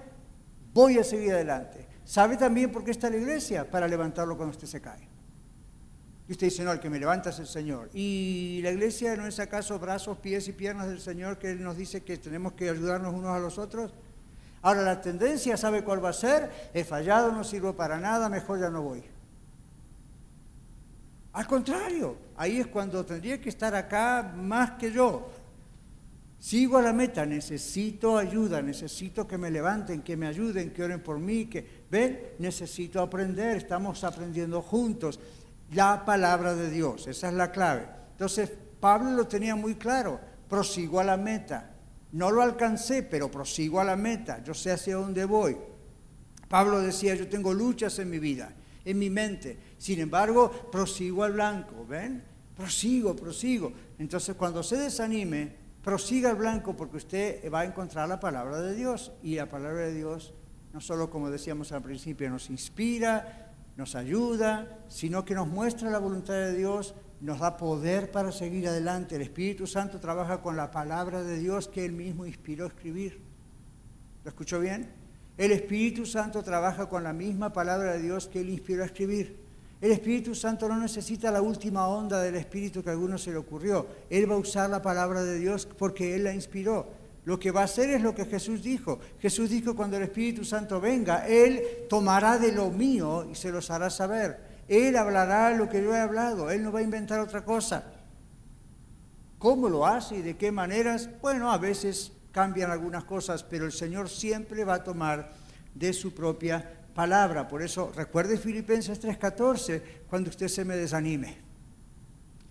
voy 0.72 0.98
a 0.98 1.02
seguir 1.02 1.32
adelante. 1.32 1.88
¿Sabe 2.04 2.36
también 2.36 2.70
por 2.70 2.84
qué 2.84 2.92
está 2.92 3.10
la 3.10 3.16
iglesia? 3.16 3.68
Para 3.68 3.88
levantarlo 3.88 4.36
cuando 4.36 4.52
usted 4.52 4.68
se 4.68 4.80
cae. 4.80 5.08
Y 6.28 6.30
usted 6.30 6.46
dice, 6.46 6.62
no, 6.62 6.70
el 6.70 6.78
que 6.78 6.88
me 6.88 7.00
levanta 7.00 7.30
es 7.30 7.40
el 7.40 7.48
Señor. 7.48 7.90
¿Y 7.92 8.60
la 8.62 8.70
iglesia 8.70 9.16
no 9.16 9.26
es 9.26 9.40
acaso 9.40 9.76
brazos, 9.80 10.18
pies 10.18 10.46
y 10.46 10.52
piernas 10.52 10.86
del 10.86 11.00
Señor 11.00 11.36
que 11.36 11.56
nos 11.56 11.76
dice 11.76 12.04
que 12.04 12.16
tenemos 12.16 12.52
que 12.52 12.70
ayudarnos 12.70 13.12
unos 13.12 13.32
a 13.32 13.40
los 13.40 13.58
otros? 13.58 13.92
Ahora 14.62 14.82
la 14.82 15.00
tendencia, 15.00 15.56
¿sabe 15.56 15.82
cuál 15.82 16.04
va 16.04 16.10
a 16.10 16.14
ser? 16.14 16.70
He 16.74 16.84
fallado, 16.84 17.32
no 17.32 17.44
sirvo 17.44 17.74
para 17.74 17.98
nada, 17.98 18.28
mejor 18.28 18.60
ya 18.60 18.68
no 18.68 18.82
voy. 18.82 19.02
Al 21.32 21.46
contrario, 21.46 22.16
ahí 22.36 22.58
es 22.58 22.66
cuando 22.66 23.04
tendría 23.04 23.40
que 23.40 23.48
estar 23.48 23.74
acá 23.74 24.34
más 24.36 24.72
que 24.72 24.92
yo. 24.92 25.30
Sigo 26.38 26.78
a 26.78 26.82
la 26.82 26.92
meta, 26.92 27.24
necesito 27.26 28.16
ayuda, 28.16 28.62
necesito 28.62 29.26
que 29.26 29.38
me 29.38 29.50
levanten, 29.50 30.02
que 30.02 30.16
me 30.16 30.26
ayuden, 30.26 30.72
que 30.72 30.82
oren 30.82 31.02
por 31.02 31.18
mí, 31.18 31.46
que, 31.46 31.84
ven, 31.90 32.18
necesito 32.38 33.00
aprender, 33.00 33.58
estamos 33.58 34.02
aprendiendo 34.04 34.62
juntos 34.62 35.20
la 35.72 36.04
palabra 36.04 36.54
de 36.54 36.70
Dios, 36.70 37.06
esa 37.06 37.28
es 37.28 37.34
la 37.34 37.52
clave. 37.52 37.86
Entonces, 38.12 38.50
Pablo 38.80 39.10
lo 39.10 39.26
tenía 39.26 39.54
muy 39.54 39.74
claro, 39.74 40.18
prosigo 40.48 40.98
a 40.98 41.04
la 41.04 41.16
meta. 41.16 41.69
No 42.12 42.30
lo 42.30 42.42
alcancé, 42.42 43.02
pero 43.02 43.30
prosigo 43.30 43.80
a 43.80 43.84
la 43.84 43.96
meta, 43.96 44.42
yo 44.42 44.54
sé 44.54 44.72
hacia 44.72 44.96
dónde 44.96 45.24
voy. 45.24 45.56
Pablo 46.48 46.80
decía, 46.80 47.14
yo 47.14 47.28
tengo 47.28 47.54
luchas 47.54 47.98
en 48.00 48.10
mi 48.10 48.18
vida, 48.18 48.52
en 48.84 48.98
mi 48.98 49.10
mente, 49.10 49.58
sin 49.78 50.00
embargo, 50.00 50.50
prosigo 50.72 51.22
al 51.22 51.32
blanco, 51.32 51.86
¿ven? 51.88 52.24
Prosigo, 52.56 53.14
prosigo. 53.14 53.72
Entonces, 53.98 54.34
cuando 54.34 54.62
se 54.62 54.76
desanime, 54.76 55.54
prosiga 55.82 56.30
el 56.30 56.36
blanco 56.36 56.76
porque 56.76 56.96
usted 56.96 57.52
va 57.52 57.60
a 57.60 57.64
encontrar 57.64 58.08
la 58.08 58.18
palabra 58.18 58.60
de 58.60 58.74
Dios 58.74 59.12
y 59.22 59.36
la 59.36 59.48
palabra 59.48 59.82
de 59.82 59.94
Dios 59.94 60.34
no 60.72 60.80
solo 60.80 61.10
como 61.10 61.30
decíamos 61.30 61.72
al 61.72 61.82
principio 61.82 62.30
nos 62.30 62.50
inspira, 62.50 63.52
nos 63.76 63.94
ayuda, 63.94 64.84
sino 64.88 65.24
que 65.24 65.34
nos 65.34 65.48
muestra 65.48 65.90
la 65.90 65.98
voluntad 65.98 66.34
de 66.34 66.56
Dios, 66.56 66.94
nos 67.20 67.38
da 67.38 67.56
poder 67.56 68.10
para 68.10 68.32
seguir 68.32 68.68
adelante. 68.68 69.16
El 69.16 69.22
Espíritu 69.22 69.66
Santo 69.66 70.00
trabaja 70.00 70.40
con 70.40 70.56
la 70.56 70.70
palabra 70.70 71.22
de 71.22 71.38
Dios 71.38 71.68
que 71.68 71.84
Él 71.84 71.92
mismo 71.92 72.26
inspiró 72.26 72.64
a 72.64 72.68
escribir. 72.68 73.20
¿Lo 74.24 74.30
escuchó 74.30 74.60
bien? 74.60 74.90
El 75.36 75.52
Espíritu 75.52 76.06
Santo 76.06 76.42
trabaja 76.42 76.88
con 76.88 77.02
la 77.02 77.12
misma 77.12 77.52
palabra 77.52 77.92
de 77.92 78.02
Dios 78.02 78.28
que 78.28 78.40
Él 78.40 78.50
inspiró 78.50 78.82
a 78.82 78.86
escribir. 78.86 79.38
El 79.80 79.92
Espíritu 79.92 80.34
Santo 80.34 80.68
no 80.68 80.78
necesita 80.78 81.30
la 81.30 81.40
última 81.40 81.88
onda 81.88 82.20
del 82.20 82.34
Espíritu 82.36 82.82
que 82.82 82.90
a 82.90 82.92
algunos 82.92 83.22
se 83.22 83.30
le 83.30 83.38
ocurrió. 83.38 83.86
Él 84.10 84.30
va 84.30 84.34
a 84.34 84.38
usar 84.38 84.68
la 84.68 84.82
palabra 84.82 85.22
de 85.22 85.38
Dios 85.38 85.66
porque 85.78 86.14
Él 86.14 86.24
la 86.24 86.34
inspiró. 86.34 86.86
Lo 87.24 87.38
que 87.38 87.50
va 87.50 87.62
a 87.62 87.64
hacer 87.64 87.90
es 87.90 88.02
lo 88.02 88.14
que 88.14 88.24
Jesús 88.24 88.62
dijo. 88.62 88.98
Jesús 89.20 89.50
dijo, 89.50 89.74
cuando 89.74 89.96
el 89.96 90.02
Espíritu 90.02 90.44
Santo 90.44 90.80
venga, 90.80 91.26
Él 91.26 91.62
tomará 91.88 92.38
de 92.38 92.52
lo 92.52 92.70
mío 92.70 93.26
y 93.30 93.34
se 93.34 93.50
los 93.50 93.70
hará 93.70 93.88
saber. 93.88 94.49
Él 94.70 94.96
hablará 94.96 95.52
lo 95.56 95.68
que 95.68 95.82
yo 95.82 95.92
he 95.96 95.98
hablado. 95.98 96.48
Él 96.48 96.62
no 96.62 96.70
va 96.70 96.78
a 96.78 96.82
inventar 96.82 97.18
otra 97.18 97.44
cosa. 97.44 97.82
¿Cómo 99.36 99.68
lo 99.68 99.84
hace 99.84 100.18
y 100.18 100.22
de 100.22 100.36
qué 100.36 100.52
maneras? 100.52 101.10
Bueno, 101.20 101.50
a 101.50 101.58
veces 101.58 102.12
cambian 102.30 102.70
algunas 102.70 103.02
cosas, 103.02 103.42
pero 103.42 103.64
el 103.64 103.72
Señor 103.72 104.08
siempre 104.08 104.64
va 104.64 104.74
a 104.74 104.84
tomar 104.84 105.32
de 105.74 105.92
su 105.92 106.14
propia 106.14 106.86
palabra. 106.94 107.48
Por 107.48 107.62
eso 107.62 107.90
recuerde 107.96 108.38
Filipenses 108.38 109.00
3:14 109.00 109.82
cuando 110.08 110.30
usted 110.30 110.46
se 110.46 110.64
me 110.64 110.76
desanime. 110.76 111.36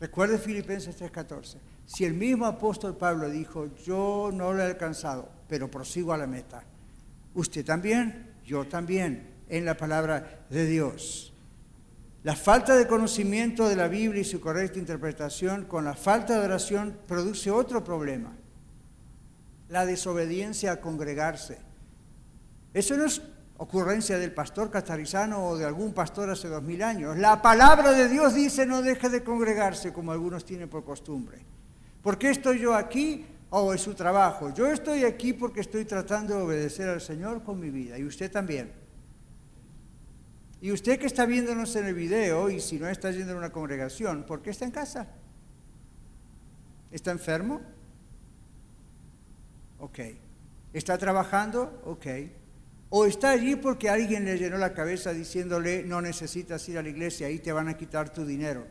Recuerde 0.01 0.39
Filipenses 0.39 0.97
3:14. 0.97 1.57
Si 1.85 2.03
el 2.03 2.15
mismo 2.15 2.45
apóstol 2.45 2.97
Pablo 2.97 3.29
dijo, 3.29 3.69
yo 3.85 4.29
no 4.33 4.51
lo 4.51 4.61
he 4.61 4.65
alcanzado, 4.65 5.29
pero 5.47 5.71
prosigo 5.71 6.11
a 6.11 6.17
la 6.17 6.27
meta. 6.27 6.65
Usted 7.33 7.63
también, 7.63 8.33
yo 8.45 8.67
también, 8.67 9.29
en 9.47 9.63
la 9.63 9.77
palabra 9.77 10.45
de 10.49 10.65
Dios. 10.65 11.33
La 12.23 12.35
falta 12.35 12.75
de 12.75 12.85
conocimiento 12.85 13.69
de 13.69 13.77
la 13.77 13.87
Biblia 13.87 14.21
y 14.21 14.25
su 14.25 14.41
correcta 14.41 14.77
interpretación 14.77 15.65
con 15.65 15.85
la 15.85 15.93
falta 15.93 16.37
de 16.37 16.45
oración 16.45 16.97
produce 17.07 17.49
otro 17.49 17.81
problema, 17.83 18.35
la 19.69 19.85
desobediencia 19.85 20.73
a 20.73 20.81
congregarse. 20.81 21.59
Eso 22.73 22.97
no 22.97 23.05
es 23.05 23.21
ocurrencia 23.57 24.17
del 24.17 24.33
pastor 24.33 24.69
catarizano 24.69 25.47
o 25.47 25.57
de 25.57 25.65
algún 25.65 25.93
pastor 25.93 26.29
hace 26.29 26.49
dos 26.49 26.61
mil 26.61 26.83
años. 26.83 27.17
La 27.17 27.41
palabra 27.41 27.91
de 27.91 28.09
Dios 28.09 28.33
dice 28.33 28.65
no 28.65 28.81
deje 28.81 29.09
de 29.09 29.23
congregarse 29.23 29.93
como 29.93 30.11
algunos 30.11 30.43
tienen 30.43 30.69
por 30.69 30.83
costumbre. 30.83 31.45
¿Por 32.01 32.17
qué 32.17 32.31
estoy 32.31 32.59
yo 32.59 32.75
aquí? 32.75 33.25
O 33.49 33.61
oh, 33.61 33.73
es 33.73 33.81
su 33.81 33.93
trabajo. 33.93 34.53
Yo 34.53 34.67
estoy 34.67 35.05
aquí 35.05 35.33
porque 35.33 35.61
estoy 35.61 35.85
tratando 35.85 36.35
de 36.35 36.41
obedecer 36.43 36.87
al 36.89 37.01
Señor 37.01 37.43
con 37.43 37.59
mi 37.59 37.69
vida 37.69 37.97
y 37.97 38.03
usted 38.03 38.31
también. 38.31 38.71
Y 40.61 40.71
usted 40.71 40.99
que 40.99 41.05
está 41.05 41.25
viéndonos 41.25 41.75
en 41.75 41.85
el 41.85 41.93
video 41.93 42.49
y 42.49 42.59
si 42.59 42.79
no 42.79 42.87
está 42.89 43.11
yendo 43.11 43.33
a 43.33 43.37
una 43.37 43.51
congregación, 43.51 44.25
¿por 44.25 44.41
qué 44.41 44.49
está 44.49 44.65
en 44.65 44.71
casa? 44.71 45.07
¿Está 46.91 47.11
enfermo? 47.11 47.61
Ok. 49.79 49.99
¿Está 50.73 50.97
trabajando? 50.97 51.81
Ok. 51.85 52.07
O 52.89 53.05
está 53.05 53.29
allí 53.29 53.55
porque 53.55 53.89
alguien 53.89 54.25
le 54.25 54.37
llenó 54.37 54.57
la 54.57 54.73
cabeza 54.73 55.13
diciéndole, 55.13 55.83
no 55.83 56.01
necesitas 56.01 56.67
ir 56.69 56.77
a 56.77 56.83
la 56.83 56.89
iglesia, 56.89 57.27
ahí 57.27 57.39
te 57.39 57.51
van 57.51 57.67
a 57.67 57.77
quitar 57.77 58.11
tu 58.11 58.25
dinero. 58.25 58.65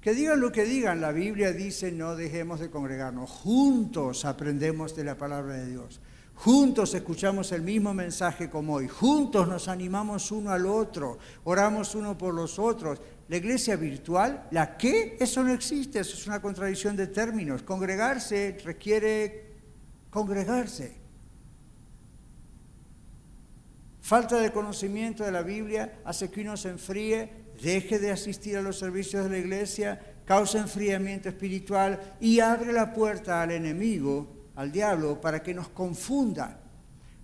Que 0.00 0.14
digan 0.14 0.40
lo 0.40 0.52
que 0.52 0.64
digan, 0.64 1.00
la 1.00 1.10
Biblia 1.10 1.52
dice, 1.52 1.90
no 1.90 2.14
dejemos 2.14 2.60
de 2.60 2.70
congregarnos. 2.70 3.28
Juntos 3.28 4.24
aprendemos 4.24 4.94
de 4.94 5.02
la 5.04 5.18
palabra 5.18 5.54
de 5.54 5.66
Dios. 5.66 6.00
Juntos 6.36 6.94
escuchamos 6.94 7.50
el 7.52 7.62
mismo 7.62 7.94
mensaje 7.94 8.50
como 8.50 8.74
hoy. 8.74 8.88
Juntos 8.88 9.48
nos 9.48 9.68
animamos 9.68 10.30
uno 10.30 10.50
al 10.50 10.66
otro. 10.66 11.18
Oramos 11.44 11.94
uno 11.94 12.16
por 12.16 12.34
los 12.34 12.58
otros. 12.58 13.00
La 13.28 13.38
iglesia 13.38 13.74
virtual, 13.76 14.46
¿la 14.50 14.76
qué? 14.76 15.16
Eso 15.18 15.42
no 15.42 15.52
existe. 15.52 15.98
Eso 16.00 16.14
es 16.14 16.26
una 16.26 16.40
contradicción 16.40 16.94
de 16.94 17.06
términos. 17.08 17.62
Congregarse 17.62 18.58
requiere 18.64 19.54
congregarse. 20.10 20.96
Falta 24.02 24.38
de 24.38 24.52
conocimiento 24.52 25.24
de 25.24 25.32
la 25.32 25.42
Biblia 25.42 26.00
hace 26.04 26.30
que 26.30 26.42
uno 26.42 26.56
se 26.56 26.68
enfríe, 26.68 27.46
deje 27.60 27.98
de 27.98 28.12
asistir 28.12 28.56
a 28.56 28.62
los 28.62 28.78
servicios 28.78 29.24
de 29.24 29.30
la 29.30 29.38
iglesia, 29.38 30.00
causa 30.24 30.58
enfriamiento 30.58 31.28
espiritual 31.30 32.14
y 32.20 32.38
abre 32.40 32.72
la 32.72 32.92
puerta 32.92 33.42
al 33.42 33.50
enemigo, 33.50 34.35
al 34.56 34.72
diablo, 34.72 35.20
para 35.20 35.42
que 35.42 35.54
nos 35.54 35.68
confunda, 35.68 36.58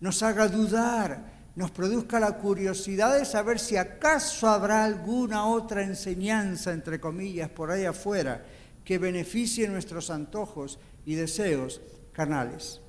nos 0.01 0.23
haga 0.23 0.49
dudar, 0.49 1.33
nos 1.55 1.71
produzca 1.71 2.21
la 2.21 2.39
curiosidad 2.39 3.19
de 3.19 3.25
saber 3.25 3.59
si 3.59 3.77
acaso 3.77 4.49
habrá 4.49 4.85
alguna 4.85 5.47
otra 5.47 5.83
enseñanza, 5.83 6.73
entre 6.73 7.01
comillas, 7.01 7.51
por 7.51 7.71
ahí 7.71 7.85
afuera, 7.85 8.45
que 8.85 8.99
beneficie 8.99 9.69
nuestros 9.69 10.11
antojos 10.11 10.79
y 11.05 11.15
deseos 11.15 11.81
carnales. 12.13 12.81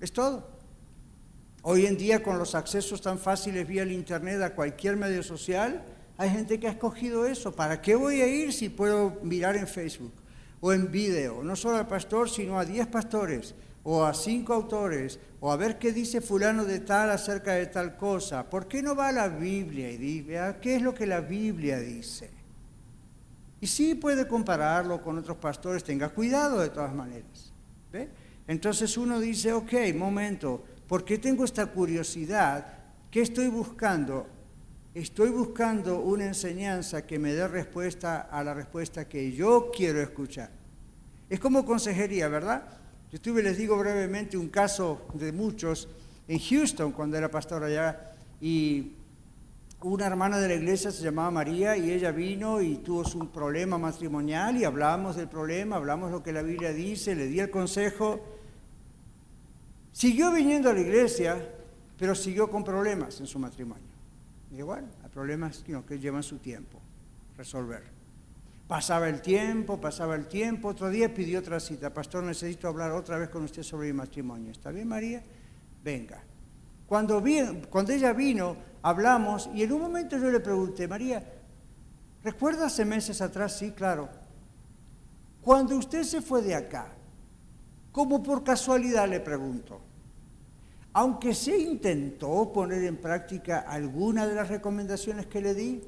Es 0.00 0.12
todo. 0.12 0.56
Hoy 1.62 1.86
en 1.86 1.96
día 1.96 2.22
con 2.22 2.38
los 2.38 2.54
accesos 2.54 3.00
tan 3.00 3.18
fáciles 3.18 3.66
vía 3.66 3.82
el 3.82 3.90
Internet 3.90 4.40
a 4.42 4.54
cualquier 4.54 4.96
medio 4.96 5.22
social, 5.22 5.84
hay 6.16 6.30
gente 6.30 6.60
que 6.60 6.68
ha 6.68 6.70
escogido 6.70 7.26
eso. 7.26 7.52
¿Para 7.52 7.82
qué 7.82 7.96
voy 7.96 8.20
a 8.20 8.28
ir 8.28 8.52
si 8.52 8.68
puedo 8.68 9.18
mirar 9.22 9.56
en 9.56 9.66
Facebook? 9.66 10.12
O 10.66 10.72
en 10.72 10.90
video, 10.90 11.44
no 11.44 11.54
solo 11.54 11.76
al 11.76 11.86
pastor, 11.86 12.28
sino 12.28 12.58
a 12.58 12.64
diez 12.64 12.88
pastores 12.88 13.54
o 13.84 14.04
a 14.04 14.12
cinco 14.12 14.52
autores, 14.52 15.20
o 15.38 15.52
a 15.52 15.56
ver 15.56 15.78
qué 15.78 15.92
dice 15.92 16.20
fulano 16.20 16.64
de 16.64 16.80
tal 16.80 17.08
acerca 17.08 17.52
de 17.52 17.66
tal 17.66 17.96
cosa. 17.96 18.50
¿Por 18.50 18.66
qué 18.66 18.82
no 18.82 18.96
va 18.96 19.10
a 19.10 19.12
la 19.12 19.28
Biblia 19.28 19.88
y 19.92 19.96
dice, 19.96 20.40
ah, 20.40 20.58
¿qué 20.60 20.74
es 20.74 20.82
lo 20.82 20.92
que 20.92 21.06
la 21.06 21.20
Biblia 21.20 21.78
dice? 21.78 22.30
Y 23.60 23.68
sí 23.68 23.94
puede 23.94 24.26
compararlo 24.26 25.00
con 25.00 25.16
otros 25.18 25.36
pastores, 25.36 25.84
tenga 25.84 26.08
cuidado 26.08 26.58
de 26.58 26.70
todas 26.70 26.92
maneras. 26.92 27.52
Entonces 28.48 28.98
uno 28.98 29.20
dice, 29.20 29.52
ok, 29.52 29.72
momento, 29.94 30.64
¿por 30.88 31.04
qué 31.04 31.18
tengo 31.18 31.44
esta 31.44 31.66
curiosidad? 31.66 32.66
¿Qué 33.08 33.22
estoy 33.22 33.46
buscando? 33.46 34.26
Estoy 34.94 35.28
buscando 35.28 36.00
una 36.00 36.24
enseñanza 36.24 37.06
que 37.06 37.20
me 37.20 37.34
dé 37.34 37.46
respuesta 37.46 38.22
a 38.22 38.42
la 38.42 38.52
respuesta 38.52 39.08
que 39.08 39.30
yo 39.30 39.70
quiero 39.70 40.00
escuchar. 40.00 40.55
Es 41.28 41.40
como 41.40 41.64
consejería, 41.64 42.28
¿verdad? 42.28 42.62
Yo 43.10 43.16
estuve, 43.16 43.42
les 43.42 43.56
digo 43.56 43.76
brevemente, 43.76 44.36
un 44.36 44.48
caso 44.48 45.06
de 45.14 45.32
muchos 45.32 45.88
en 46.28 46.38
Houston 46.38 46.92
cuando 46.92 47.16
era 47.16 47.30
pastor 47.30 47.64
allá 47.64 48.12
y 48.40 48.92
una 49.82 50.06
hermana 50.06 50.38
de 50.38 50.48
la 50.48 50.54
iglesia 50.54 50.90
se 50.90 51.02
llamaba 51.02 51.30
María 51.30 51.76
y 51.76 51.90
ella 51.90 52.10
vino 52.10 52.60
y 52.60 52.78
tuvo 52.78 53.02
un 53.14 53.28
problema 53.28 53.78
matrimonial 53.78 54.56
y 54.56 54.64
hablamos 54.64 55.16
del 55.16 55.28
problema, 55.28 55.76
hablamos 55.76 56.10
lo 56.10 56.22
que 56.22 56.32
la 56.32 56.42
Biblia 56.42 56.72
dice, 56.72 57.14
le 57.14 57.26
di 57.26 57.40
el 57.40 57.50
consejo. 57.50 58.20
Siguió 59.92 60.32
viniendo 60.32 60.70
a 60.70 60.74
la 60.74 60.80
iglesia, 60.80 61.54
pero 61.98 62.14
siguió 62.14 62.50
con 62.50 62.64
problemas 62.64 63.20
en 63.20 63.26
su 63.26 63.38
matrimonio. 63.38 63.84
Y 64.50 64.62
bueno, 64.62 64.88
hay 65.02 65.10
problemas 65.10 65.64
que 65.86 65.98
llevan 65.98 66.22
su 66.22 66.38
tiempo 66.38 66.80
resolver. 67.36 67.95
Pasaba 68.68 69.08
el 69.08 69.22
tiempo, 69.22 69.80
pasaba 69.80 70.16
el 70.16 70.26
tiempo, 70.26 70.68
otro 70.68 70.90
día 70.90 71.14
pidió 71.14 71.38
otra 71.38 71.60
cita. 71.60 71.94
Pastor, 71.94 72.24
necesito 72.24 72.66
hablar 72.66 72.90
otra 72.92 73.16
vez 73.16 73.28
con 73.28 73.44
usted 73.44 73.62
sobre 73.62 73.88
mi 73.88 73.92
matrimonio. 73.92 74.50
¿Está 74.50 74.72
bien, 74.72 74.88
María? 74.88 75.22
Venga. 75.84 76.22
Cuando, 76.86 77.22
ella 77.24 78.12
vino, 78.12 78.56
hablamos 78.82 79.48
y 79.54 79.62
en 79.62 79.72
un 79.72 79.82
momento 79.82 80.18
yo 80.18 80.30
le 80.30 80.40
pregunté, 80.40 80.88
María, 80.88 81.24
¿recuerda 82.24 82.66
hace 82.66 82.84
meses 82.84 83.20
atrás? 83.20 83.56
Sí, 83.56 83.70
claro. 83.70 84.08
Cuando 85.42 85.76
usted 85.76 86.02
se 86.02 86.20
fue 86.20 86.42
de 86.42 86.56
acá, 86.56 86.88
como 87.92 88.20
por 88.20 88.42
casualidad 88.42 89.08
le 89.08 89.20
pregunto, 89.20 89.80
aunque 90.92 91.34
se 91.34 91.56
intentó 91.56 92.52
poner 92.52 92.82
en 92.84 92.96
práctica 92.96 93.60
alguna 93.60 94.26
de 94.26 94.34
las 94.34 94.48
recomendaciones 94.48 95.26
que 95.26 95.40
le 95.40 95.54
di, 95.54 95.82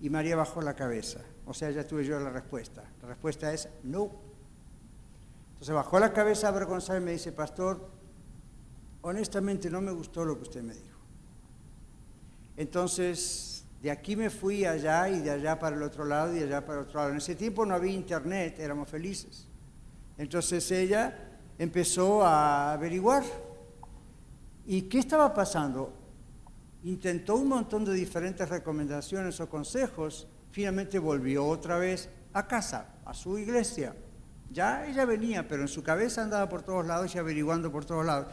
y 0.00 0.10
María 0.10 0.34
bajó 0.34 0.60
la 0.62 0.74
cabeza. 0.74 1.20
O 1.46 1.54
sea, 1.54 1.70
ya 1.70 1.86
tuve 1.86 2.04
yo 2.04 2.18
la 2.20 2.30
respuesta. 2.30 2.84
La 3.02 3.08
respuesta 3.08 3.52
es 3.52 3.68
no. 3.82 4.10
Entonces 5.54 5.74
bajó 5.74 5.98
la 5.98 6.12
cabeza 6.12 6.48
avergonzada 6.48 6.98
y 6.98 7.02
me 7.02 7.12
dice, 7.12 7.32
pastor, 7.32 7.88
honestamente 9.02 9.70
no 9.70 9.80
me 9.80 9.92
gustó 9.92 10.24
lo 10.24 10.36
que 10.36 10.42
usted 10.42 10.62
me 10.62 10.74
dijo. 10.74 10.98
Entonces, 12.56 13.64
de 13.82 13.90
aquí 13.90 14.14
me 14.14 14.30
fui 14.30 14.64
allá 14.64 15.08
y 15.08 15.20
de 15.20 15.30
allá 15.30 15.58
para 15.58 15.76
el 15.76 15.82
otro 15.82 16.04
lado 16.04 16.34
y 16.34 16.38
de 16.38 16.44
allá 16.44 16.64
para 16.64 16.80
el 16.80 16.86
otro 16.86 17.00
lado. 17.00 17.10
En 17.10 17.18
ese 17.18 17.34
tiempo 17.34 17.66
no 17.66 17.74
había 17.74 17.92
internet, 17.92 18.58
éramos 18.58 18.88
felices. 18.88 19.48
Entonces 20.18 20.70
ella 20.70 21.40
empezó 21.58 22.24
a 22.24 22.72
averiguar. 22.74 23.24
¿Y 24.66 24.82
qué 24.82 24.98
estaba 24.98 25.34
pasando? 25.34 25.92
Intentó 26.84 27.36
un 27.36 27.48
montón 27.48 27.84
de 27.84 27.92
diferentes 27.92 28.48
recomendaciones 28.48 29.40
o 29.40 29.48
consejos 29.48 30.28
finalmente 30.52 30.98
volvió 30.98 31.44
otra 31.46 31.78
vez 31.78 32.08
a 32.32 32.46
casa, 32.46 32.94
a 33.04 33.12
su 33.14 33.38
iglesia. 33.38 33.94
Ya 34.50 34.86
ella 34.86 35.04
venía, 35.04 35.48
pero 35.48 35.62
en 35.62 35.68
su 35.68 35.82
cabeza 35.82 36.22
andaba 36.22 36.48
por 36.48 36.62
todos 36.62 36.86
lados 36.86 37.14
y 37.14 37.18
averiguando 37.18 37.72
por 37.72 37.84
todos 37.84 38.04
lados. 38.04 38.28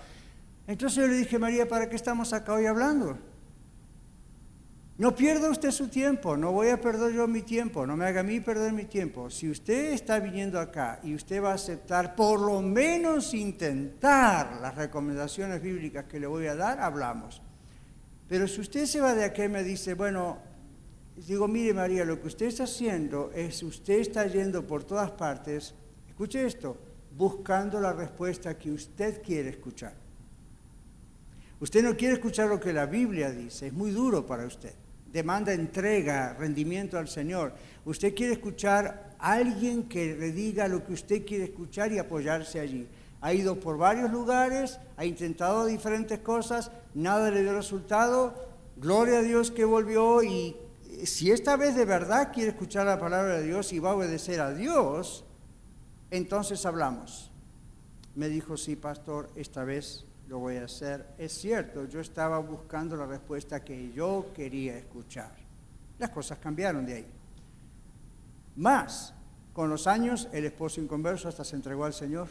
Entonces 0.68 0.98
yo 0.98 1.08
le 1.08 1.16
dije, 1.16 1.40
María, 1.40 1.68
¿para 1.68 1.90
qué 1.90 1.96
estamos 1.96 2.34
acá 2.34 2.54
hoy 2.54 2.66
hablando? 2.66 3.18
No 4.98 5.16
pierda 5.16 5.50
usted 5.50 5.72
su 5.72 5.88
tiempo, 5.88 6.36
no 6.36 6.52
voy 6.52 6.68
a 6.68 6.82
perder 6.82 7.14
yo 7.14 7.26
mi 7.26 7.42
tiempo, 7.42 7.88
no 7.88 7.96
me 7.96 8.06
haga 8.06 8.20
a 8.20 8.24
mí 8.24 8.42
perder 8.42 8.74
mi 8.74 8.84
tiempo. 8.84 9.30
Si 9.30 9.50
usted 9.50 9.94
está 9.94 10.20
viniendo 10.20 10.60
acá 10.60 11.00
y 11.02 11.16
usted 11.16 11.42
va 11.42 11.52
a 11.52 11.56
aceptar 11.56 12.16
por 12.18 12.42
lo 12.42 12.62
menos 12.62 13.34
intentar 13.34 14.60
las 14.62 14.76
recomendaciones 14.76 15.62
bíblicas 15.62 16.04
que 16.04 16.20
le 16.20 16.28
voy 16.28 16.48
a 16.48 16.56
dar, 16.56 16.82
hablamos. 16.82 17.42
Pero 18.28 18.46
si 18.46 18.60
usted 18.60 18.86
se 18.86 19.00
va 19.00 19.16
de 19.16 19.24
acá 19.24 19.46
y 19.46 19.50
me 19.50 19.64
dice, 19.64 19.94
bueno, 19.94 20.49
digo, 21.26 21.48
mire 21.48 21.74
María, 21.74 22.06
lo 22.06 22.20
que 22.22 22.28
usted 22.28 22.48
está 22.48 22.64
haciendo 22.64 23.32
es, 23.34 23.62
usted 23.64 24.00
está 24.00 24.26
yendo 24.28 24.66
por 24.66 24.84
todas 24.84 25.12
partes, 25.12 25.74
escuche 26.08 26.46
esto, 26.46 26.78
buscando 27.18 27.80
la 27.80 27.94
respuesta 27.94 28.58
que 28.58 28.72
usted 28.72 29.22
quiere 29.22 29.50
escuchar. 29.50 29.94
Usted 31.60 31.84
no 31.84 31.98
quiere 31.98 32.14
escuchar 32.14 32.48
lo 32.48 32.60
que 32.60 32.72
la 32.72 32.86
Biblia 32.86 33.32
dice, 33.32 33.68
es 33.68 33.74
muy 33.74 33.92
duro 33.92 34.26
para 34.26 34.46
usted. 34.46 34.74
Demanda 35.12 35.52
entrega, 35.54 36.34
rendimiento 36.34 36.98
al 36.98 37.08
Señor. 37.08 37.54
Usted 37.84 38.14
quiere 38.14 38.34
escuchar 38.34 39.16
a 39.18 39.34
alguien 39.34 39.90
que 39.90 40.16
le 40.16 40.32
diga 40.32 40.68
lo 40.68 40.86
que 40.86 40.94
usted 40.94 41.26
quiere 41.26 41.46
escuchar 41.46 41.92
y 41.92 41.98
apoyarse 41.98 42.60
allí. 42.60 42.88
Ha 43.22 43.34
ido 43.34 43.60
por 43.60 43.78
varios 43.78 44.12
lugares, 44.12 44.80
ha 44.96 45.04
intentado 45.04 45.66
diferentes 45.66 46.20
cosas, 46.20 46.72
nada 46.94 47.32
le 47.32 47.42
dio 47.42 47.54
resultado. 47.54 48.34
Gloria 48.78 49.20
a 49.20 49.22
Dios 49.24 49.52
que 49.52 49.66
volvió 49.66 50.24
y 50.24 50.56
si 51.06 51.32
esta 51.32 51.56
vez 51.56 51.76
de 51.76 51.86
verdad 51.86 52.32
quiere 52.34 52.52
escuchar 52.52 52.86
la 52.86 53.00
palabra 53.00 53.38
de 53.38 53.44
Dios 53.44 53.74
y 53.74 53.80
va 53.80 53.92
a 53.92 53.96
obedecer 53.96 54.42
a 54.42 54.54
Dios, 54.54 55.26
entonces 56.12 56.66
hablamos. 56.66 57.32
Me 58.16 58.30
dijo, 58.30 58.58
sí, 58.58 58.76
pastor, 58.76 59.30
esta 59.36 59.64
vez 59.64 60.06
lo 60.28 60.40
voy 60.40 60.58
a 60.58 60.66
hacer. 60.66 61.08
Es 61.18 61.34
cierto, 61.34 61.86
yo 61.86 62.00
estaba 62.00 62.40
buscando 62.40 62.96
la 62.96 63.06
respuesta 63.06 63.64
que 63.64 63.92
yo 63.92 64.28
quería 64.36 64.78
escuchar. 64.78 65.32
Las 65.98 66.10
cosas 66.12 66.40
cambiaron 66.40 66.86
de 66.86 66.94
ahí. 66.94 67.08
Más, 68.56 69.14
con 69.54 69.70
los 69.70 69.88
años, 69.88 70.28
el 70.32 70.46
esposo 70.46 70.82
inconverso 70.82 71.28
hasta 71.28 71.44
se 71.44 71.56
entregó 71.56 71.86
al 71.86 71.94
Señor. 71.94 72.28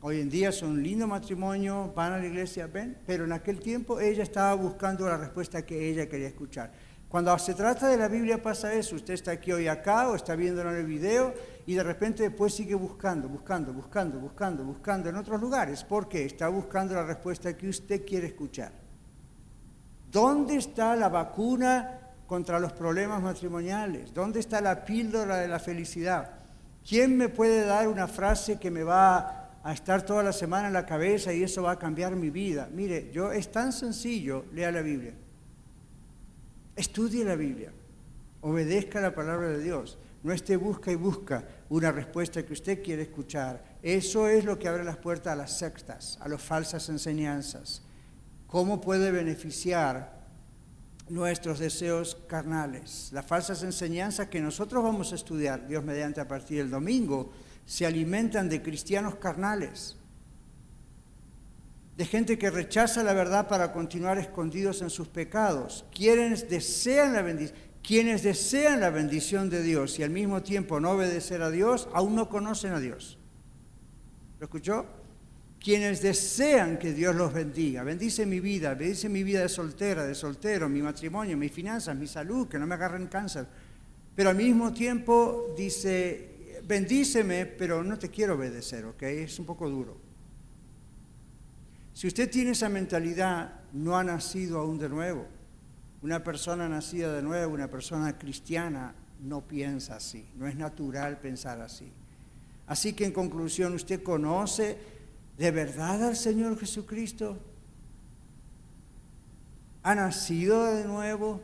Hoy 0.00 0.20
en 0.20 0.30
día 0.30 0.50
son 0.50 0.70
un 0.70 0.82
lindo 0.82 1.06
matrimonio, 1.06 1.92
van 1.94 2.12
a 2.12 2.18
la 2.18 2.26
iglesia, 2.26 2.66
ven, 2.66 2.98
pero 3.06 3.24
en 3.24 3.32
aquel 3.32 3.60
tiempo 3.60 4.00
ella 4.00 4.24
estaba 4.24 4.54
buscando 4.54 5.06
la 5.06 5.16
respuesta 5.16 5.64
que 5.64 5.90
ella 5.90 6.08
quería 6.08 6.26
escuchar. 6.28 6.72
Cuando 7.12 7.38
se 7.38 7.52
trata 7.52 7.88
de 7.88 7.98
la 7.98 8.08
Biblia 8.08 8.42
pasa 8.42 8.72
eso, 8.72 8.96
usted 8.96 9.12
está 9.12 9.32
aquí 9.32 9.52
hoy 9.52 9.68
acá 9.68 10.08
o 10.08 10.16
está 10.16 10.34
viendo 10.34 10.62
en 10.62 10.68
el 10.68 10.86
video 10.86 11.34
y 11.66 11.74
de 11.74 11.82
repente 11.82 12.22
después 12.22 12.54
sigue 12.54 12.74
buscando, 12.74 13.28
buscando, 13.28 13.70
buscando, 13.74 14.18
buscando, 14.18 14.64
buscando 14.64 15.10
en 15.10 15.16
otros 15.16 15.38
lugares. 15.38 15.84
¿Por 15.84 16.08
qué? 16.08 16.24
Está 16.24 16.48
buscando 16.48 16.94
la 16.94 17.04
respuesta 17.04 17.54
que 17.54 17.68
usted 17.68 18.06
quiere 18.06 18.28
escuchar. 18.28 18.72
¿Dónde 20.10 20.56
está 20.56 20.96
la 20.96 21.10
vacuna 21.10 22.00
contra 22.26 22.58
los 22.58 22.72
problemas 22.72 23.20
matrimoniales? 23.20 24.14
¿Dónde 24.14 24.40
está 24.40 24.62
la 24.62 24.82
píldora 24.82 25.36
de 25.36 25.48
la 25.48 25.58
felicidad? 25.58 26.30
¿Quién 26.82 27.18
me 27.18 27.28
puede 27.28 27.66
dar 27.66 27.88
una 27.88 28.08
frase 28.08 28.58
que 28.58 28.70
me 28.70 28.84
va 28.84 29.50
a 29.62 29.72
estar 29.74 30.00
toda 30.00 30.22
la 30.22 30.32
semana 30.32 30.68
en 30.68 30.72
la 30.72 30.86
cabeza 30.86 31.30
y 31.30 31.42
eso 31.42 31.62
va 31.62 31.72
a 31.72 31.78
cambiar 31.78 32.16
mi 32.16 32.30
vida? 32.30 32.70
Mire, 32.72 33.10
yo 33.12 33.32
es 33.32 33.52
tan 33.52 33.70
sencillo, 33.70 34.46
lea 34.54 34.72
la 34.72 34.80
Biblia. 34.80 35.12
Estudie 36.74 37.24
la 37.24 37.36
Biblia, 37.36 37.70
obedezca 38.40 39.00
la 39.00 39.14
palabra 39.14 39.48
de 39.48 39.62
Dios, 39.62 39.98
no 40.22 40.32
esté 40.32 40.56
busca 40.56 40.90
y 40.90 40.94
busca 40.94 41.44
una 41.68 41.92
respuesta 41.92 42.44
que 42.44 42.52
usted 42.52 42.82
quiere 42.82 43.02
escuchar. 43.02 43.78
Eso 43.82 44.28
es 44.28 44.44
lo 44.44 44.58
que 44.58 44.68
abre 44.68 44.84
las 44.84 44.96
puertas 44.96 45.32
a 45.32 45.36
las 45.36 45.58
sectas, 45.58 46.18
a 46.20 46.28
las 46.28 46.40
falsas 46.40 46.88
enseñanzas. 46.88 47.82
¿Cómo 48.46 48.80
puede 48.80 49.10
beneficiar 49.10 50.22
nuestros 51.08 51.58
deseos 51.58 52.16
carnales? 52.26 53.10
Las 53.12 53.26
falsas 53.26 53.62
enseñanzas 53.62 54.28
que 54.28 54.40
nosotros 54.40 54.82
vamos 54.82 55.12
a 55.12 55.16
estudiar, 55.16 55.66
Dios 55.66 55.84
mediante 55.84 56.20
a 56.20 56.28
partir 56.28 56.58
del 56.58 56.70
domingo, 56.70 57.32
se 57.66 57.86
alimentan 57.86 58.48
de 58.48 58.62
cristianos 58.62 59.16
carnales 59.16 59.96
de 61.96 62.06
gente 62.06 62.38
que 62.38 62.50
rechaza 62.50 63.02
la 63.02 63.12
verdad 63.12 63.48
para 63.48 63.72
continuar 63.72 64.18
escondidos 64.18 64.80
en 64.82 64.90
sus 64.90 65.08
pecados, 65.08 65.84
quienes 65.94 66.48
desean 66.48 67.12
la 67.12 67.22
bendición, 67.22 67.58
quienes 67.82 68.22
desean 68.22 68.80
la 68.80 68.90
bendición 68.90 69.50
de 69.50 69.62
Dios 69.62 69.98
y 69.98 70.02
al 70.02 70.10
mismo 70.10 70.42
tiempo 70.42 70.78
no 70.78 70.92
obedecer 70.92 71.42
a 71.42 71.50
Dios, 71.50 71.88
aún 71.92 72.14
no 72.14 72.28
conocen 72.28 72.72
a 72.72 72.80
Dios. 72.80 73.18
¿Lo 74.38 74.44
escuchó? 74.44 74.86
Quienes 75.60 76.00
desean 76.00 76.78
que 76.78 76.92
Dios 76.92 77.14
los 77.14 77.32
bendiga, 77.32 77.82
bendice 77.82 78.24
mi 78.24 78.40
vida, 78.40 78.74
bendice 78.74 79.08
mi 79.08 79.22
vida 79.22 79.42
de 79.42 79.48
soltera, 79.48 80.04
de 80.04 80.14
soltero, 80.14 80.68
mi 80.68 80.80
matrimonio, 80.80 81.36
mis 81.36 81.52
finanzas, 81.52 81.96
mi 81.96 82.06
salud, 82.06 82.48
que 82.48 82.58
no 82.58 82.66
me 82.66 82.74
agarren 82.74 83.06
cáncer. 83.06 83.46
Pero 84.14 84.30
al 84.30 84.36
mismo 84.36 84.72
tiempo 84.72 85.54
dice, 85.56 86.60
bendíceme, 86.64 87.46
pero 87.46 87.82
no 87.82 87.98
te 87.98 88.08
quiero 88.08 88.34
obedecer, 88.34 88.84
¿ok? 88.84 89.02
Es 89.02 89.38
un 89.38 89.46
poco 89.46 89.68
duro. 89.68 90.11
Si 91.94 92.06
usted 92.06 92.30
tiene 92.30 92.52
esa 92.52 92.68
mentalidad, 92.68 93.60
no 93.72 93.96
ha 93.96 94.04
nacido 94.04 94.58
aún 94.58 94.78
de 94.78 94.88
nuevo. 94.88 95.26
Una 96.00 96.24
persona 96.24 96.68
nacida 96.68 97.12
de 97.12 97.22
nuevo, 97.22 97.54
una 97.54 97.68
persona 97.68 98.18
cristiana, 98.18 98.94
no 99.20 99.42
piensa 99.42 99.96
así, 99.96 100.26
no 100.36 100.48
es 100.48 100.56
natural 100.56 101.20
pensar 101.20 101.60
así. 101.60 101.92
Así 102.66 102.92
que 102.92 103.04
en 103.04 103.12
conclusión, 103.12 103.74
¿usted 103.74 104.02
conoce 104.02 104.78
de 105.38 105.50
verdad 105.50 106.02
al 106.08 106.16
Señor 106.16 106.58
Jesucristo? 106.58 107.38
¿Ha 109.82 109.94
nacido 109.94 110.64
de 110.74 110.84
nuevo? 110.84 111.42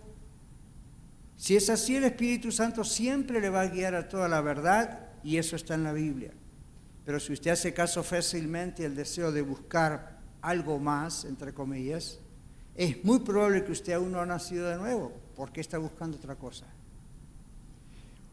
Si 1.37 1.55
es 1.55 1.71
así, 1.71 1.97
el 1.97 2.05
Espíritu 2.05 2.51
Santo 2.51 2.83
siempre 2.83 3.41
le 3.41 3.51
va 3.51 3.61
a 3.63 3.69
guiar 3.69 3.95
a 3.95 4.09
toda 4.09 4.29
la 4.29 4.41
verdad 4.41 5.09
y 5.23 5.37
eso 5.37 5.55
está 5.55 5.75
en 5.75 5.85
la 5.85 5.93
Biblia. 5.93 6.33
Pero 7.05 7.21
si 7.21 7.33
usted 7.33 7.53
hace 7.53 7.73
caso 7.73 8.03
fácilmente 8.03 8.85
el 8.85 8.95
deseo 8.97 9.31
de 9.31 9.43
buscar 9.43 10.18
algo 10.41 10.79
más, 10.79 11.25
entre 11.25 11.53
comillas, 11.53 12.19
es 12.75 13.05
muy 13.05 13.19
probable 13.21 13.65
que 13.65 13.73
usted 13.73 13.93
aún 13.93 14.13
no 14.13 14.21
ha 14.21 14.27
nacido 14.27 14.69
de 14.69 14.77
nuevo, 14.77 15.13
porque 15.35 15.61
está 15.61 15.79
buscando 15.79 16.17
otra 16.17 16.37
cosa. 16.37 16.67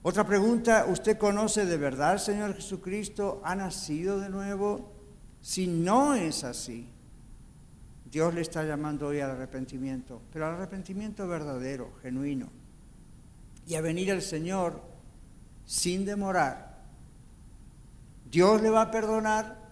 Otra 0.04 0.24
pregunta, 0.24 0.86
¿usted 0.88 1.18
conoce 1.18 1.66
de 1.66 1.78
verdad 1.78 2.12
al 2.12 2.20
Señor 2.20 2.54
Jesucristo? 2.54 3.42
¿Ha 3.44 3.56
nacido 3.56 4.20
de 4.20 4.30
nuevo? 4.30 4.94
Si 5.42 5.66
no 5.66 6.14
es 6.14 6.44
así, 6.44 6.88
Dios 8.12 8.34
le 8.36 8.42
está 8.42 8.64
llamando 8.64 9.08
hoy 9.08 9.20
al 9.20 9.32
arrepentimiento, 9.32 10.22
pero 10.32 10.46
al 10.46 10.54
arrepentimiento 10.54 11.28
verdadero, 11.28 11.92
genuino, 12.04 12.50
y 13.66 13.74
a 13.74 13.82
venir 13.82 14.12
al 14.12 14.22
Señor 14.22 14.80
sin 15.66 16.06
demorar. 16.06 16.84
Dios 18.30 18.62
le 18.62 18.70
va 18.70 18.84
a 18.84 18.92
perdonar, 18.92 19.65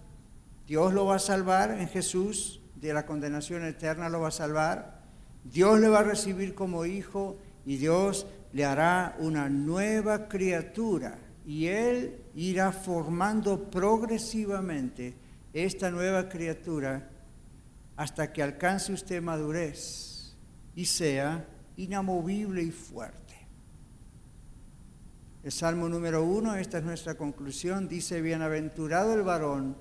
Dios 0.66 0.92
lo 0.94 1.06
va 1.06 1.16
a 1.16 1.20
salvar 1.20 1.72
en 1.72 1.88
Jesús, 1.88 2.60
de 2.76 2.92
la 2.92 3.06
condenación 3.06 3.64
eterna 3.64 4.08
lo 4.08 4.20
va 4.20 4.28
a 4.28 4.32
salvar, 4.32 5.02
Dios 5.44 5.78
le 5.78 5.88
va 5.88 6.00
a 6.00 6.04
recibir 6.04 6.54
como 6.54 6.86
hijo 6.86 7.38
y 7.66 7.76
Dios 7.76 8.26
le 8.52 8.64
hará 8.64 9.16
una 9.18 9.48
nueva 9.48 10.28
criatura 10.28 11.18
y 11.46 11.66
Él 11.66 12.22
irá 12.34 12.72
formando 12.72 13.70
progresivamente 13.70 15.14
esta 15.52 15.90
nueva 15.90 16.28
criatura 16.28 17.10
hasta 17.96 18.32
que 18.32 18.42
alcance 18.42 18.92
usted 18.92 19.22
madurez 19.22 20.34
y 20.74 20.86
sea 20.86 21.46
inamovible 21.76 22.62
y 22.62 22.70
fuerte. 22.70 23.34
El 25.42 25.52
Salmo 25.52 25.90
número 25.90 26.24
uno, 26.24 26.56
esta 26.56 26.78
es 26.78 26.84
nuestra 26.84 27.16
conclusión, 27.16 27.86
dice, 27.86 28.22
bienaventurado 28.22 29.12
el 29.12 29.22
varón 29.22 29.76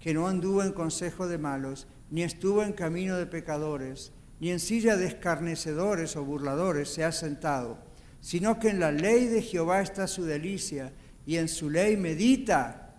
que 0.00 0.14
no 0.14 0.26
anduvo 0.26 0.62
en 0.62 0.72
consejo 0.72 1.28
de 1.28 1.38
malos, 1.38 1.86
ni 2.10 2.22
estuvo 2.22 2.64
en 2.64 2.72
camino 2.72 3.16
de 3.16 3.26
pecadores, 3.26 4.12
ni 4.40 4.50
en 4.50 4.58
silla 4.58 4.96
de 4.96 5.06
escarnecedores 5.06 6.16
o 6.16 6.24
burladores 6.24 6.88
se 6.88 7.04
ha 7.04 7.12
sentado, 7.12 7.78
sino 8.20 8.58
que 8.58 8.70
en 8.70 8.80
la 8.80 8.90
ley 8.90 9.26
de 9.26 9.42
Jehová 9.42 9.82
está 9.82 10.06
su 10.06 10.24
delicia, 10.24 10.92
y 11.26 11.36
en 11.36 11.48
su 11.48 11.70
ley 11.70 11.96
medita 11.96 12.96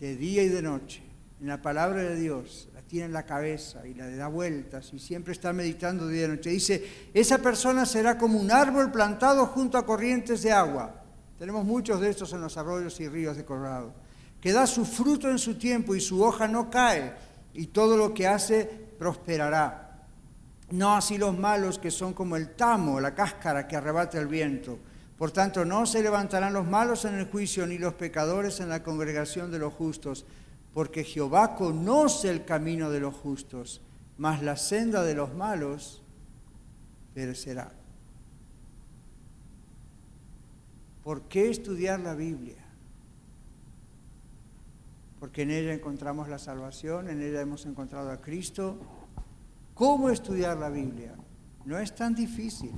de 0.00 0.16
día 0.16 0.42
y 0.42 0.48
de 0.48 0.62
noche, 0.62 1.02
en 1.40 1.46
la 1.46 1.60
palabra 1.60 2.02
de 2.02 2.16
Dios, 2.16 2.68
la 2.74 2.82
tiene 2.82 3.06
en 3.06 3.12
la 3.12 3.26
cabeza 3.26 3.86
y 3.86 3.94
la 3.94 4.08
da 4.10 4.28
vueltas 4.28 4.92
y 4.92 4.98
siempre 4.98 5.32
está 5.32 5.52
meditando 5.52 6.08
día 6.08 6.24
y 6.24 6.28
noche. 6.28 6.50
Dice, 6.50 7.10
esa 7.12 7.38
persona 7.38 7.84
será 7.84 8.16
como 8.16 8.40
un 8.40 8.50
árbol 8.50 8.90
plantado 8.90 9.46
junto 9.46 9.76
a 9.76 9.84
corrientes 9.84 10.42
de 10.42 10.52
agua. 10.52 11.04
Tenemos 11.38 11.64
muchos 11.64 12.00
de 12.00 12.10
estos 12.10 12.32
en 12.32 12.40
los 12.40 12.56
arroyos 12.56 12.98
y 13.00 13.08
ríos 13.08 13.36
de 13.36 13.44
Colorado 13.44 13.94
que 14.42 14.52
da 14.52 14.66
su 14.66 14.84
fruto 14.84 15.30
en 15.30 15.38
su 15.38 15.54
tiempo 15.54 15.94
y 15.94 16.00
su 16.00 16.22
hoja 16.22 16.48
no 16.48 16.68
cae, 16.68 17.14
y 17.54 17.68
todo 17.68 17.96
lo 17.96 18.12
que 18.12 18.26
hace 18.26 18.64
prosperará. 18.98 20.04
No 20.70 20.96
así 20.96 21.16
los 21.16 21.38
malos 21.38 21.78
que 21.78 21.92
son 21.92 22.12
como 22.12 22.36
el 22.36 22.56
tamo, 22.56 22.98
la 22.98 23.14
cáscara 23.14 23.68
que 23.68 23.76
arrebata 23.76 24.18
el 24.18 24.26
viento. 24.26 24.78
Por 25.16 25.30
tanto, 25.30 25.64
no 25.64 25.86
se 25.86 26.02
levantarán 26.02 26.54
los 26.54 26.66
malos 26.66 27.04
en 27.04 27.14
el 27.14 27.30
juicio, 27.30 27.66
ni 27.68 27.78
los 27.78 27.94
pecadores 27.94 28.58
en 28.58 28.68
la 28.68 28.82
congregación 28.82 29.52
de 29.52 29.60
los 29.60 29.72
justos, 29.74 30.26
porque 30.74 31.04
Jehová 31.04 31.54
conoce 31.54 32.28
el 32.28 32.44
camino 32.44 32.90
de 32.90 32.98
los 32.98 33.14
justos, 33.14 33.80
mas 34.18 34.42
la 34.42 34.56
senda 34.56 35.04
de 35.04 35.14
los 35.14 35.32
malos 35.34 36.02
perecerá. 37.14 37.70
¿Por 41.04 41.22
qué 41.22 41.48
estudiar 41.48 42.00
la 42.00 42.14
Biblia? 42.14 42.61
Porque 45.22 45.42
en 45.42 45.52
ella 45.52 45.72
encontramos 45.72 46.28
la 46.28 46.40
salvación, 46.40 47.08
en 47.08 47.22
ella 47.22 47.40
hemos 47.40 47.64
encontrado 47.64 48.10
a 48.10 48.20
Cristo. 48.20 48.76
¿Cómo 49.72 50.10
estudiar 50.10 50.58
la 50.58 50.68
Biblia? 50.68 51.14
No 51.64 51.78
es 51.78 51.94
tan 51.94 52.12
difícil, 52.12 52.72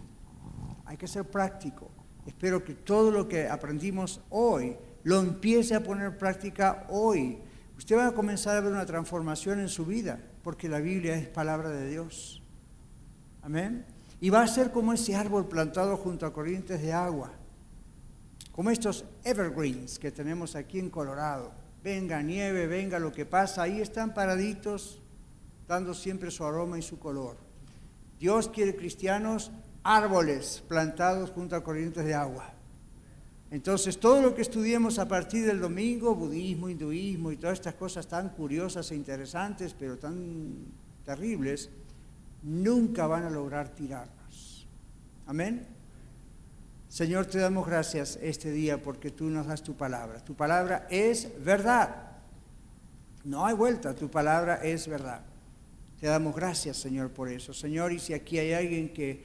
hay 0.85 0.99
que 0.99 1.09
ser 1.09 1.25
práctico. 1.25 1.91
Espero 2.27 2.63
que 2.63 2.75
todo 2.75 3.11
lo 3.11 3.27
que 3.27 3.49
aprendimos 3.49 4.21
hoy 4.29 4.77
lo 5.05 5.21
empiece 5.21 5.75
a 5.75 5.83
poner 5.83 6.09
en 6.09 6.19
práctica 6.19 6.85
hoy. 6.91 7.39
Usted 7.79 7.97
va 7.97 8.09
a 8.09 8.13
comenzar 8.13 8.59
a 8.59 8.61
ver 8.61 8.73
una 8.73 8.85
transformación 8.85 9.61
en 9.61 9.71
su 9.71 9.87
vida, 9.87 10.21
porque 10.43 10.69
la 10.69 10.81
Biblia 10.81 11.17
es 11.17 11.27
palabra 11.29 11.71
de 11.71 11.89
Dios. 11.89 12.43
Amén. 13.41 13.87
Y 14.21 14.29
va 14.29 14.43
a 14.43 14.49
ser 14.49 14.71
como 14.71 14.93
ese 14.93 15.17
árbol 15.17 15.49
plantado 15.49 15.97
junto 15.97 16.27
a 16.27 16.35
corrientes 16.35 16.83
de 16.83 16.93
agua, 16.93 17.33
como 18.53 18.69
estos 18.69 19.07
evergreens 19.25 19.99
que 19.99 20.11
tenemos 20.11 20.55
aquí 20.55 20.79
en 20.79 20.91
Colorado 20.91 21.64
venga 21.85 22.23
nieve, 22.23 22.67
venga 22.67 22.99
lo 22.99 23.13
que 23.13 23.27
pasa, 23.27 23.63
ahí 23.63 23.83
están 23.83 24.15
paraditos 24.15 25.03
dando 25.69 25.93
siempre 25.93 26.31
su 26.31 26.43
aroma 26.45 26.79
y 26.79 26.83
su 26.83 26.99
color. 26.99 27.37
Dios 28.19 28.49
quiere 28.49 28.75
cristianos 28.75 29.53
árboles 29.83 30.65
plantados 30.67 31.31
junto 31.31 31.55
a 31.55 31.63
corrientes 31.63 32.07
de 32.07 32.15
agua. 32.15 32.55
Entonces, 33.51 34.01
todo 34.01 34.23
lo 34.23 34.35
que 34.35 34.41
estudiemos 34.41 34.99
a 34.99 35.07
partir 35.07 35.47
del 35.47 35.61
domingo, 35.61 36.15
budismo, 36.15 36.71
hinduismo 36.71 37.31
y 37.31 37.37
todas 37.37 37.59
estas 37.59 37.75
cosas 37.75 38.09
tan 38.09 38.31
curiosas 38.31 38.91
e 38.91 38.97
interesantes, 38.97 39.77
pero 39.79 39.99
tan 39.99 40.57
terribles, 41.05 41.69
nunca 42.43 43.07
van 43.07 43.25
a 43.25 43.31
lograr 43.31 43.69
tirarnos. 43.69 44.67
Amén. 45.27 45.74
Señor, 46.95 47.27
te 47.27 47.39
damos 47.39 47.67
gracias 47.67 48.21
este 48.23 48.53
día 48.53 48.81
porque 48.81 49.11
tú 49.11 49.25
nos 49.25 49.49
das 49.49 49.65
tu 49.65 49.75
palabra. 49.75 50.23
Tu 50.23 50.37
palabra 50.37 50.87
es 50.89 51.29
verdad. 51.45 52.13
No 53.25 53.45
hay 53.45 53.53
vuelta, 53.57 53.97
tu 53.97 54.09
palabra 54.09 54.61
es 54.63 54.87
verdad. 54.87 55.23
Te 55.99 56.07
damos 56.07 56.37
gracias, 56.37 56.77
Señor, 56.77 57.11
por 57.11 57.29
eso. 57.29 57.53
Señor, 57.53 57.93
y 57.93 57.99
si 57.99 58.15
aquí 58.15 58.39
hay 58.39 58.53
alguien 58.53 58.93
que 58.93 59.25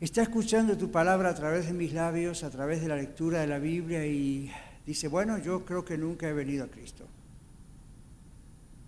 está 0.00 0.22
escuchando 0.22 0.78
tu 0.78 0.90
palabra 0.90 1.28
a 1.28 1.34
través 1.34 1.66
de 1.66 1.74
mis 1.74 1.92
labios, 1.92 2.42
a 2.44 2.48
través 2.48 2.80
de 2.80 2.88
la 2.88 2.96
lectura 2.96 3.42
de 3.42 3.46
la 3.46 3.58
Biblia 3.58 4.06
y 4.06 4.50
dice, 4.86 5.08
bueno, 5.08 5.36
yo 5.36 5.66
creo 5.66 5.84
que 5.84 5.98
nunca 5.98 6.30
he 6.30 6.32
venido 6.32 6.64
a 6.64 6.68
Cristo. 6.68 7.04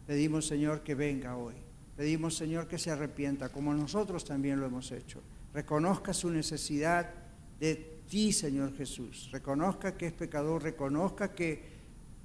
Pedimos, 0.06 0.46
Señor, 0.46 0.80
que 0.80 0.94
venga 0.94 1.36
hoy. 1.36 1.56
Pedimos, 1.94 2.38
Señor, 2.38 2.68
que 2.68 2.78
se 2.78 2.90
arrepienta, 2.90 3.50
como 3.50 3.74
nosotros 3.74 4.24
también 4.24 4.60
lo 4.60 4.64
hemos 4.64 4.90
hecho. 4.92 5.20
Reconozca 5.52 6.14
su 6.14 6.30
necesidad 6.30 7.25
de 7.60 8.00
ti, 8.08 8.32
Señor 8.32 8.76
Jesús. 8.76 9.28
Reconozca 9.32 9.96
que 9.96 10.06
es 10.06 10.12
pecador, 10.12 10.62
reconozca 10.62 11.34
que 11.34 11.76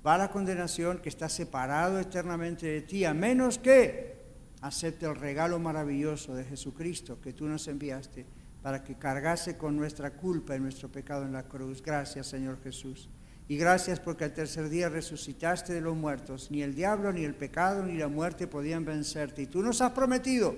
va 0.06 0.16
a 0.16 0.18
la 0.18 0.32
condenación, 0.32 1.00
que 1.00 1.10
está 1.10 1.30
separado 1.30 2.00
eternamente 2.00 2.66
de 2.68 2.82
ti, 2.82 3.06
a 3.06 3.14
menos 3.14 3.58
que 3.58 4.20
acepte 4.62 5.06
el 5.06 5.16
regalo 5.16 5.60
maravilloso 5.60 6.36
de 6.36 6.44
Jesucristo 6.46 7.20
que 7.20 7.34
tú 7.34 7.46
nos 7.46 7.68
enviaste 7.68 8.26
para 8.62 8.84
que 8.84 8.96
cargase 8.96 9.58
con 9.58 9.76
nuestra 9.76 10.12
culpa 10.12 10.56
y 10.56 10.60
nuestro 10.60 10.90
pecado 10.90 11.26
en 11.26 11.34
la 11.34 11.44
cruz. 11.44 11.82
Gracias, 11.82 12.28
Señor 12.28 12.62
Jesús. 12.64 13.10
Y 13.48 13.58
gracias 13.58 14.00
porque 14.00 14.24
al 14.24 14.34
tercer 14.34 14.70
día 14.70 14.88
resucitaste 14.88 15.74
de 15.74 15.82
los 15.82 15.98
muertos. 15.98 16.52
Ni 16.52 16.62
el 16.62 16.76
diablo, 16.76 17.12
ni 17.12 17.24
el 17.26 17.36
pecado, 17.36 17.84
ni 17.84 17.98
la 17.98 18.08
muerte 18.08 18.48
podían 18.48 18.86
vencerte. 18.86 19.42
Y 19.42 19.48
tú 19.48 19.62
nos 19.62 19.82
has 19.82 19.92
prometido 19.92 20.56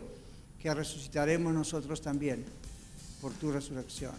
que 0.60 0.74
resucitaremos 0.74 1.54
nosotros 1.54 2.02
también 2.02 2.46
por 3.22 3.34
tu 3.34 3.52
resurrección. 3.52 4.12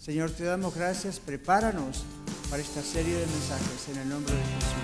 Señor, 0.00 0.30
te 0.30 0.44
damos 0.44 0.74
gracias. 0.74 1.20
Prepáranos 1.20 2.04
para 2.48 2.62
esta 2.62 2.82
serie 2.82 3.12
de 3.12 3.26
mensajes 3.26 3.88
en 3.92 3.98
el 3.98 4.08
nombre 4.08 4.34
de 4.34 4.40
Jesús. 4.40 4.80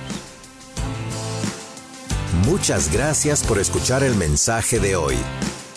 Muchas 2.45 2.93
gracias 2.93 3.43
por 3.43 3.59
escuchar 3.59 4.03
el 4.03 4.15
mensaje 4.15 4.79
de 4.79 4.95
hoy. 4.95 5.17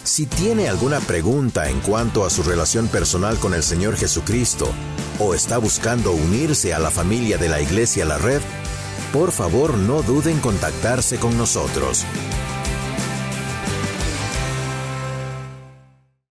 Si 0.04 0.26
tiene 0.26 0.68
alguna 0.68 1.00
pregunta 1.00 1.70
en 1.70 1.80
cuanto 1.80 2.26
a 2.26 2.30
su 2.30 2.44
relación 2.44 2.90
personal 2.90 3.40
con 3.40 3.54
el 3.54 3.64
Señor 3.64 3.96
Jesucristo 3.96 4.70
o 5.20 5.34
está 5.34 5.58
buscando 5.58 6.12
unirse 6.12 6.74
a 6.74 6.80
la 6.80 6.92
familia 6.92 7.38
de 7.38 7.48
la 7.48 7.62
Iglesia 7.62 8.04
La 8.04 8.18
Red, 8.18 8.42
por 9.14 9.32
favor 9.32 9.78
no 9.78 10.02
duden 10.02 10.36
en 10.36 10.42
contactarse 10.42 11.18
con 11.18 11.38
nosotros. 11.38 12.06